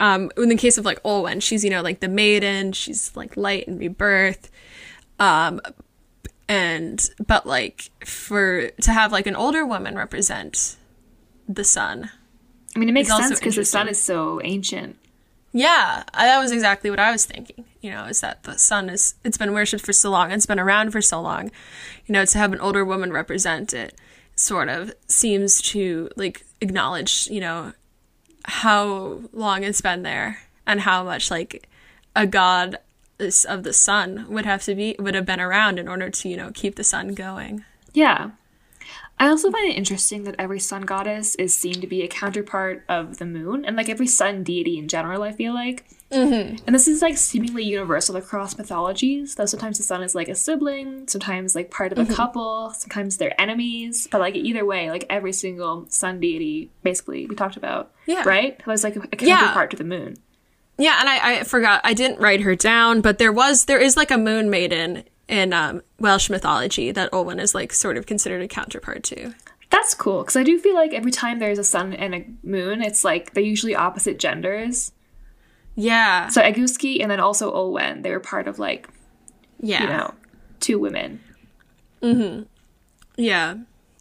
um, 0.00 0.30
in 0.36 0.48
the 0.48 0.56
case 0.56 0.78
of 0.78 0.84
like 0.84 1.02
Olwen, 1.02 1.42
she's, 1.42 1.62
you 1.62 1.70
know, 1.70 1.82
like 1.82 2.00
the 2.00 2.08
maiden, 2.08 2.72
she's 2.72 3.14
like 3.14 3.36
light 3.36 3.68
and 3.68 3.78
rebirth. 3.78 4.50
Um, 5.20 5.60
and, 6.48 7.08
but 7.26 7.46
like, 7.46 7.90
for, 8.04 8.70
to 8.70 8.92
have 8.92 9.12
like 9.12 9.26
an 9.26 9.36
older 9.36 9.64
woman 9.64 9.94
represent 9.94 10.76
the 11.48 11.64
sun. 11.64 12.10
I 12.74 12.78
mean, 12.78 12.88
it 12.88 12.92
makes 12.92 13.08
sense 13.08 13.38
because 13.38 13.54
the 13.54 13.64
sun 13.64 13.88
is 13.88 14.02
so 14.02 14.40
ancient. 14.42 14.96
Yeah, 15.56 16.02
that 16.12 16.40
was 16.40 16.50
exactly 16.50 16.90
what 16.90 16.98
I 16.98 17.12
was 17.12 17.24
thinking. 17.24 17.64
You 17.80 17.92
know, 17.92 18.06
is 18.06 18.20
that 18.22 18.42
the 18.42 18.58
sun 18.58 18.90
is 18.90 19.14
it's 19.22 19.38
been 19.38 19.54
worshipped 19.54 19.86
for 19.86 19.92
so 19.92 20.10
long, 20.10 20.32
it's 20.32 20.46
been 20.46 20.58
around 20.58 20.90
for 20.90 21.00
so 21.00 21.20
long. 21.20 21.52
You 22.06 22.12
know, 22.12 22.24
to 22.24 22.38
have 22.38 22.52
an 22.52 22.58
older 22.58 22.84
woman 22.84 23.12
represent 23.12 23.72
it 23.72 23.96
sort 24.34 24.68
of 24.68 24.92
seems 25.06 25.62
to 25.62 26.10
like 26.16 26.44
acknowledge, 26.60 27.28
you 27.28 27.40
know, 27.40 27.72
how 28.46 29.20
long 29.32 29.62
it's 29.62 29.80
been 29.80 30.02
there 30.02 30.40
and 30.66 30.80
how 30.80 31.04
much 31.04 31.30
like 31.30 31.68
a 32.16 32.26
god 32.26 32.78
of 33.48 33.62
the 33.62 33.72
sun 33.72 34.26
would 34.28 34.44
have 34.44 34.64
to 34.64 34.74
be 34.74 34.96
would 34.98 35.14
have 35.14 35.24
been 35.24 35.40
around 35.40 35.78
in 35.78 35.86
order 35.86 36.10
to, 36.10 36.28
you 36.28 36.36
know, 36.36 36.50
keep 36.52 36.74
the 36.74 36.82
sun 36.82 37.14
going. 37.14 37.64
Yeah. 37.92 38.32
I 39.18 39.28
also 39.28 39.50
find 39.50 39.70
it 39.70 39.76
interesting 39.76 40.24
that 40.24 40.34
every 40.38 40.58
sun 40.58 40.82
goddess 40.82 41.34
is 41.36 41.54
seen 41.54 41.80
to 41.80 41.86
be 41.86 42.02
a 42.02 42.08
counterpart 42.08 42.84
of 42.88 43.18
the 43.18 43.26
moon, 43.26 43.64
and 43.64 43.76
like 43.76 43.88
every 43.88 44.08
sun 44.08 44.42
deity 44.42 44.76
in 44.78 44.88
general, 44.88 45.22
I 45.22 45.32
feel 45.32 45.54
like. 45.54 45.84
Mm-hmm. 46.10 46.56
And 46.66 46.74
this 46.74 46.86
is 46.86 47.00
like 47.02 47.16
seemingly 47.16 47.64
universal 47.64 48.16
across 48.16 48.58
mythologies, 48.58 49.34
though 49.34 49.46
sometimes 49.46 49.78
the 49.78 49.84
sun 49.84 50.02
is 50.02 50.14
like 50.14 50.28
a 50.28 50.34
sibling, 50.34 51.08
sometimes 51.08 51.54
like 51.54 51.70
part 51.70 51.92
of 51.92 51.98
a 51.98 52.12
couple, 52.12 52.70
sometimes 52.70 53.16
they're 53.16 53.40
enemies, 53.40 54.06
but 54.10 54.20
like 54.20 54.34
either 54.34 54.64
way, 54.64 54.90
like 54.90 55.06
every 55.08 55.32
single 55.32 55.86
sun 55.88 56.20
deity, 56.20 56.70
basically, 56.82 57.26
we 57.26 57.34
talked 57.34 57.56
about. 57.56 57.92
Yeah. 58.06 58.22
Right? 58.26 58.60
There's 58.66 58.84
like 58.84 58.96
a, 58.96 59.00
a 59.00 59.08
Yeah. 59.20 59.40
counterpart 59.40 59.70
to 59.72 59.76
the 59.76 59.84
moon. 59.84 60.16
Yeah, 60.76 60.98
and 60.98 61.08
I, 61.08 61.38
I 61.38 61.42
forgot 61.44 61.80
I 61.84 61.94
didn't 61.94 62.20
write 62.20 62.40
her 62.40 62.56
down, 62.56 63.00
but 63.00 63.18
there 63.18 63.32
was 63.32 63.66
there 63.66 63.78
is 63.80 63.96
like 63.96 64.10
a 64.10 64.18
moon 64.18 64.50
maiden 64.50 65.04
in 65.28 65.52
um, 65.52 65.82
Welsh 65.98 66.28
mythology 66.30 66.92
that 66.92 67.10
Olwen 67.12 67.40
is 67.40 67.54
like 67.54 67.72
sort 67.72 67.96
of 67.96 68.06
considered 68.06 68.42
a 68.42 68.48
counterpart 68.48 69.02
to. 69.04 69.34
That's 69.70 69.94
cool, 69.94 70.22
because 70.22 70.36
I 70.36 70.44
do 70.44 70.58
feel 70.58 70.74
like 70.74 70.92
every 70.92 71.10
time 71.10 71.38
there's 71.38 71.58
a 71.58 71.64
sun 71.64 71.92
and 71.94 72.14
a 72.14 72.26
moon, 72.42 72.82
it's 72.82 73.02
like 73.04 73.34
they're 73.34 73.42
usually 73.42 73.74
opposite 73.74 74.18
genders. 74.18 74.92
Yeah, 75.76 76.28
So 76.28 76.40
Eguzki 76.40 77.02
and 77.02 77.10
then 77.10 77.18
also 77.18 77.52
Olwen, 77.52 78.02
they 78.04 78.12
were 78.12 78.20
part 78.20 78.46
of 78.46 78.60
like, 78.60 78.88
yeah, 79.60 79.82
you 79.82 79.88
know, 79.88 80.14
two 80.60 80.78
women. 80.78 81.20
Mhm 82.02 82.46
Yeah. 83.16 83.56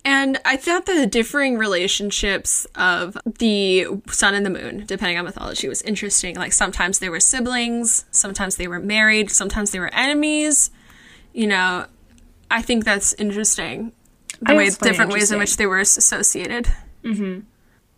And 0.05 0.37
I 0.43 0.57
thought 0.57 0.85
that 0.85 0.99
the 0.99 1.07
differing 1.07 1.57
relationships 1.57 2.67
of 2.75 3.17
the 3.25 3.87
sun 4.09 4.33
and 4.35 4.45
the 4.45 4.49
moon, 4.49 4.83
depending 4.85 5.17
on 5.17 5.23
mythology, 5.23 5.69
was 5.69 5.81
interesting. 5.83 6.35
Like 6.35 6.51
sometimes 6.51 6.99
they 6.99 7.07
were 7.09 7.21
siblings, 7.21 8.05
sometimes 8.11 8.57
they 8.57 8.67
were 8.67 8.79
married, 8.79 9.31
sometimes 9.31 9.71
they 9.71 9.79
were 9.79 9.93
enemies. 9.93 10.71
You 11.33 11.47
know, 11.47 11.85
I 12.51 12.61
think 12.61 12.85
that's 12.85 13.13
interesting. 13.13 13.91
The 14.41 14.55
way 14.55 14.69
different 14.69 15.11
ways 15.13 15.31
in 15.31 15.39
which 15.39 15.57
they 15.57 15.65
were 15.65 15.79
associated. 15.79 16.67
Mm-hmm. 17.03 17.41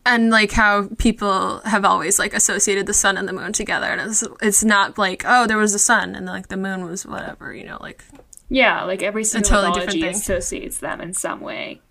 And 0.08 0.30
like 0.30 0.52
how 0.52 0.90
people 1.00 1.62
have 1.66 1.84
always 1.84 2.20
like 2.20 2.34
associated 2.36 2.86
the 2.86 2.94
sun 2.94 3.18
and 3.18 3.28
the 3.28 3.34
moon 3.34 3.54
together, 3.54 3.88
and 3.88 4.00
it's 4.02 4.24
it's 4.42 4.64
not 4.64 4.98
like 5.00 5.24
oh 5.26 5.48
there 5.48 5.58
was 5.58 5.74
a 5.74 5.80
sun 5.80 6.16
and 6.16 6.28
like 6.28 6.48
the 6.50 6.58
moon 6.58 6.86
was 6.86 7.06
whatever, 7.08 7.54
you 7.54 7.64
know, 7.66 7.78
like 7.82 8.04
Yeah, 8.48 8.84
like 8.84 9.02
every 9.02 9.24
single 9.24 9.50
totally 9.50 9.74
different 9.74 9.96
mythology 9.96 10.18
associates 10.20 10.78
them 10.78 11.02
in 11.02 11.14
some 11.14 11.42
way. 11.42 11.82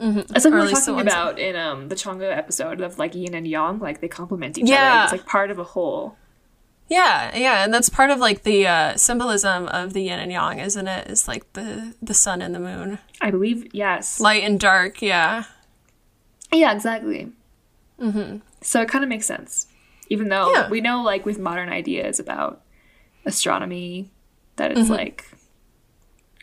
Mm-hmm. 0.00 0.18
It's 0.34 0.44
like 0.44 0.52
Or 0.52 0.56
we 0.56 0.62
at 0.62 0.72
were 0.72 0.80
talking 0.80 1.00
about 1.02 1.38
in 1.38 1.54
um 1.54 1.88
the 1.88 1.94
Chang'e 1.94 2.36
episode 2.36 2.80
of 2.80 2.98
like 2.98 3.14
yin 3.14 3.34
and 3.34 3.46
yang, 3.46 3.78
like 3.78 4.00
they 4.00 4.08
complement 4.08 4.58
each 4.58 4.68
Yeah. 4.68 4.94
other. 4.94 5.02
It's 5.04 5.12
like 5.12 5.26
part 5.30 5.52
of 5.52 5.60
a 5.60 5.64
whole. 5.64 6.16
Yeah, 6.92 7.34
yeah, 7.36 7.64
and 7.64 7.72
that's 7.72 7.88
part 7.88 8.10
of 8.10 8.18
like 8.18 8.42
the 8.42 8.66
uh, 8.66 8.96
symbolism 8.96 9.66
of 9.68 9.92
the 9.94 10.02
yin 10.02 10.18
and 10.18 10.30
yang, 10.30 10.58
isn't 10.58 10.86
it? 10.86 11.06
it? 11.06 11.10
Is 11.10 11.26
like 11.26 11.50
the 11.54 11.94
the 12.02 12.12
sun 12.14 12.42
and 12.42 12.54
the 12.54 12.60
moon, 12.60 12.98
I 13.20 13.30
believe, 13.30 13.74
yes. 13.74 14.20
light 14.20 14.44
and 14.44 14.60
dark. 14.60 15.00
Yeah, 15.00 15.44
yeah, 16.52 16.72
exactly. 16.74 17.32
Mm-hmm. 17.98 18.38
So 18.60 18.82
it 18.82 18.88
kind 18.88 19.04
of 19.04 19.08
makes 19.08 19.26
sense. 19.26 19.66
Even 20.08 20.28
though 20.28 20.52
Yeah. 20.52 20.68
we 20.68 20.80
know, 20.82 21.02
like, 21.02 21.24
with 21.24 21.38
modern 21.38 21.70
ideas 21.70 22.20
about 22.20 22.60
astronomy, 23.24 24.10
that 24.56 24.70
Mm-hmm. 24.70 24.80
it's 24.80 24.90
like, 24.90 25.24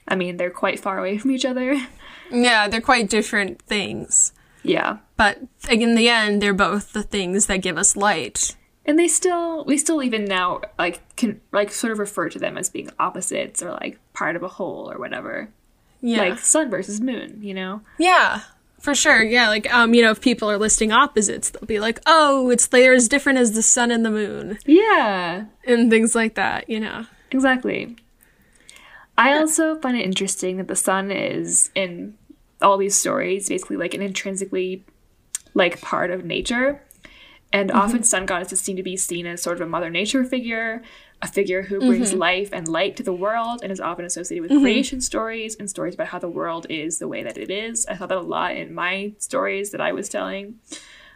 I 0.07 0.15
mean, 0.15 0.37
they're 0.37 0.49
quite 0.49 0.79
far 0.79 0.97
away 0.97 1.17
from 1.19 1.31
each 1.31 1.45
other. 1.45 1.75
yeah, 2.31 2.67
they're 2.67 2.81
quite 2.81 3.09
different 3.09 3.61
things, 3.63 4.33
yeah. 4.63 4.97
but 5.17 5.37
in 5.69 5.93
the 5.95 6.09
end, 6.09 6.41
they're 6.41 6.53
both 6.55 6.93
the 6.93 7.03
things 7.03 7.45
that 7.45 7.57
give 7.61 7.77
us 7.77 7.95
light. 7.95 8.55
And 8.89 8.97
they 8.97 9.07
still, 9.07 9.63
we 9.65 9.77
still 9.77 10.01
even 10.01 10.25
now, 10.25 10.61
like, 10.79 11.15
can, 11.15 11.39
like, 11.51 11.71
sort 11.71 11.91
of 11.93 11.99
refer 11.99 12.27
to 12.27 12.39
them 12.39 12.57
as 12.57 12.69
being 12.71 12.89
opposites 12.97 13.61
or, 13.61 13.69
like, 13.73 13.99
part 14.13 14.35
of 14.35 14.41
a 14.41 14.47
whole 14.47 14.91
or 14.91 14.97
whatever. 14.97 15.49
Yeah, 16.01 16.21
Like, 16.29 16.39
sun 16.39 16.71
versus 16.71 16.99
moon, 16.99 17.37
you 17.43 17.53
know? 17.53 17.81
yeah, 17.99 18.41
for 18.79 18.95
sure. 18.95 19.21
Yeah, 19.21 19.49
like 19.49 19.71
um, 19.71 19.93
you 19.93 20.01
know, 20.01 20.09
if 20.09 20.21
people 20.21 20.49
are 20.49 20.57
listing 20.57 20.91
opposites, 20.91 21.51
they'll 21.51 21.67
be 21.67 21.79
like, 21.79 21.99
oh, 22.07 22.49
it's 22.49 22.65
they're 22.65 22.93
as 22.93 23.07
different 23.09 23.37
as 23.37 23.51
the 23.51 23.61
sun 23.61 23.91
and 23.91 24.03
the 24.03 24.09
moon, 24.09 24.57
Yeah. 24.65 25.45
and 25.65 25.91
things 25.91 26.15
like 26.15 26.33
that. 26.35 26.67
You 26.69 26.79
know. 26.79 27.05
Exactly. 27.29 27.95
I 29.17 29.37
also 29.37 29.75
find 29.81 29.97
it 29.97 30.03
interesting 30.05 30.57
that 30.57 30.67
the 30.69 30.75
sun 30.77 31.11
is 31.11 31.69
in 31.75 32.15
all 32.61 32.77
these 32.77 32.95
stories 32.99 33.49
basically 33.49 33.75
like 33.77 33.93
an 33.93 34.01
intrinsically 34.01 34.83
like 35.53 35.79
part 35.81 36.09
of 36.09 36.23
nature. 36.25 36.81
And 37.51 37.69
mm-hmm. 37.69 37.79
often 37.79 38.03
sun 38.03 38.25
goddesses 38.25 38.59
seem 38.59 38.77
to 38.77 38.83
be 38.83 38.95
seen 38.95 39.25
as 39.25 39.41
sort 39.41 39.57
of 39.57 39.61
a 39.61 39.69
mother 39.69 39.89
nature 39.89 40.23
figure, 40.23 40.83
a 41.21 41.27
figure 41.27 41.63
who 41.63 41.79
brings 41.79 42.11
mm-hmm. 42.11 42.19
life 42.19 42.49
and 42.53 42.67
light 42.67 42.95
to 42.97 43.03
the 43.03 43.13
world 43.13 43.61
and 43.63 43.71
is 43.71 43.79
often 43.79 44.05
associated 44.05 44.43
with 44.43 44.51
mm-hmm. 44.51 44.63
creation 44.63 45.01
stories 45.01 45.55
and 45.55 45.69
stories 45.69 45.95
about 45.95 46.07
how 46.07 46.19
the 46.19 46.29
world 46.29 46.67
is 46.69 46.99
the 46.99 47.07
way 47.07 47.23
that 47.23 47.37
it 47.37 47.49
is. 47.49 47.85
I 47.87 47.95
thought 47.95 48.09
that 48.09 48.17
a 48.17 48.21
lot 48.21 48.55
in 48.55 48.73
my 48.73 49.13
stories 49.17 49.71
that 49.71 49.81
I 49.81 49.91
was 49.91 50.07
telling. 50.07 50.59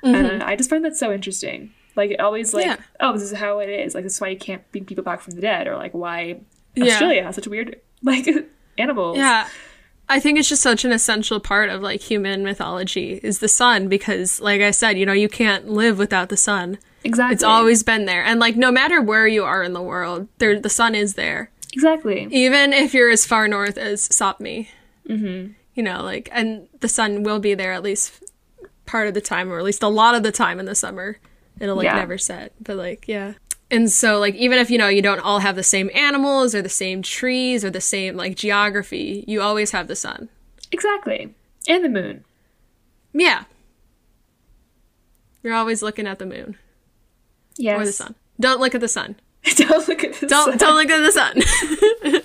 And 0.04 0.44
I 0.44 0.56
just 0.56 0.70
find 0.70 0.84
that 0.84 0.98
so 0.98 1.14
interesting. 1.14 1.72
Like 1.96 2.16
always 2.20 2.54
like, 2.54 2.66
Yeah. 2.66 2.78
oh, 3.00 3.14
this 3.14 3.22
is 3.22 3.32
how 3.32 3.60
it 3.60 3.70
is. 3.70 3.96
Like 3.96 4.04
this 4.04 4.16
is 4.16 4.22
why 4.22 4.30
you 4.30 4.38
can't 4.38 4.70
bring 4.72 4.86
people 4.86 5.04
back 5.04 5.22
from 5.22 5.36
the 5.36 5.42
dead, 5.42 5.68
or 5.68 5.78
like 5.78 5.94
why 5.94 6.42
Yeah. 6.76 6.86
Australia 6.86 7.24
has 7.24 7.36
such 7.36 7.48
weird 7.48 7.80
like 8.02 8.28
animals. 8.78 9.18
Yeah. 9.18 9.48
I 10.14 10.20
think 10.20 10.38
it's 10.40 10.48
just 10.50 10.62
such 10.62 10.86
an 10.86 10.92
essential 10.92 11.40
part 11.40 11.70
of 11.70 11.82
like 11.82 12.02
human 12.02 12.44
mythology 12.44 13.20
is 13.24 13.40
the 13.40 13.48
sun 13.48 13.88
because 13.88 14.40
like 14.40 14.62
I 14.62 14.72
said, 14.72 14.98
you 14.98 15.06
know, 15.06 15.14
you 15.14 15.28
can't 15.30 15.68
live 15.70 15.98
without 15.98 16.30
the 16.30 16.38
sun. 16.38 16.78
Exactly. 17.04 17.34
It's 17.34 17.44
always 17.44 17.84
been 17.84 18.06
there. 18.06 18.24
And 18.24 18.40
like 18.40 18.56
no 18.56 18.72
matter 18.72 19.02
where 19.02 19.28
you 19.28 19.44
are 19.44 19.64
in 19.64 19.74
the 19.74 19.82
world, 19.82 20.28
there 20.38 20.60
the 20.60 20.70
sun 20.70 20.96
is 20.96 21.16
there. 21.16 21.52
exactly. 21.74 22.28
Even 22.32 22.72
if 22.74 22.94
you're 22.94 23.10
as 23.10 23.26
far 23.26 23.48
north 23.48 23.78
as 23.78 24.08
Sapmi. 24.08 24.68
Mm-hmm. 25.10 25.52
You 25.76 25.84
know, 25.84 26.04
like 26.04 26.30
and 26.32 26.68
the 26.80 26.88
sun 26.88 27.24
will 27.24 27.40
be 27.40 27.56
there 27.56 27.74
at 27.74 27.84
least 27.84 28.24
part 28.86 29.08
of 29.08 29.14
the 29.16 29.22
time 29.22 29.52
or 29.52 29.58
at 29.58 29.66
least 29.66 29.82
a 29.84 29.88
lot 29.88 30.14
of 30.16 30.24
the 30.24 30.32
time 30.32 30.60
in 30.60 30.66
the 30.66 30.76
summer. 30.76 31.18
It'll 31.60 31.76
like 31.76 31.86
Yeah. 31.86 31.96
never 31.96 32.18
set. 32.18 32.54
But 32.62 32.78
like, 32.78 33.08
yeah. 33.08 33.34
And 33.74 33.92
so 33.92 34.20
like 34.20 34.36
even 34.36 34.60
if 34.60 34.70
you 34.70 34.78
know 34.78 34.88
you 34.88 35.02
don't 35.02 35.20
all 35.20 35.40
have 35.40 35.56
the 35.56 35.64
same 35.64 35.90
animals 35.96 36.54
or 36.54 36.62
the 36.62 36.70
same 36.70 37.02
trees 37.02 37.66
or 37.66 37.72
the 37.72 37.82
same 37.82 38.16
like 38.16 38.36
geography, 38.36 39.26
you 39.28 39.42
always 39.42 39.72
have 39.72 39.88
the 39.88 39.96
sun. 39.96 40.30
Exactly. 40.72 41.34
And 41.68 41.84
the 41.84 41.90
moon. 41.90 42.24
Yeah. 43.14 43.46
You're 45.42 45.56
always 45.56 45.82
looking 45.82 46.06
at 46.08 46.20
the 46.20 46.26
moon 46.28 46.56
Yes. 47.58 47.82
or 47.82 47.86
the 47.86 47.92
sun. 47.92 48.16
Don't 48.40 48.60
look 48.60 48.76
at 48.76 48.82
the 48.82 48.88
sun. 48.88 49.16
don't 49.56 49.88
look 49.88 50.04
at 50.04 50.14
the 50.16 50.28
Don't 50.28 50.50
sun. 50.52 50.58
don't 50.60 50.76
look 50.76 50.90
at 50.92 51.02
the 51.02 51.12
sun. 51.12 52.22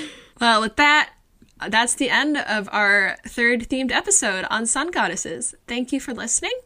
well, 0.40 0.60
with 0.62 0.76
that, 0.76 1.10
that's 1.68 1.94
the 1.94 2.08
end 2.08 2.38
of 2.38 2.68
our 2.72 3.16
third 3.26 3.68
themed 3.68 3.92
episode 3.92 4.46
on 4.50 4.64
sun 4.64 4.90
goddesses. 4.90 5.54
Thank 5.66 5.92
you 5.92 6.00
for 6.00 6.14
listening. 6.14 6.58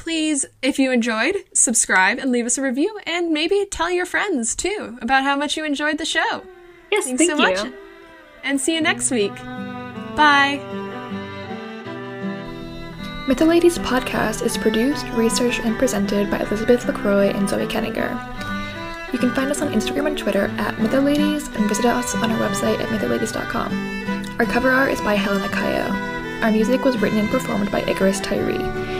Please, 0.00 0.46
if 0.62 0.78
you 0.78 0.90
enjoyed, 0.92 1.36
subscribe 1.52 2.18
and 2.18 2.32
leave 2.32 2.46
us 2.46 2.56
a 2.56 2.62
review, 2.62 2.98
and 3.04 3.32
maybe 3.32 3.66
tell 3.70 3.90
your 3.90 4.06
friends 4.06 4.56
too 4.56 4.96
about 5.02 5.24
how 5.24 5.36
much 5.36 5.58
you 5.58 5.64
enjoyed 5.64 5.98
the 5.98 6.06
show. 6.06 6.42
Yes, 6.90 7.04
Thanks 7.04 7.18
thank 7.26 7.30
so 7.30 7.36
you. 7.36 7.42
much, 7.70 7.74
and 8.42 8.58
see 8.58 8.74
you 8.74 8.80
next 8.80 9.10
week. 9.10 9.34
Bye. 10.16 10.58
Mytholadies 13.26 13.78
podcast 13.84 14.42
is 14.42 14.56
produced, 14.56 15.06
researched, 15.08 15.60
and 15.66 15.78
presented 15.78 16.30
by 16.30 16.38
Elizabeth 16.38 16.86
LaCroix 16.86 17.28
and 17.28 17.46
Zoe 17.46 17.66
Kenninger. 17.66 18.10
You 19.12 19.18
can 19.18 19.34
find 19.34 19.50
us 19.50 19.60
on 19.60 19.70
Instagram 19.70 20.06
and 20.06 20.16
Twitter 20.16 20.46
at 20.56 20.76
Mytholadies 20.76 21.54
and 21.56 21.68
visit 21.68 21.84
us 21.84 22.14
on 22.14 22.30
our 22.30 22.48
website 22.48 22.80
at 22.80 22.88
mytholadies.com. 22.88 24.36
Our 24.38 24.46
cover 24.46 24.70
art 24.70 24.92
is 24.92 25.00
by 25.02 25.14
Helena 25.16 25.50
Cayo. 25.50 25.92
Our 26.42 26.50
music 26.50 26.84
was 26.86 26.96
written 26.96 27.18
and 27.18 27.28
performed 27.28 27.70
by 27.70 27.82
Icarus 27.82 28.18
Tyree. 28.20 28.99